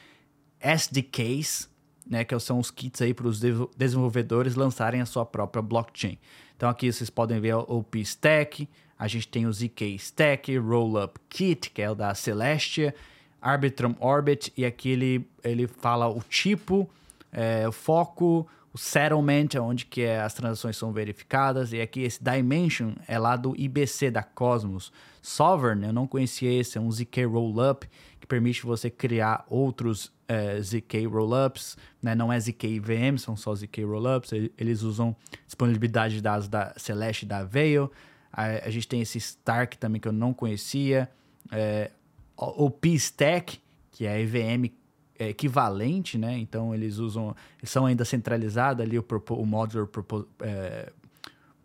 SDKs, 0.60 1.70
né, 2.06 2.24
que 2.24 2.38
são 2.40 2.60
os 2.60 2.72
kits 2.72 3.02
aí 3.02 3.14
para 3.14 3.28
os 3.28 3.40
desenvolvedores 3.76 4.56
lançarem 4.56 5.02
a 5.02 5.06
sua 5.06 5.26
própria 5.26 5.62
blockchain. 5.62 6.18
Então 6.56 6.70
aqui 6.70 6.92
vocês 6.92 7.10
podem 7.10 7.40
ver 7.40 7.56
o 7.56 7.66
OP 7.68 8.00
Stack, 8.00 8.68
a 8.98 9.08
gente 9.08 9.28
tem 9.28 9.46
o 9.46 9.54
ZK 9.54 9.96
Stack, 9.96 10.58
Rollup 10.58 11.20
Kit, 11.30 11.70
que 11.70 11.82
é 11.82 11.92
o 11.92 11.96
da 11.96 12.16
Celestia, 12.16 12.96
Arbitrum 13.40 13.96
Orbit, 14.00 14.52
e 14.58 14.66
aqui 14.66 14.90
ele, 14.90 15.30
ele 15.44 15.68
fala 15.68 16.08
o 16.08 16.22
tipo, 16.22 16.90
é, 17.32 17.68
o 17.68 17.72
foco, 17.72 18.48
o 18.78 18.80
settlement, 18.80 19.60
onde 19.60 19.88
que 19.88 20.04
é, 20.04 20.22
as 20.22 20.36
transações 20.36 20.78
são 20.78 20.94
verificadas, 20.94 21.74
e 21.74 21.82
aqui 21.82 22.02
esse 22.02 22.24
Dimension 22.24 22.94
é 23.08 23.18
lá 23.18 23.36
do 23.36 23.56
IBC, 23.60 24.12
da 24.12 24.22
Cosmos. 24.22 24.94
Sovereign, 25.20 25.88
eu 25.88 25.92
não 25.92 26.06
conhecia 26.06 26.52
esse, 26.60 26.78
é 26.78 26.82
um 26.82 26.92
ZK 26.92 27.26
Rollup, 27.26 27.88
que 28.20 28.28
permite 28.28 28.64
você 28.64 28.88
criar 28.92 29.44
outros 29.50 30.14
é, 30.28 30.62
ZK 30.62 31.08
Rollups, 31.08 31.76
né? 32.02 32.14
não 32.14 32.32
é 32.32 32.40
ZK 32.40 32.68
IVM, 32.68 33.18
são 33.18 33.36
só 33.36 33.56
ZK 33.56 33.84
Rollups, 33.84 34.32
eles 34.56 34.84
usam 34.84 35.16
disponibilidade 35.48 36.14
de 36.14 36.22
dados 36.22 36.48
da 36.48 36.72
Celeste 36.78 37.26
e 37.26 37.28
da 37.28 37.44
Veil, 37.44 37.92
a, 38.32 38.68
a, 38.68 38.70
gente 38.70 38.88
tem 38.88 39.02
esse 39.02 39.18
Stark 39.18 39.76
também 39.80 40.00
que 40.00 40.08
eu 40.08 40.14
não 40.14 40.36
conhecia, 40.36 41.10
é, 41.52 41.90
o 42.38 42.70
P-Stack, 42.70 43.60
que 43.92 44.06
é 44.06 44.12
a 44.12 44.20
EVM 44.20 44.72
é, 45.18 45.30
equivalente, 45.30 46.18
né? 46.18 46.38
Então 46.38 46.74
eles 46.74 46.98
usam, 46.98 47.36
são 47.64 47.86
ainda 47.86 48.06
centralizados 48.06 48.86
ali 48.86 48.98
o, 48.98 49.06
o 49.30 49.46
modular 49.46 49.88
propo, 49.88 50.28
é, 50.42 50.92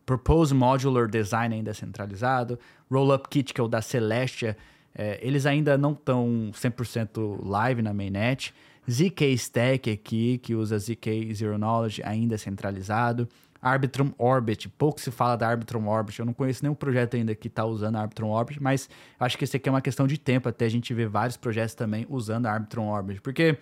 Propose 0.05 0.53
Modular 0.53 1.09
Design 1.09 1.55
ainda 1.55 1.70
é 1.70 1.74
centralizado, 1.74 2.59
Rollup 2.90 3.28
Kit 3.28 3.55
que 3.55 3.61
é 3.61 3.64
o 3.64 3.68
da 3.68 3.80
Celestia, 3.80 4.57
é, 4.94 5.18
eles 5.22 5.46
ainda 5.46 5.78
não 5.78 5.92
estão 5.92 6.50
100% 6.53 7.40
live 7.44 7.82
na 7.82 7.94
mainnet. 7.94 8.53
ZK 8.90 9.32
Stack 9.34 9.90
aqui, 9.90 10.38
que 10.38 10.55
usa 10.55 10.76
ZK 10.76 11.32
Zero 11.34 11.57
Knowledge, 11.57 12.03
ainda 12.05 12.34
é 12.34 12.38
centralizado. 12.38 13.28
Arbitrum 13.63 14.13
Orbit, 14.19 14.69
pouco 14.69 15.01
se 15.01 15.13
fala 15.13 15.37
da 15.37 15.49
Arbitrum 15.49 15.87
Orbit, 15.87 16.19
eu 16.19 16.27
não 16.27 16.33
conheço 16.35 16.65
nenhum 16.65 16.75
projeto 16.75 17.15
ainda 17.15 17.33
que 17.33 17.47
está 17.47 17.65
usando 17.65 17.95
a 17.95 18.01
Arbitrum 18.01 18.31
Orbit, 18.31 18.61
mas 18.61 18.91
acho 19.21 19.39
que 19.39 19.45
esse 19.45 19.57
aqui 19.57 19.69
é 19.69 19.73
uma 19.73 19.81
questão 19.81 20.05
de 20.05 20.19
tempo 20.19 20.49
até 20.49 20.65
a 20.65 20.69
gente 20.69 20.93
ver 20.93 21.09
vários 21.09 21.37
projetos 21.37 21.77
também 21.77 22.05
usando 22.11 22.47
a 22.47 22.53
Arbitrum 22.53 22.89
Orbit, 22.89 23.21
porque 23.21 23.57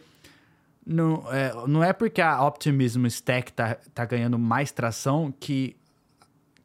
não 0.87 1.23
é, 1.31 1.53
não 1.69 1.85
é 1.85 1.93
porque 1.93 2.23
a 2.23 2.43
Optimism 2.43 3.05
Stack 3.07 3.51
está 3.51 3.77
tá 3.93 4.07
ganhando 4.07 4.39
mais 4.39 4.73
tração 4.73 5.33
que, 5.39 5.77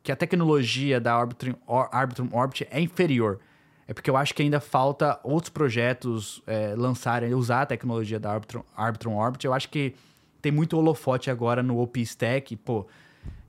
que 0.02 0.14
a 0.14 0.16
tecnologia 0.16 1.02
da 1.02 1.14
Arbitrum, 1.14 1.56
Arbitrum 1.92 2.30
Orbit 2.32 2.66
é 2.72 2.80
inferior. 2.80 3.40
É 3.88 3.94
porque 3.94 4.10
eu 4.10 4.18
acho 4.18 4.34
que 4.34 4.42
ainda 4.42 4.60
falta 4.60 5.20
outros 5.24 5.50
projetos 5.50 6.42
é, 6.48 6.74
lançarem, 6.76 7.36
usar 7.36 7.64
a 7.64 7.66
tecnologia 7.66 8.20
da 8.20 8.32
Arbitrum, 8.32 8.64
Arbitrum 8.76 9.16
Orbit. 9.16 9.46
Eu 9.46 9.54
acho 9.54 9.70
que 9.70 9.94
tem 10.42 10.52
muito 10.52 10.78
holofote 10.78 11.30
agora 11.30 11.62
no 11.62 11.80
OpenStack, 11.80 12.56
pô, 12.56 12.88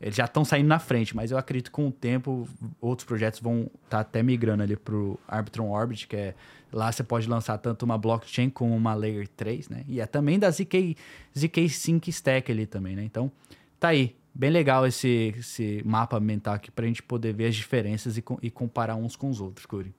eles 0.00 0.14
já 0.16 0.26
estão 0.26 0.44
saindo 0.44 0.68
na 0.68 0.78
frente, 0.78 1.16
mas 1.16 1.30
eu 1.30 1.38
acredito 1.38 1.66
que 1.66 1.72
com 1.72 1.88
o 1.88 1.92
tempo 1.92 2.48
outros 2.80 3.06
projetos 3.06 3.40
vão 3.40 3.62
estar 3.62 3.88
tá 3.88 4.00
até 4.00 4.22
migrando 4.22 4.62
ali 4.62 4.76
para 4.76 4.94
o 4.94 5.18
Arbitrum 5.26 5.70
Orbit, 5.70 6.06
que 6.06 6.16
é 6.16 6.34
lá 6.72 6.92
você 6.92 7.02
pode 7.02 7.28
lançar 7.28 7.56
tanto 7.58 7.84
uma 7.84 7.96
blockchain 7.96 8.50
como 8.50 8.74
uma 8.74 8.94
Layer 8.94 9.26
3, 9.28 9.68
né? 9.68 9.84
E 9.88 10.00
é 10.00 10.06
também 10.06 10.38
da 10.38 10.50
ZK, 10.50 10.96
ZK 11.36 11.68
Sync 11.68 12.10
Stack 12.10 12.52
ali 12.52 12.66
também, 12.66 12.94
né? 12.94 13.04
Então, 13.04 13.30
tá 13.80 13.88
aí. 13.88 14.14
Bem 14.34 14.50
legal 14.50 14.86
esse, 14.86 15.34
esse 15.38 15.82
mapa 15.82 16.20
mental 16.20 16.52
aqui 16.52 16.70
para 16.70 16.84
a 16.84 16.88
gente 16.88 17.02
poder 17.02 17.32
ver 17.32 17.46
as 17.46 17.54
diferenças 17.54 18.18
e, 18.18 18.24
e 18.42 18.50
comparar 18.50 18.94
uns 18.94 19.16
com 19.16 19.30
os 19.30 19.40
outros, 19.40 19.64
Curi. 19.64 19.94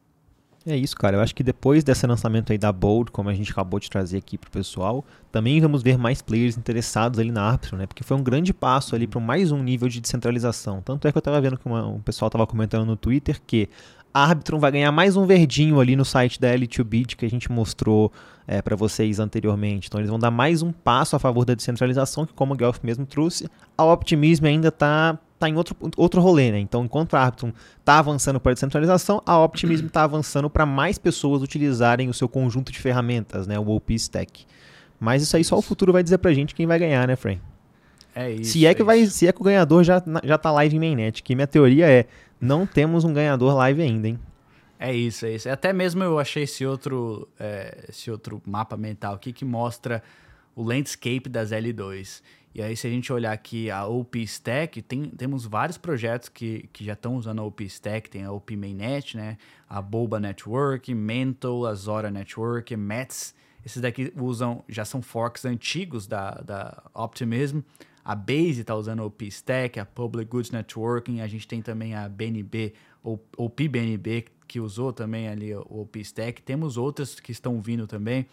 É 0.70 0.76
isso, 0.76 0.98
cara. 0.98 1.16
Eu 1.16 1.22
acho 1.22 1.34
que 1.34 1.44
depois 1.44 1.82
desse 1.82 2.06
lançamento 2.06 2.52
aí 2.52 2.58
da 2.58 2.74
Bold, 2.74 3.10
como 3.10 3.30
a 3.30 3.34
gente 3.34 3.54
acabou 3.54 3.80
de 3.80 3.90
trazer 3.90 4.18
aqui 4.18 4.38
pro 4.38 4.52
pessoal, 4.52 5.06
também 5.32 5.62
vamos 5.62 5.82
ver 5.82 5.98
mais 5.98 6.22
players 6.22 6.58
interessados 6.58 7.18
ali 7.20 7.32
na 7.32 7.42
Arbitrum, 7.42 7.78
né? 7.78 7.86
Porque 7.86 8.04
foi 8.04 8.18
um 8.18 8.22
grande 8.22 8.54
passo 8.54 8.94
ali 8.94 9.08
para 9.08 9.22
mais 9.22 9.50
um 9.50 9.64
nível 9.64 9.88
de 9.88 10.02
descentralização. 10.02 10.82
Tanto 10.82 11.08
é 11.08 11.12
que 11.12 11.18
eu 11.18 11.22
tava 11.22 11.40
vendo 11.40 11.58
que 11.58 11.66
uma, 11.66 11.88
o 11.88 12.02
pessoal 12.02 12.30
tava 12.30 12.46
comentando 12.46 12.86
no 12.86 12.98
Twitter 12.98 13.40
que 13.48 13.70
a 14.14 14.26
Arbitrum 14.26 14.60
vai 14.60 14.70
ganhar 14.74 14.92
mais 14.92 15.16
um 15.16 15.26
verdinho 15.26 15.80
ali 15.80 15.96
no 15.96 16.04
site 16.04 16.38
da 16.38 16.54
L2Bit 16.54 17.16
que 17.16 17.26
a 17.26 17.30
gente 17.30 17.50
mostrou 17.50 18.12
é, 18.46 18.62
para 18.62 18.76
vocês 18.76 19.22
anteriormente. 19.22 19.88
Então 19.88 20.02
eles 20.02 20.10
vão 20.10 20.20
dar 20.20 20.32
mais 20.32 20.62
um 20.62 20.74
passo 20.74 21.16
a 21.16 21.20
favor 21.20 21.46
da 21.46 21.54
descentralização, 21.54 22.26
que 22.26 22.34
como 22.34 22.54
o 22.54 22.58
Guelph 22.58 22.80
mesmo 22.84 23.06
trouxe, 23.06 23.50
a 23.78 23.86
Optimism 23.86 24.44
ainda 24.44 24.70
está 25.38 25.46
tá 25.46 25.50
em 25.50 25.56
outro, 25.56 25.76
outro 25.96 26.20
rolê, 26.20 26.52
né? 26.52 26.60
Então, 26.60 26.84
enquanto 26.84 27.16
a 27.16 27.22
Arbitrum 27.22 27.54
está 27.80 28.00
avançando 28.00 28.40
para 28.40 28.52
a 28.52 28.54
descentralização, 28.54 29.22
a 29.26 29.38
Optimism 29.40 29.86
está 29.86 30.04
avançando 30.04 30.50
para 30.50 30.66
mais 30.66 30.98
pessoas 30.98 31.42
utilizarem 31.42 32.10
o 32.10 32.14
seu 32.14 32.28
conjunto 32.28 32.72
de 32.72 32.80
ferramentas, 32.80 33.48
né? 33.48 33.58
O 33.58 33.70
OP 33.70 33.94
Stack. 33.94 34.46
Mas 35.00 35.22
isso 35.22 35.38
aí 35.38 35.44
só 35.44 35.58
o 35.58 35.62
futuro 35.62 35.94
vai 35.94 36.04
dizer 36.04 36.18
pra 36.18 36.34
gente 36.34 36.56
quem 36.56 36.66
vai 36.66 36.80
ganhar, 36.80 37.08
né, 37.08 37.16
Frame? 37.16 37.42
É 38.16 38.32
isso. 38.32 38.54
Se 38.54 38.66
é, 38.66 38.74
que, 38.74 38.82
é 38.82 38.86
vai, 38.86 39.06
se 39.06 39.28
é 39.28 39.32
que 39.32 39.40
o 39.40 39.44
ganhador 39.44 39.84
já, 39.84 40.02
já 40.24 40.38
tá 40.40 40.52
live 40.52 40.76
em 40.76 40.80
mainnet, 40.80 41.22
que 41.22 41.36
minha 41.36 41.46
teoria 41.46 41.88
é, 41.88 42.06
não 42.42 42.66
temos 42.66 43.04
um 43.04 43.14
ganhador 43.14 43.56
live 43.56 43.82
ainda, 43.82 44.08
hein? 44.08 44.20
É 44.80 44.94
isso, 44.94 45.26
é 45.26 45.36
isso. 45.36 45.50
Até 45.50 45.72
mesmo 45.72 46.04
eu 46.04 46.20
achei 46.20 46.44
esse 46.44 46.66
outro, 46.66 47.28
é, 47.40 47.86
esse 47.90 48.10
outro 48.10 48.42
mapa 48.46 48.76
mental 48.76 49.14
aqui 49.14 49.32
que 49.32 49.46
mostra 49.46 50.02
o 50.56 50.64
landscape 50.64 51.30
das 51.30 51.52
L2. 51.52 52.22
E 52.58 52.62
aí, 52.64 52.76
se 52.76 52.88
a 52.88 52.90
gente 52.90 53.14
olhar 53.14 53.34
aqui 53.34 53.70
a 53.70 53.86
OP 53.86 54.20
Stack, 54.24 54.82
tem, 54.82 55.12
temos 55.12 55.46
vários 55.46 55.78
projetos 55.78 56.28
que, 56.28 56.68
que 56.74 56.84
já 56.84 56.94
estão 56.94 57.16
usando 57.16 57.38
a 57.38 57.44
OP 57.44 57.64
Stack. 57.66 58.10
Tem 58.10 58.24
a 58.24 58.32
OP 58.32 58.58
Mainnet, 58.58 59.16
né? 59.16 59.38
A 59.70 59.80
Boba 59.80 60.20
Network, 60.20 60.92
Mental, 60.96 61.68
a 61.68 61.76
Zora 61.76 62.10
Network, 62.10 62.76
Mets. 62.76 63.36
Esses 63.64 63.80
daqui 63.80 64.12
usam, 64.18 64.64
já 64.68 64.84
são 64.84 65.04
forks 65.04 65.46
antigos 65.46 66.08
da, 66.08 66.32
da 66.32 66.82
Optimism. 66.96 67.60
A 68.04 68.16
Base 68.16 68.62
está 68.62 68.74
usando 68.74 69.04
a 69.04 69.06
OP 69.06 69.28
Stack, 69.28 69.80
a 69.80 69.86
Public 69.86 70.28
Goods 70.28 70.50
Networking. 70.50 71.22
A 71.22 71.28
gente 71.28 71.48
tem 71.48 71.62
também 71.62 71.94
a 71.94 72.10
BNB, 72.10 72.74
ou 73.04 73.24
OP 73.38 73.68
BNB, 73.68 74.26
que 74.48 74.60
usou 74.60 74.92
também 74.92 75.28
ali 75.28 75.54
o 75.54 75.82
OP 75.82 76.00
Stack. 76.00 76.42
Temos 76.42 76.76
outras 76.76 77.20
que 77.20 77.32
estão 77.32 77.62
vindo 77.62 77.86
também. 77.86 78.26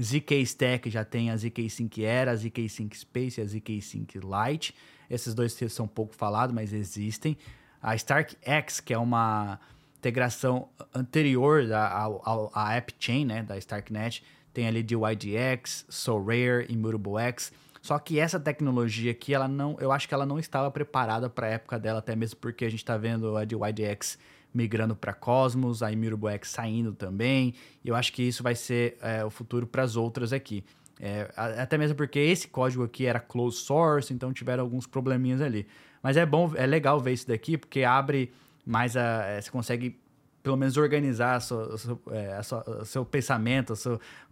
ZK 0.00 0.42
Stack 0.42 0.90
já 0.90 1.04
tem 1.04 1.30
a 1.30 1.36
ZK 1.36 1.68
Sync 1.68 2.04
Era, 2.04 2.30
a 2.30 2.36
ZK 2.36 2.68
Sync 2.68 2.96
Space 2.96 3.40
e 3.40 3.42
a 3.42 3.46
ZK 3.46 3.82
Sync 3.82 4.18
Lite. 4.18 4.74
Esses 5.10 5.34
dois 5.34 5.58
são 5.70 5.88
pouco 5.88 6.14
falados, 6.14 6.54
mas 6.54 6.72
existem. 6.72 7.36
A 7.82 7.94
Stark 7.96 8.36
X, 8.42 8.80
que 8.80 8.94
é 8.94 8.98
uma 8.98 9.58
integração 9.98 10.68
anterior 10.94 11.64
à, 11.72 12.76
App 12.76 12.94
Chain, 12.98 13.24
né, 13.24 13.42
da 13.42 13.56
StarkNet, 13.58 14.22
tem 14.52 14.66
ali 14.66 14.82
DYDX, 14.82 15.84
SoRare, 15.88 16.66
Immutable 16.68 17.18
X. 17.18 17.52
Só 17.82 17.98
que 17.98 18.18
essa 18.18 18.38
tecnologia 18.38 19.12
aqui, 19.12 19.34
ela 19.34 19.48
não, 19.48 19.76
eu 19.80 19.90
acho 19.90 20.06
que 20.06 20.14
ela 20.14 20.26
não 20.26 20.38
estava 20.38 20.70
preparada 20.70 21.28
para 21.28 21.46
a 21.46 21.50
época 21.50 21.78
dela, 21.78 22.00
até 22.00 22.14
mesmo 22.14 22.38
porque 22.40 22.64
a 22.64 22.70
gente 22.70 22.80
está 22.80 22.96
vendo 22.96 23.36
a 23.36 23.44
DYDX 23.44 24.18
migrando 24.52 24.96
para 24.96 25.12
Cosmos, 25.12 25.82
a 25.82 25.92
Immutable 25.92 26.30
X 26.34 26.50
saindo 26.50 26.92
também. 26.92 27.54
E 27.84 27.88
eu 27.88 27.94
acho 27.94 28.12
que 28.12 28.22
isso 28.22 28.42
vai 28.42 28.54
ser 28.54 28.96
é, 29.00 29.24
o 29.24 29.30
futuro 29.30 29.66
para 29.66 29.82
as 29.82 29.96
outras 29.96 30.32
aqui. 30.32 30.64
É, 31.00 31.30
até 31.36 31.78
mesmo 31.78 31.96
porque 31.96 32.18
esse 32.18 32.48
código 32.48 32.82
aqui 32.82 33.06
era 33.06 33.20
closed 33.20 33.62
source, 33.62 34.12
então 34.12 34.32
tiveram 34.32 34.64
alguns 34.64 34.86
probleminhas 34.86 35.40
ali. 35.40 35.66
Mas 36.02 36.16
é 36.16 36.26
bom, 36.26 36.52
é 36.56 36.66
legal 36.66 37.00
ver 37.00 37.12
isso 37.12 37.28
daqui, 37.28 37.56
porque 37.56 37.84
abre 37.84 38.32
mais 38.66 38.96
a. 38.96 39.24
É, 39.26 39.40
você 39.40 39.50
consegue 39.50 39.98
pelo 40.42 40.56
menos 40.56 40.76
organizar 40.76 41.34
a 41.36 41.40
sua, 41.40 41.74
a 41.74 41.78
sua, 41.78 42.00
é, 42.10 42.32
a 42.34 42.42
sua, 42.42 42.80
o 42.80 42.84
seu 42.84 43.04
pensamento, 43.04 43.74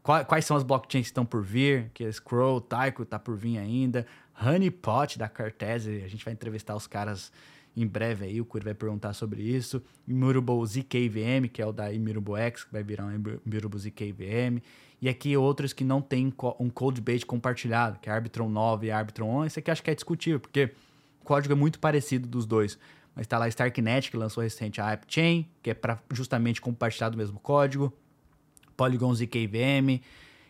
quais, 0.02 0.26
quais, 0.26 0.44
são 0.44 0.56
as 0.56 0.62
blockchains 0.62 1.06
que 1.06 1.10
estão 1.10 1.26
por 1.26 1.42
vir, 1.42 1.90
que 1.92 2.04
é 2.04 2.10
Scroll, 2.12 2.60
Taiko 2.60 3.02
está 3.02 3.18
por 3.18 3.36
vir 3.36 3.58
ainda, 3.58 4.06
Honeypot 4.40 5.18
da 5.18 5.28
Cartese, 5.28 6.02
a 6.04 6.08
gente 6.08 6.24
vai 6.24 6.32
entrevistar 6.32 6.74
os 6.74 6.86
caras 6.86 7.30
em 7.76 7.86
breve 7.86 8.24
aí, 8.24 8.40
o 8.40 8.44
Curi 8.44 8.64
vai 8.64 8.74
perguntar 8.74 9.12
sobre 9.12 9.42
isso. 9.42 9.82
Immutable 10.08 10.66
ZKVM, 10.66 11.48
que 11.52 11.60
é 11.60 11.66
o 11.66 11.72
da 11.72 11.92
Immutable 11.92 12.40
X, 12.40 12.64
que 12.64 12.72
vai 12.72 12.82
virar 12.82 13.04
um 13.04 13.12
Immutable 13.12 13.78
ZKVM. 13.78 14.62
E 15.00 15.08
aqui 15.10 15.36
outros 15.36 15.74
que 15.74 15.84
não 15.84 16.00
tem 16.00 16.32
um 16.58 16.70
code 16.70 17.02
base 17.02 17.26
compartilhado, 17.26 17.98
que 17.98 18.08
é 18.08 18.12
Arbitron 18.12 18.48
9 18.48 18.86
e 18.86 18.90
Arbitron 18.90 19.28
11. 19.28 19.46
Esse 19.48 19.58
aqui 19.58 19.70
acho 19.70 19.82
que 19.82 19.90
é 19.90 19.94
discutível, 19.94 20.40
porque 20.40 20.72
o 21.20 21.24
código 21.24 21.52
é 21.52 21.56
muito 21.56 21.78
parecido 21.78 22.26
dos 22.26 22.46
dois. 22.46 22.78
Mas 23.14 23.24
está 23.24 23.36
lá 23.36 23.46
Starknet, 23.48 24.10
que 24.10 24.16
lançou 24.16 24.42
recente 24.42 24.80
a 24.80 24.92
AppChain, 24.92 25.46
que 25.62 25.70
é 25.70 25.74
para 25.74 26.00
justamente 26.12 26.60
compartilhar 26.60 27.10
do 27.10 27.18
mesmo 27.18 27.38
código. 27.38 27.92
Polygon 28.74 29.14
ZKVM. 29.14 30.00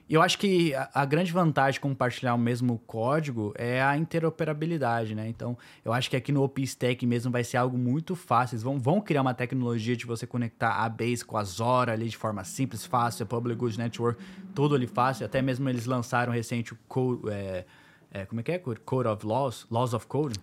E 0.08 0.14
eu 0.14 0.22
acho 0.22 0.38
que 0.38 0.72
a, 0.72 0.88
a, 0.94 1.04
grande 1.04 1.32
vantagem 1.32 1.72
de 1.72 1.80
compartilhar 1.80 2.34
o 2.34 2.38
mesmo 2.38 2.78
código 2.86 3.52
é 3.56 3.82
a 3.82 3.96
interoperabilidade, 3.96 5.16
né? 5.16 5.28
Então, 5.28 5.58
eu 5.84 5.92
acho 5.92 6.08
que 6.08 6.16
aqui 6.16 6.30
no 6.30 6.44
OpenStack 6.44 7.04
mesmo 7.04 7.32
vai 7.32 7.42
ser 7.42 7.56
algo 7.56 7.76
muito 7.76 8.14
fácil. 8.14 8.54
Eles 8.54 8.62
vão, 8.62 8.78
vão 8.78 9.00
criar 9.00 9.22
uma 9.22 9.34
tecnologia 9.34 9.96
de 9.96 10.06
você 10.06 10.24
conectar 10.24 10.74
a 10.74 10.88
Base 10.88 11.24
com 11.24 11.36
a 11.36 11.42
Zora 11.42 11.92
ali 11.92 12.08
de 12.08 12.16
forma 12.16 12.44
simples, 12.44 12.86
fácil, 12.86 13.24
a 13.24 13.26
Public 13.26 13.58
Good 13.58 13.78
Network, 13.78 14.22
tudo 14.54 14.76
ali 14.76 14.86
fácil. 14.86 15.26
Até 15.26 15.42
mesmo 15.42 15.68
eles 15.68 15.86
lançaram 15.86 16.32
recente 16.32 16.72
o 16.72 16.78
Code... 16.86 17.28
É, 17.30 17.64
é, 18.12 18.24
como 18.24 18.40
é 18.40 18.44
que 18.44 18.52
é? 18.52 18.58
Code 18.58 19.08
of 19.08 19.26
Laws? 19.26 19.66
Laws 19.70 19.92
of 19.92 20.06
Code? 20.06 20.38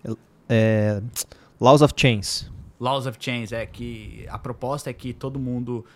É, 0.46 1.02
Laws 1.58 1.80
of 1.80 1.94
Chains. 1.96 2.52
Laws 2.78 3.06
of 3.06 3.16
Chains, 3.18 3.50
é 3.50 3.64
que 3.64 4.26
a 4.28 4.38
proposta 4.38 4.90
é 4.90 4.92
que 4.92 5.14
todo 5.14 5.38
mundo 5.38 5.86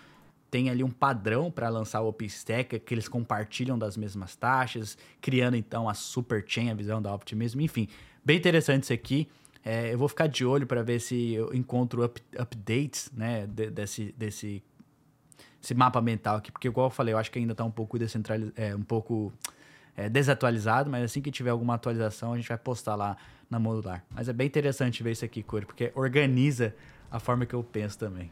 tem 0.49 0.69
ali 0.69 0.83
um 0.83 0.89
padrão 0.89 1.51
para 1.51 1.69
lançar 1.69 2.01
o 2.01 2.07
OpenStack, 2.07 2.79
que 2.79 2.93
eles 2.93 3.07
compartilham 3.07 3.77
das 3.77 3.95
mesmas 3.95 4.35
taxas, 4.35 4.97
criando 5.21 5.55
então 5.55 5.87
a 5.87 5.93
super 5.93 6.43
chain, 6.45 6.69
a 6.69 6.73
visão 6.73 7.01
da 7.01 7.13
Optimism, 7.13 7.61
enfim, 7.61 7.87
bem 8.23 8.37
interessante 8.37 8.83
isso 8.83 8.93
aqui. 8.93 9.27
É, 9.63 9.93
eu 9.93 9.97
vou 9.97 10.07
ficar 10.07 10.27
de 10.27 10.45
olho 10.45 10.65
para 10.65 10.81
ver 10.81 10.99
se 10.99 11.33
eu 11.33 11.53
encontro 11.53 12.03
up, 12.03 12.21
updates 12.37 13.11
né, 13.13 13.45
de, 13.45 13.69
desse, 13.69 14.13
desse 14.17 14.63
esse 15.61 15.73
mapa 15.73 16.01
mental 16.01 16.37
aqui, 16.37 16.51
porque 16.51 16.69
igual 16.69 16.87
eu 16.87 16.91
falei, 16.91 17.13
eu 17.13 17.17
acho 17.17 17.29
que 17.29 17.37
ainda 17.37 17.51
está 17.51 17.65
um 17.65 17.71
pouco 17.71 17.99
descentralizado, 17.99 18.53
é, 18.55 18.73
um 18.73 18.81
pouco 18.81 19.33
é, 19.95 20.09
desatualizado, 20.09 20.89
mas 20.89 21.03
assim 21.03 21.21
que 21.21 21.29
tiver 21.29 21.49
alguma 21.49 21.75
atualização 21.75 22.33
a 22.33 22.37
gente 22.37 22.47
vai 22.47 22.57
postar 22.57 22.95
lá 22.95 23.17
na 23.49 23.59
modular. 23.59 24.03
Mas 24.09 24.29
é 24.29 24.33
bem 24.33 24.47
interessante 24.47 25.03
ver 25.03 25.11
isso 25.11 25.25
aqui, 25.25 25.43
Curi, 25.43 25.65
porque 25.65 25.91
organiza 25.95 26.73
a 27.11 27.19
forma 27.19 27.45
que 27.45 27.53
eu 27.53 27.63
penso 27.63 27.97
também. 27.97 28.31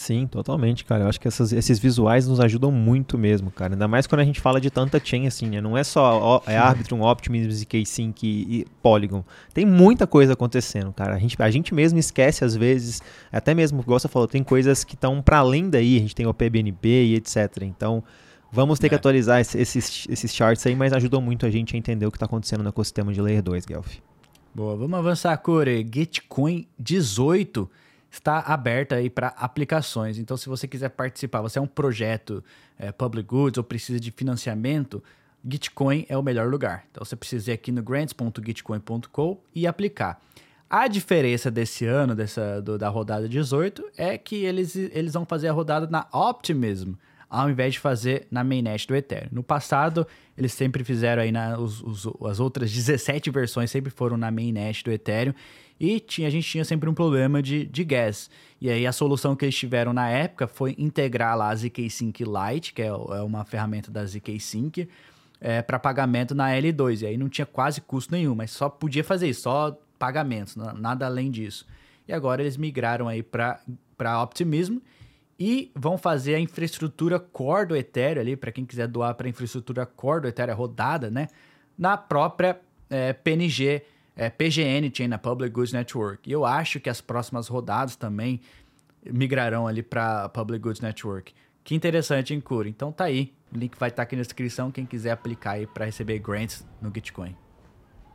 Sim, 0.00 0.26
totalmente, 0.26 0.82
cara. 0.82 1.04
Eu 1.04 1.08
acho 1.10 1.20
que 1.20 1.28
essas, 1.28 1.52
esses 1.52 1.78
visuais 1.78 2.26
nos 2.26 2.40
ajudam 2.40 2.72
muito 2.72 3.18
mesmo, 3.18 3.50
cara. 3.50 3.74
Ainda 3.74 3.86
mais 3.86 4.06
quando 4.06 4.22
a 4.22 4.24
gente 4.24 4.40
fala 4.40 4.58
de 4.58 4.70
tanta 4.70 4.98
chain 4.98 5.26
assim, 5.26 5.50
né? 5.50 5.60
Não 5.60 5.76
é 5.76 5.84
só 5.84 6.42
é 6.46 6.56
Arbitrum, 6.56 7.02
Optimism, 7.02 7.50
ZK-Sync 7.50 8.26
e, 8.26 8.60
e 8.60 8.66
Polygon. 8.82 9.22
Tem 9.52 9.66
muita 9.66 10.06
coisa 10.06 10.32
acontecendo, 10.32 10.90
cara. 10.90 11.14
A 11.14 11.18
gente, 11.18 11.36
a 11.38 11.50
gente 11.50 11.74
mesmo 11.74 11.98
esquece 11.98 12.46
às 12.46 12.56
vezes, 12.56 13.02
até 13.30 13.54
mesmo, 13.54 13.82
igual 13.82 14.00
você 14.00 14.08
falou, 14.08 14.26
tem 14.26 14.42
coisas 14.42 14.84
que 14.84 14.94
estão 14.94 15.20
para 15.20 15.40
além 15.40 15.68
daí. 15.68 15.98
A 15.98 16.00
gente 16.00 16.14
tem 16.14 16.26
o 16.26 16.32
PBNB 16.32 16.88
e 16.88 17.16
etc. 17.16 17.58
Então, 17.64 18.02
vamos 18.50 18.78
ter 18.78 18.86
é. 18.86 18.88
que 18.88 18.94
atualizar 18.94 19.38
esses, 19.38 20.06
esses 20.08 20.34
charts 20.34 20.66
aí, 20.66 20.74
mas 20.74 20.94
ajudam 20.94 21.20
muito 21.20 21.44
a 21.44 21.50
gente 21.50 21.76
a 21.76 21.78
entender 21.78 22.06
o 22.06 22.10
que 22.10 22.16
está 22.16 22.24
acontecendo 22.24 22.62
no 22.62 22.70
ecossistema 22.70 23.12
de 23.12 23.20
Layer 23.20 23.42
2, 23.42 23.66
Guelph. 23.66 23.96
Boa, 24.54 24.74
vamos 24.78 24.98
avançar, 24.98 25.36
Core. 25.36 25.86
Gitcoin 25.92 26.66
18 26.78 27.70
está 28.10 28.40
aberta 28.40 28.96
aí 28.96 29.08
para 29.08 29.28
aplicações. 29.28 30.18
Então, 30.18 30.36
se 30.36 30.48
você 30.48 30.66
quiser 30.66 30.88
participar, 30.90 31.40
você 31.40 31.58
é 31.58 31.62
um 31.62 31.66
projeto 31.66 32.42
é, 32.78 32.90
public 32.90 33.28
goods 33.28 33.58
ou 33.58 33.64
precisa 33.64 34.00
de 34.00 34.10
financiamento, 34.10 35.02
Gitcoin 35.48 36.04
é 36.08 36.16
o 36.16 36.22
melhor 36.22 36.48
lugar. 36.48 36.84
Então, 36.90 37.04
você 37.04 37.16
precisa 37.16 37.50
ir 37.50 37.54
aqui 37.54 37.72
no 37.72 37.82
grants.gitcoin.com 37.82 39.40
e 39.54 39.66
aplicar. 39.66 40.20
A 40.68 40.86
diferença 40.86 41.50
desse 41.50 41.84
ano, 41.84 42.14
dessa, 42.14 42.60
do, 42.60 42.78
da 42.78 42.88
rodada 42.88 43.28
18, 43.28 43.90
é 43.96 44.16
que 44.16 44.44
eles, 44.44 44.76
eles 44.76 45.14
vão 45.14 45.24
fazer 45.24 45.48
a 45.48 45.52
rodada 45.52 45.88
na 45.88 46.06
Optimism, 46.12 46.92
ao 47.30 47.48
invés 47.48 47.74
de 47.74 47.80
fazer 47.80 48.26
na 48.28 48.42
mainnet 48.42 48.88
do 48.88 48.96
Ethereum. 48.96 49.28
No 49.30 49.42
passado, 49.42 50.04
eles 50.36 50.52
sempre 50.52 50.82
fizeram 50.82 51.22
aí 51.22 51.30
na, 51.30 51.56
os, 51.56 51.80
os, 51.80 52.08
as 52.26 52.40
outras 52.40 52.72
17 52.74 53.30
versões 53.30 53.70
sempre 53.70 53.90
foram 53.90 54.16
na 54.16 54.32
mainnet 54.32 54.82
do 54.82 54.90
Ethereum 54.90 55.32
e 55.78 56.00
tinha, 56.00 56.26
a 56.26 56.30
gente 56.30 56.46
tinha 56.46 56.64
sempre 56.64 56.90
um 56.90 56.94
problema 56.94 57.40
de, 57.40 57.64
de 57.64 57.84
gas. 57.84 58.28
E 58.60 58.68
aí 58.68 58.86
a 58.86 58.92
solução 58.92 59.36
que 59.36 59.44
eles 59.44 59.56
tiveram 59.56 59.92
na 59.92 60.10
época 60.10 60.48
foi 60.48 60.74
integrar 60.76 61.38
lá 61.38 61.48
a 61.50 61.54
ZK 61.54 61.88
Sync 61.88 62.22
Lite, 62.24 62.74
que 62.74 62.82
é, 62.82 62.88
é 62.88 63.22
uma 63.22 63.44
ferramenta 63.44 63.90
da 63.90 64.04
ZK 64.04 64.38
Sync, 64.40 64.88
é, 65.40 65.62
para 65.62 65.78
pagamento 65.78 66.34
na 66.34 66.50
L2. 66.50 67.02
E 67.02 67.06
aí 67.06 67.16
não 67.16 67.30
tinha 67.30 67.46
quase 67.46 67.80
custo 67.80 68.12
nenhum, 68.12 68.34
mas 68.34 68.50
só 68.50 68.68
podia 68.68 69.02
fazer 69.02 69.28
isso, 69.28 69.42
só 69.42 69.78
pagamentos, 69.98 70.56
nada 70.56 71.06
além 71.06 71.30
disso. 71.30 71.64
E 72.06 72.12
agora 72.12 72.42
eles 72.42 72.56
migraram 72.56 73.08
aí 73.08 73.22
para 73.22 74.22
Optimism 74.22 74.78
e 75.40 75.72
vão 75.74 75.96
fazer 75.96 76.34
a 76.34 76.38
infraestrutura 76.38 77.18
core 77.18 77.68
do 77.68 77.76
Ethereum 77.76 78.20
ali, 78.20 78.36
para 78.36 78.52
quem 78.52 78.66
quiser 78.66 78.86
doar 78.86 79.14
para 79.14 79.26
a 79.26 79.30
infraestrutura 79.30 79.86
core 79.86 80.20
do 80.20 80.28
Ethereum 80.28 80.54
rodada, 80.54 81.10
né? 81.10 81.28
Na 81.78 81.96
própria 81.96 82.60
é, 82.90 83.14
PNG 83.14 83.82
é, 84.14 84.28
PGN 84.28 84.92
Chain, 84.94 85.08
na 85.08 85.16
Public 85.16 85.50
Goods 85.50 85.72
Network. 85.72 86.28
E 86.28 86.32
eu 86.32 86.44
acho 86.44 86.78
que 86.78 86.90
as 86.90 87.00
próximas 87.00 87.48
rodadas 87.48 87.96
também 87.96 88.40
migrarão 89.02 89.66
ali 89.66 89.82
para 89.82 90.28
Public 90.28 90.62
Goods 90.62 90.82
Network. 90.82 91.32
Que 91.64 91.74
interessante, 91.74 92.34
hein, 92.34 92.40
Cura? 92.40 92.68
Então 92.68 92.92
tá 92.92 93.04
aí. 93.04 93.32
O 93.50 93.56
link 93.56 93.78
vai 93.78 93.88
estar 93.88 93.96
tá 93.96 94.02
aqui 94.02 94.16
na 94.16 94.22
descrição, 94.22 94.70
quem 94.70 94.84
quiser 94.84 95.12
aplicar 95.12 95.52
aí 95.52 95.66
para 95.66 95.86
receber 95.86 96.18
grants 96.18 96.66
no 96.82 96.92
Gitcoin. 96.94 97.34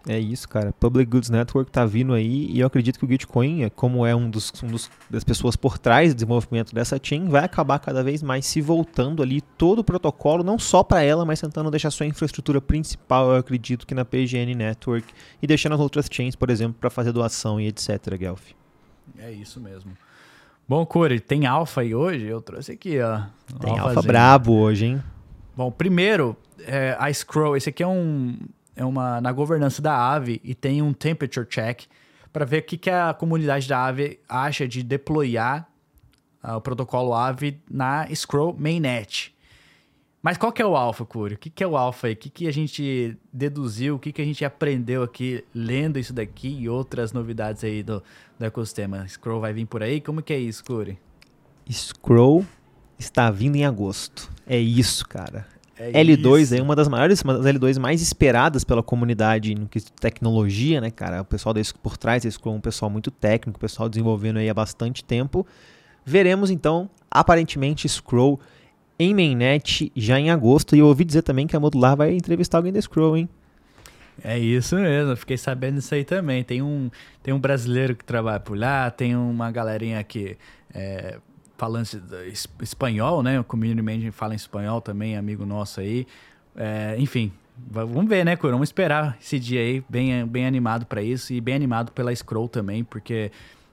É 0.08 0.20
isso, 0.20 0.48
cara. 0.48 0.72
Public 0.80 1.10
Goods 1.10 1.30
Network 1.30 1.72
tá 1.72 1.84
vindo 1.84 2.14
aí 2.14 2.48
e 2.52 2.60
eu 2.60 2.68
acredito 2.68 3.00
que 3.00 3.06
o 3.06 3.10
Gitcoin, 3.10 3.64
é, 3.64 3.70
como 3.72 4.06
é 4.06 4.16
um 4.16 4.30
dos, 4.30 4.54
um 4.64 4.68
dos 4.68 4.90
das 5.10 5.24
pessoas 5.24 5.56
por 5.56 5.80
trás 5.80 6.14
do 6.14 6.16
desenvolvimento 6.16 6.76
dessa 6.76 7.00
chain, 7.02 7.28
vai 7.28 7.44
acabar 7.44 7.80
cada 7.80 8.04
vez 8.04 8.22
mais 8.22 8.46
se 8.46 8.62
voltando 8.62 9.24
ali 9.24 9.42
todo 9.42 9.80
o 9.80 9.84
protocolo, 9.84 10.44
não 10.44 10.60
só 10.60 10.84
para 10.84 11.02
ela, 11.02 11.26
mas 11.26 11.42
tentando 11.42 11.72
deixar 11.72 11.90
sua 11.90 12.06
infraestrutura 12.06 12.62
principal, 12.62 13.32
eu 13.32 13.38
acredito 13.38 13.88
que 13.88 13.96
na 13.96 14.06
PGN 14.06 14.54
Network 14.54 15.12
e 15.42 15.48
deixando 15.48 15.74
as 15.74 15.82
outras 15.82 16.08
chains, 16.10 16.36
por 16.36 16.52
exemplo, 16.52 16.78
para 16.80 16.92
fazer 16.92 17.12
doação 17.12 17.60
e 17.60 17.68
etc, 17.68 18.16
Guelph. 18.16 18.52
É 19.18 19.32
isso 19.32 19.60
mesmo. 19.60 19.92
Bom, 20.68 20.86
Corey, 20.86 21.20
tem 21.20 21.46
alfa 21.46 21.82
aí 21.82 21.96
hoje? 21.96 22.26
Eu 22.26 22.42
trouxe 22.42 22.72
aqui, 22.72 23.00
ó. 23.00 23.22
Tem 23.60 23.78
alfa 23.78 24.02
brabo 24.02 24.54
hoje, 24.54 24.86
hein? 24.86 25.04
Bom, 25.56 25.72
primeiro, 25.72 26.36
é, 26.60 26.96
a 27.00 27.12
Scroll, 27.12 27.56
esse 27.56 27.70
aqui 27.70 27.82
é 27.82 27.88
um 27.88 28.38
é 28.76 28.84
uma 28.84 29.22
na 29.22 29.32
governança 29.32 29.82
da 29.82 29.94
Aave 29.94 30.42
e 30.44 30.54
tem 30.54 30.82
um 30.82 30.94
temperature 30.94 31.48
check 31.48 31.84
para 32.34 32.46
ver 32.46 32.60
o 32.60 32.64
que, 32.64 32.78
que 32.78 32.90
a 32.90 33.14
comunidade 33.14 33.68
da 33.68 33.80
Aave 33.80 34.20
acha 34.28 34.68
de 34.68 34.84
deployar 34.84 35.68
uh, 36.44 36.56
o 36.56 36.62
protocolo 36.62 37.14
Aave 37.14 37.62
na 37.70 38.08
Scroll 38.14 38.56
mainnet. 38.58 39.34
Mas 40.26 40.40
qual 40.40 40.52
que 40.52 40.60
é 40.60 40.66
o 40.66 40.76
alfa, 40.76 41.06
Curi? 41.06 41.36
O 41.36 41.38
que, 41.38 41.52
que 41.52 41.64
é 41.64 41.68
o 41.68 41.78
alfa 41.78 42.08
aí? 42.08 42.14
O 42.14 42.18
que, 42.18 42.32
que 42.32 42.48
a 42.48 42.52
gente 42.52 43.16
deduziu? 43.32 43.94
O 43.94 44.00
que, 44.00 44.12
que 44.12 44.24
a 44.24 44.26
gente 44.26 44.44
aprendeu 44.44 45.04
aqui 45.04 45.46
lendo 45.54 46.00
isso 46.00 46.12
daqui 46.12 46.48
e 46.48 46.68
outras 46.68 47.14
novidades 47.14 47.64
aí 47.64 47.84
do, 47.84 48.02
do 48.40 48.44
ecossistema? 48.44 49.08
Scroll 49.08 49.40
vai 49.40 49.54
vir 49.54 49.68
por 49.68 49.84
aí? 49.84 50.02
Como 50.02 50.24
que 50.24 50.34
é 50.34 50.40
isso, 50.40 50.66
Curi? 50.66 50.98
Scroll 51.72 52.44
está 52.98 53.30
vindo 53.30 53.56
em 53.56 53.66
agosto. 53.66 54.32
É 54.48 54.58
isso, 54.58 55.08
cara. 55.08 55.46
É 55.78 56.04
L2 56.04 56.42
isso. 56.42 56.56
é 56.56 56.62
uma 56.62 56.76
das 56.76 56.88
maiores, 56.88 57.22
uma 57.22 57.38
das 57.38 57.46
L2 57.46 57.80
mais 57.80 58.02
esperadas 58.02 58.64
pela 58.64 58.82
comunidade 58.82 59.54
no 59.56 59.68
que 59.68 59.82
tecnologia, 59.82 60.80
né, 60.80 60.90
cara? 60.90 61.22
O 61.22 61.26
pessoal 61.26 61.54
da 61.54 61.62
por 61.84 61.98
trás 61.98 62.24
da 62.24 62.32
Scrum 62.32 62.54
é 62.54 62.58
um 62.58 62.62
pessoal 62.62 62.90
muito 62.90 63.12
técnico, 63.12 63.58
o 63.58 63.60
pessoal 63.60 63.90
desenvolvendo 63.90 64.38
aí 64.38 64.50
há 64.50 64.54
bastante 64.54 65.04
tempo. 65.04 65.46
Veremos 66.06 66.50
então, 66.50 66.90
aparentemente, 67.12 67.90
Scroll 67.90 68.40
em 68.98 69.14
mainnet 69.14 69.92
já 69.96 70.20
em 70.20 70.30
agosto. 70.30 70.76
E 70.76 70.80
eu 70.80 70.88
ouvi 70.88 71.04
dizer 71.04 71.24
também 71.24 71.48
que 71.48 71.56
a 71.56 71.60
Modular 71.60 71.98
vai 71.98 72.14
entrevistar 72.14 72.58
alguém 72.58 72.72
da 72.72 72.82
Scroll, 72.82 73.18
hein? 73.18 73.30
É 74.24 74.40
isso 74.40 74.78
mesmo, 74.78 75.14
fiquei 75.18 75.38
sabendo 75.38 75.76
disso 75.76 75.94
aí 75.94 76.06
também. 76.06 76.44
Tem 76.44 76.62
um, 76.62 76.90
tem 77.22 77.34
um 77.34 77.40
brasileiro 77.40 77.96
que 77.96 78.06
trabalha 78.06 78.40
por 78.40 78.58
lá, 78.58 78.90
tem 78.90 79.16
uma 79.16 79.52
galerinha 79.52 80.02
que 80.04 80.38
é, 80.74 81.18
falando 81.58 81.88
espanhol, 82.62 83.24
né? 83.24 83.40
O 83.40 83.44
community 83.44 83.82
manager 83.82 84.12
fala 84.12 84.34
em 84.34 84.38
espanhol 84.38 84.82
também, 84.82 85.18
amigo 85.18 85.46
nosso 85.46 85.80
aí. 85.80 86.06
É, 86.56 86.96
enfim, 86.98 87.32
vamos 87.70 88.08
ver, 88.08 88.26
né, 88.26 88.36
Cura? 88.36 88.54
Vamos 88.54 88.70
esperar 88.70 89.18
esse 89.22 89.40
dia 89.40 89.62
aí, 89.62 89.84
bem, 89.90 90.26
bem 90.26 90.46
animado 90.46 90.86
para 90.86 91.02
isso 91.02 91.34
e 91.34 91.42
bem 91.42 91.56
animado 91.56 91.92
pela 91.92 92.16
Scroll 92.16 92.48
também, 92.48 92.84
porque 92.84 93.32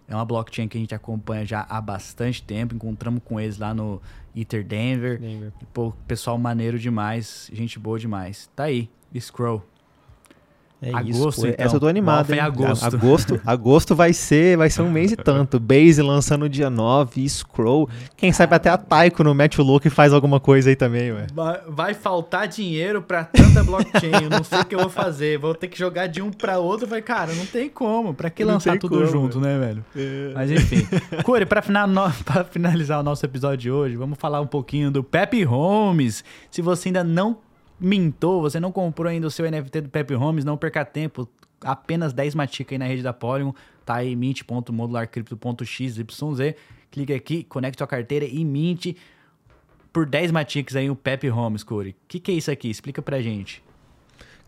é 0.08 0.14
uma 0.14 0.24
blockchain 0.24 0.68
que 0.68 0.76
a 0.76 0.80
gente 0.80 0.94
acompanha 0.94 1.44
já 1.44 1.66
há 1.68 1.80
bastante 1.80 2.42
tempo. 2.42 2.74
Encontramos 2.74 3.22
com 3.24 3.40
eles 3.40 3.58
lá 3.58 3.72
no 3.72 4.00
Ether 4.34 4.64
Denver. 4.64 5.18
Denver. 5.18 5.52
pô, 5.72 5.92
pessoal 6.06 6.36
maneiro 6.38 6.78
demais, 6.78 7.50
gente 7.52 7.78
boa 7.78 7.98
demais. 7.98 8.50
Tá 8.54 8.64
aí, 8.64 8.90
Scroll. 9.18 9.71
É 10.82 10.92
agosto, 10.92 11.28
isso, 11.28 11.46
então. 11.46 11.64
Essa 11.64 11.76
eu 11.76 11.80
tô 11.80 11.86
animado. 11.86 12.32
Hein? 12.32 12.40
Agosto. 12.40 12.84
agosto. 12.84 13.40
agosto 13.46 13.94
vai 13.94 14.12
ser, 14.12 14.56
vai 14.56 14.68
ser 14.68 14.82
um 14.82 14.90
mês 14.90 15.12
e 15.12 15.16
tanto. 15.16 15.60
Base 15.60 16.02
lançando 16.02 16.48
dia 16.48 16.68
9, 16.68 17.28
Scroll. 17.28 17.88
Quem 18.16 18.32
sabe 18.32 18.56
até 18.56 18.68
a 18.68 18.76
Taiko 18.76 19.22
no 19.22 19.32
Match 19.32 19.58
Louco 19.58 19.86
e 19.86 19.90
faz 19.90 20.12
alguma 20.12 20.40
coisa 20.40 20.70
aí 20.70 20.76
também, 20.76 21.12
ué. 21.12 21.28
Vai, 21.68 21.94
faltar 21.94 22.48
dinheiro 22.48 23.00
pra 23.00 23.22
tanta 23.22 23.62
blockchain. 23.62 24.24
eu 24.24 24.30
não 24.30 24.42
sei 24.42 24.58
o 24.60 24.64
que 24.64 24.74
eu 24.74 24.80
vou 24.80 24.88
fazer. 24.88 25.38
Vou 25.38 25.54
ter 25.54 25.68
que 25.68 25.78
jogar 25.78 26.08
de 26.08 26.20
um 26.20 26.32
pra 26.32 26.58
outro. 26.58 26.84
Vai, 26.84 27.00
cara, 27.00 27.32
não 27.32 27.46
tem 27.46 27.68
como. 27.68 28.12
Pra 28.12 28.28
que 28.28 28.44
não 28.44 28.54
lançar 28.54 28.76
tudo 28.76 28.96
como, 28.96 29.06
junto, 29.06 29.40
né, 29.40 29.56
velho? 29.58 29.84
É. 29.94 30.32
Mas 30.34 30.50
enfim. 30.50 30.84
Final, 31.62 31.88
pra 32.24 32.42
finalizar 32.42 32.98
o 32.98 33.02
nosso 33.04 33.24
episódio 33.24 33.58
de 33.58 33.70
hoje, 33.70 33.94
vamos 33.94 34.18
falar 34.18 34.40
um 34.40 34.46
pouquinho 34.48 34.90
do 34.90 35.04
Pepe 35.04 35.44
Holmes. 35.44 36.24
Se 36.50 36.60
você 36.60 36.88
ainda 36.88 37.04
não 37.04 37.38
mintou, 37.82 38.40
você 38.40 38.60
não 38.60 38.70
comprou 38.70 39.10
ainda 39.10 39.26
o 39.26 39.30
seu 39.30 39.50
NFT 39.50 39.80
do 39.82 39.88
Pepe 39.88 40.14
Holmes, 40.14 40.44
não 40.44 40.56
perca 40.56 40.84
tempo. 40.84 41.28
Apenas 41.60 42.12
10 42.12 42.34
matica 42.34 42.74
aí 42.74 42.78
na 42.78 42.86
rede 42.86 43.02
da 43.02 43.12
Polygon, 43.12 43.52
tá 43.84 43.96
aí 43.96 44.14
mint.modularcrypto.xyz. 44.16 45.96
Clique 46.90 47.12
aqui, 47.12 47.44
conecte 47.44 47.78
sua 47.78 47.86
carteira 47.86 48.24
e 48.24 48.44
mint 48.44 48.94
por 49.92 50.06
10 50.06 50.30
maticas 50.30 50.76
aí 50.76 50.88
o 50.88 50.96
Pepe 50.96 51.28
Holmes, 51.28 51.62
Corey. 51.62 51.92
O 51.92 51.96
que, 52.08 52.18
que 52.20 52.32
é 52.32 52.34
isso 52.34 52.50
aqui? 52.50 52.70
Explica 52.70 53.02
pra 53.02 53.20
gente. 53.20 53.62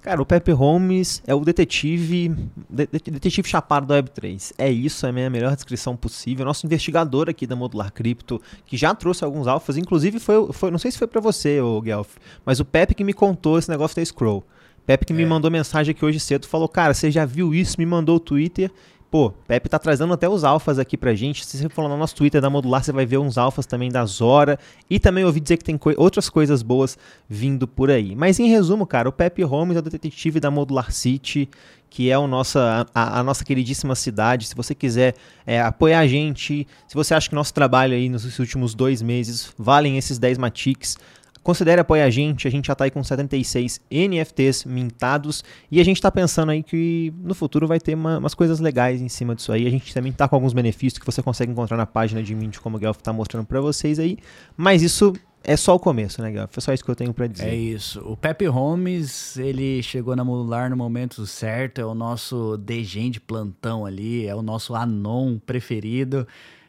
Cara, 0.05 0.21
o 0.21 0.27
Pepe 0.27 0.53
Holmes 0.53 1.23
é 1.27 1.35
o 1.35 1.41
detetive 1.41 2.37
detetive 2.69 3.49
chapado 3.49 3.87
da 3.87 4.03
Web3. 4.03 4.53
É 4.59 4.71
isso, 4.71 5.07
é 5.07 5.09
a 5.09 5.13
minha 5.13 5.31
melhor 5.31 5.55
descrição 5.55 5.97
possível. 5.97 6.45
Nosso 6.45 6.67
investigador 6.67 7.31
aqui 7.31 7.47
da 7.47 7.57
Modular 7.57 7.91
Crypto, 7.91 8.39
que 8.67 8.77
já 8.77 8.95
trouxe 8.95 9.25
alguns 9.25 9.47
alfas, 9.47 9.79
inclusive 9.79 10.21
foi, 10.21 10.53
foi 10.53 10.71
não 10.71 10.79
sei 10.79 10.91
se 10.91 10.99
foi 10.99 11.07
para 11.07 11.23
você, 11.23 11.59
o 11.59 11.81
Guelph, 11.81 12.17
mas 12.45 12.61
o 12.61 12.67
Pepe 12.67 12.95
que 12.95 13.03
me 13.03 13.15
contou 13.15 13.59
esse 13.59 13.71
negócio 13.71 13.97
da 13.97 14.05
Scroll. 14.05 14.45
Pepe 14.85 15.07
que 15.07 15.15
é. 15.15 15.17
me 15.17 15.25
mandou 15.25 15.51
mensagem 15.51 15.93
aqui 15.93 16.05
hoje 16.05 16.21
cedo, 16.21 16.47
falou: 16.47 16.69
"Cara, 16.69 16.93
você 16.93 17.11
já 17.11 17.25
viu 17.25 17.55
isso? 17.55 17.77
Me 17.79 17.87
mandou 17.87 18.17
o 18.17 18.21
Twitter 18.21 18.71
pô, 19.15 19.31
Pepe 19.47 19.69
tá 19.69 19.79
trazendo 19.79 20.13
até 20.13 20.29
os 20.29 20.43
alfas 20.43 20.77
aqui 20.77 20.97
pra 20.97 21.15
gente. 21.15 21.47
Se 21.47 21.57
você 21.57 21.69
for 21.69 21.83
lá 21.83 21.89
no 21.89 21.97
nosso 21.97 22.17
Twitter 22.17 22.41
da 22.41 22.51
Modular, 22.51 22.83
você 22.83 22.91
vai 22.91 23.07
ver 23.07 23.19
uns 23.19 23.39
alfas 23.39 23.65
também 23.65 23.89
da 23.89 24.05
Zora. 24.05 24.59
E 24.91 24.99
também 24.99 25.25
ouvi 25.25 25.39
dizer 25.39 25.57
que 25.57 25.63
tem 25.63 25.79
outras 25.97 26.29
coisas 26.29 26.65
boas 26.65 26.99
vindo 27.29 27.69
por 27.69 27.93
aí. 27.93 28.17
Mas 28.17 28.41
em 28.41 28.49
resumo, 28.49 28.85
cara, 28.85 29.09
o 29.09 29.13
Pepe 29.13 29.45
Holmes 29.45 29.77
é 29.77 29.79
o 29.79 29.83
detetive 29.83 30.41
da 30.41 30.51
Modular 30.51 30.91
City, 30.91 31.49
que 31.89 32.11
é 32.11 32.19
o 32.19 32.27
nossa, 32.27 32.89
a, 32.93 33.21
a 33.21 33.23
nossa 33.23 33.45
queridíssima 33.45 33.95
cidade. 33.95 34.49
Se 34.49 34.55
você 34.57 34.75
quiser 34.75 35.15
é, 35.47 35.63
apoiar 35.63 36.01
a 36.01 36.09
gente, 36.09 36.67
se 36.89 36.95
você 36.97 37.15
acha 37.15 37.29
que 37.29 37.37
nosso 37.37 37.55
trabalho 37.55 37.95
aí 37.95 38.09
nos 38.09 38.41
últimos 38.41 38.75
dois 38.75 39.01
meses 39.01 39.55
valem 39.57 39.97
esses 39.97 40.19
10 40.19 40.39
Matics, 40.39 40.99
Considere 41.45 41.79
apoiar 41.79 42.07
a 42.07 42.11
gente, 42.11 42.49
a 42.49 42.51
gente 42.51 42.67
já 42.69 42.73
está 42.73 42.85
aí 42.85 42.91
com 42.91 43.05
76 43.05 43.79
NFTs 43.91 44.65
mintados 44.65 45.45
e 45.71 45.79
a 45.79 45.85
gente 45.85 45.99
está 45.99 46.11
pensando 46.11 46.51
aí 46.51 46.63
que 46.63 47.13
no 47.23 47.35
futuro 47.35 47.69
vai 47.69 47.79
ter 47.79 47.95
uma, 47.95 48.17
umas 48.17 48.35
coisas 48.35 48.61
legais 48.61 49.03
em 49.03 49.11
cima 49.11 49.35
disso 49.35 49.53
aí. 49.53 49.67
A 49.67 49.71
gente 49.71 49.93
também 49.93 50.11
está 50.11 50.27
com 50.27 50.35
alguns 50.35 50.55
benefícios 50.55 50.99
que 50.99 51.05
você 51.05 51.23
consegue 51.23 51.53
encontrar 51.53 51.77
na 51.77 51.85
página 51.85 52.23
de 52.23 52.35
Mint, 52.35 52.57
como 52.61 52.79
o 52.79 52.81
Guelph 52.81 52.97
está 52.97 53.13
mostrando 53.13 53.45
para 53.45 53.61
vocês 53.61 53.99
aí. 53.99 54.17
Mas 54.57 54.83
isso 54.83 55.13
é 55.43 55.55
só 55.55 55.75
o 55.75 55.79
começo, 55.79 56.23
né, 56.23 56.33
Guelph? 56.33 56.57
É 56.57 56.61
só 56.63 56.73
isso 56.73 56.83
que 56.83 56.91
eu 56.91 56.97
tenho 56.97 57.13
para 57.13 57.27
dizer. 57.27 57.49
É 57.49 57.55
isso. 57.55 58.01
O 58.01 58.17
Pepe 58.17 58.47
Holmes, 58.47 59.37
ele 59.37 59.83
chegou 59.83 60.17
na 60.17 60.25
Modular 60.25 60.71
no 60.71 60.77
momento 60.79 61.27
certo, 61.27 61.79
é 61.79 61.85
o 61.85 61.95
nosso 61.95 62.57
degen 62.57 63.11
de 63.11 63.21
plantão 63.21 63.85
ali, 63.85 64.27
é 64.27 64.35
o 64.35 64.41
nosso 64.41 64.75
anon 64.75 65.39
preferido 65.39 66.27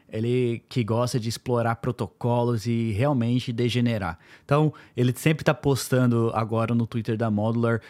ele 0.08 0.62
que 0.68 0.84
gosta 0.84 1.18
de 1.18 1.28
explorar 1.28 1.76
protocolos 1.76 2.66
e 2.66 2.92
realmente 2.92 3.52
degenerar. 3.52 4.18
Então, 4.44 4.72
ele 4.96 5.12
sempre 5.16 5.42
está 5.42 5.54
postando 5.54 6.30
agora 6.34 6.74
no 6.74 6.86
Twitter 6.86 7.16
da 7.16 7.30
Modular 7.30 7.80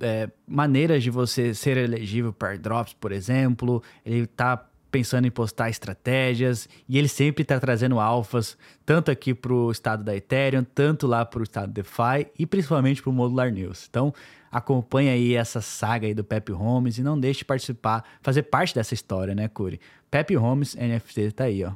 é, 0.00 0.28
maneiras 0.46 1.02
de 1.02 1.10
você 1.10 1.54
ser 1.54 1.76
elegível 1.76 2.32
para 2.32 2.56
drops, 2.56 2.94
por 2.94 3.12
exemplo. 3.12 3.82
Ele 4.04 4.24
está 4.24 4.66
pensando 4.90 5.26
em 5.26 5.30
postar 5.30 5.68
estratégias 5.68 6.68
e 6.88 6.96
ele 6.96 7.08
sempre 7.08 7.42
está 7.42 7.60
trazendo 7.60 8.00
alfas, 8.00 8.56
tanto 8.84 9.10
aqui 9.10 9.34
para 9.34 9.52
o 9.52 9.70
estado 9.70 10.02
da 10.02 10.16
Ethereum, 10.16 10.64
tanto 10.64 11.06
lá 11.06 11.24
para 11.24 11.40
o 11.40 11.42
estado 11.42 11.72
DeFi 11.72 12.28
e 12.38 12.46
principalmente 12.46 13.02
para 13.02 13.10
o 13.10 13.12
Modular 13.12 13.50
News. 13.50 13.86
Então, 13.90 14.14
acompanha 14.56 15.12
aí 15.12 15.34
essa 15.34 15.60
saga 15.60 16.06
aí 16.06 16.14
do 16.14 16.24
Pepe 16.24 16.50
Holmes 16.50 16.96
e 16.96 17.02
não 17.02 17.18
deixe 17.18 17.40
de 17.40 17.44
participar, 17.44 18.04
fazer 18.22 18.44
parte 18.44 18.74
dessa 18.74 18.94
história, 18.94 19.34
né, 19.34 19.48
Curi? 19.48 19.80
Pepe 20.10 20.34
Holmes 20.34 20.74
NFT 20.74 21.32
tá 21.32 21.44
aí, 21.44 21.62
ó. 21.62 21.72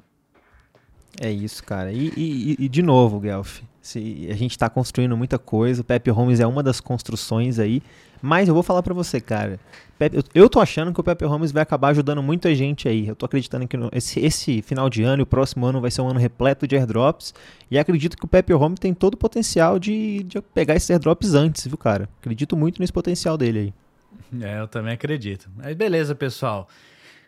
É 1.18 1.30
isso, 1.30 1.64
cara. 1.64 1.92
E, 1.92 2.12
e, 2.16 2.56
e 2.58 2.68
de 2.68 2.82
novo, 2.82 3.18
Guelph, 3.18 3.60
se 3.80 4.28
a 4.30 4.34
gente 4.34 4.52
está 4.52 4.68
construindo 4.68 5.16
muita 5.16 5.38
coisa, 5.38 5.80
o 5.80 5.84
Pepe 5.84 6.10
Holmes 6.10 6.38
é 6.40 6.46
uma 6.46 6.62
das 6.62 6.80
construções 6.80 7.58
aí, 7.58 7.82
mas 8.22 8.48
eu 8.48 8.54
vou 8.54 8.62
falar 8.62 8.82
para 8.82 8.92
você, 8.92 9.20
cara. 9.20 9.58
Pepe, 9.98 10.22
eu 10.34 10.48
tô 10.48 10.60
achando 10.60 10.92
que 10.92 11.00
o 11.00 11.04
Pepe 11.04 11.24
Holmes 11.24 11.52
vai 11.52 11.62
acabar 11.62 11.88
ajudando 11.88 12.22
muita 12.22 12.54
gente 12.54 12.88
aí. 12.88 13.08
Eu 13.08 13.16
tô 13.16 13.26
acreditando 13.26 13.66
que 13.66 13.76
no, 13.76 13.88
esse, 13.92 14.20
esse 14.20 14.62
final 14.62 14.88
de 14.90 15.02
ano 15.02 15.22
e 15.22 15.24
o 15.24 15.26
próximo 15.26 15.66
ano 15.66 15.80
vai 15.80 15.90
ser 15.90 16.02
um 16.02 16.08
ano 16.08 16.18
repleto 16.18 16.66
de 16.66 16.76
airdrops. 16.76 17.34
E 17.70 17.78
acredito 17.78 18.16
que 18.16 18.24
o 18.24 18.28
Pepe 18.28 18.52
Holmes 18.52 18.78
tem 18.78 18.94
todo 18.94 19.14
o 19.14 19.16
potencial 19.16 19.78
de, 19.78 20.22
de 20.22 20.40
pegar 20.40 20.74
esses 20.76 20.90
airdrops 20.90 21.34
antes, 21.34 21.66
viu, 21.66 21.76
cara? 21.76 22.08
Acredito 22.20 22.56
muito 22.56 22.80
nesse 22.80 22.92
potencial 22.92 23.36
dele 23.36 23.58
aí. 23.58 23.74
É, 24.42 24.60
eu 24.60 24.68
também 24.68 24.94
acredito. 24.94 25.50
Mas 25.56 25.74
beleza, 25.74 26.14
pessoal. 26.14 26.68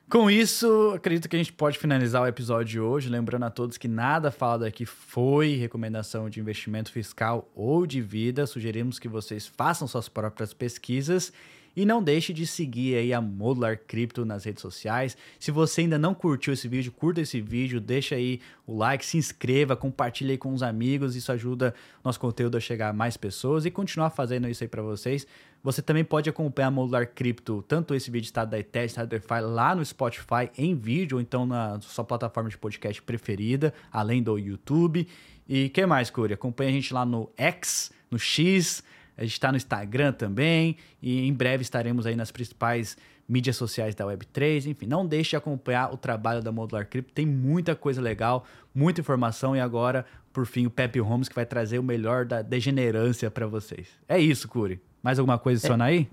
Com 0.08 0.30
isso, 0.30 0.92
acredito 0.94 1.26
que 1.26 1.36
a 1.36 1.38
gente 1.38 1.52
pode 1.54 1.78
finalizar 1.78 2.22
o 2.22 2.26
episódio 2.26 2.66
de 2.66 2.80
hoje. 2.80 3.08
Lembrando 3.08 3.44
a 3.44 3.50
todos 3.50 3.78
que 3.78 3.88
nada 3.88 4.30
falado 4.30 4.64
aqui 4.64 4.84
foi 4.84 5.54
recomendação 5.54 6.28
de 6.28 6.38
investimento 6.38 6.92
fiscal 6.92 7.50
ou 7.54 7.86
de 7.86 8.02
vida. 8.02 8.46
Sugerimos 8.46 8.98
que 8.98 9.08
vocês 9.08 9.46
façam 9.46 9.88
suas 9.88 10.10
próprias 10.10 10.52
pesquisas. 10.52 11.32
E 11.74 11.84
não 11.86 12.02
deixe 12.02 12.32
de 12.32 12.46
seguir 12.46 12.96
aí 12.96 13.12
a 13.12 13.20
Modular 13.20 13.78
Crypto 13.86 14.24
nas 14.24 14.44
redes 14.44 14.60
sociais. 14.60 15.16
Se 15.38 15.50
você 15.50 15.82
ainda 15.82 15.98
não 15.98 16.14
curtiu 16.14 16.52
esse 16.52 16.68
vídeo, 16.68 16.92
curta 16.92 17.20
esse 17.20 17.40
vídeo, 17.40 17.80
deixa 17.80 18.14
aí 18.14 18.40
o 18.66 18.76
like, 18.76 19.04
se 19.04 19.16
inscreva, 19.16 19.74
compartilhe 19.74 20.32
aí 20.32 20.38
com 20.38 20.52
os 20.52 20.62
amigos. 20.62 21.16
Isso 21.16 21.32
ajuda 21.32 21.74
nosso 22.04 22.20
conteúdo 22.20 22.56
a 22.56 22.60
chegar 22.60 22.90
a 22.90 22.92
mais 22.92 23.16
pessoas 23.16 23.64
e 23.64 23.70
continuar 23.70 24.10
fazendo 24.10 24.48
isso 24.48 24.62
aí 24.62 24.68
para 24.68 24.82
vocês. 24.82 25.26
Você 25.62 25.80
também 25.80 26.04
pode 26.04 26.28
acompanhar 26.28 26.68
a 26.68 26.70
Modular 26.72 27.08
Crypto, 27.14 27.64
tanto 27.68 27.94
esse 27.94 28.10
vídeo 28.10 28.26
está 28.26 28.44
da 28.44 28.58
Ethereum, 28.58 28.86
está 28.86 29.04
da 29.04 29.16
DeFi, 29.16 29.40
lá 29.40 29.76
no 29.76 29.84
Spotify 29.84 30.50
em 30.58 30.74
vídeo, 30.74 31.16
ou 31.16 31.20
então 31.20 31.46
na 31.46 31.80
sua 31.80 32.04
plataforma 32.04 32.50
de 32.50 32.58
podcast 32.58 33.00
preferida, 33.00 33.72
além 33.92 34.22
do 34.22 34.36
YouTube. 34.36 35.06
E 35.48 35.68
que 35.68 35.86
mais, 35.86 36.10
Curi? 36.10 36.34
Acompanhe 36.34 36.70
a 36.70 36.72
gente 36.72 36.92
lá 36.92 37.06
no 37.06 37.30
X, 37.36 37.92
no 38.10 38.18
X, 38.18 38.82
a 39.22 39.24
gente 39.24 39.34
está 39.34 39.50
no 39.52 39.56
Instagram 39.56 40.12
também, 40.12 40.76
e 41.00 41.26
em 41.26 41.32
breve 41.32 41.62
estaremos 41.62 42.06
aí 42.06 42.16
nas 42.16 42.32
principais 42.32 42.96
mídias 43.28 43.56
sociais 43.56 43.94
da 43.94 44.04
Web3. 44.04 44.66
Enfim, 44.66 44.86
não 44.86 45.06
deixe 45.06 45.30
de 45.30 45.36
acompanhar 45.36 45.92
o 45.92 45.96
trabalho 45.96 46.42
da 46.42 46.50
Modular 46.50 46.86
Crypto, 46.86 47.12
tem 47.12 47.24
muita 47.24 47.76
coisa 47.76 48.00
legal, 48.00 48.44
muita 48.74 49.00
informação, 49.00 49.56
e 49.56 49.60
agora, 49.60 50.04
por 50.32 50.44
fim, 50.44 50.66
o 50.66 50.70
Pepe 50.70 50.98
Holmes 50.98 51.28
que 51.28 51.34
vai 51.34 51.46
trazer 51.46 51.78
o 51.78 51.82
melhor 51.82 52.24
da 52.24 52.42
degenerância 52.42 53.30
para 53.30 53.46
vocês. 53.46 53.88
É 54.08 54.18
isso, 54.18 54.48
Curi. 54.48 54.80
Mais 55.02 55.18
alguma 55.18 55.38
coisa 55.38 55.60
adicionar 55.60 55.90
é. 55.90 55.92
aí? 55.92 56.08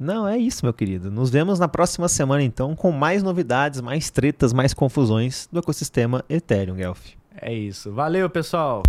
Não, 0.00 0.26
é 0.26 0.38
isso, 0.38 0.64
meu 0.64 0.72
querido. 0.72 1.10
Nos 1.10 1.28
vemos 1.28 1.58
na 1.58 1.68
próxima 1.68 2.08
semana, 2.08 2.42
então, 2.42 2.74
com 2.74 2.92
mais 2.92 3.22
novidades, 3.22 3.80
mais 3.80 4.10
tretas, 4.10 4.52
mais 4.52 4.72
confusões 4.72 5.48
do 5.52 5.58
ecossistema 5.58 6.24
Ethereum, 6.30 6.76
Guelph. 6.76 7.18
É 7.40 7.52
isso. 7.52 7.92
Valeu, 7.92 8.30
pessoal! 8.30 8.82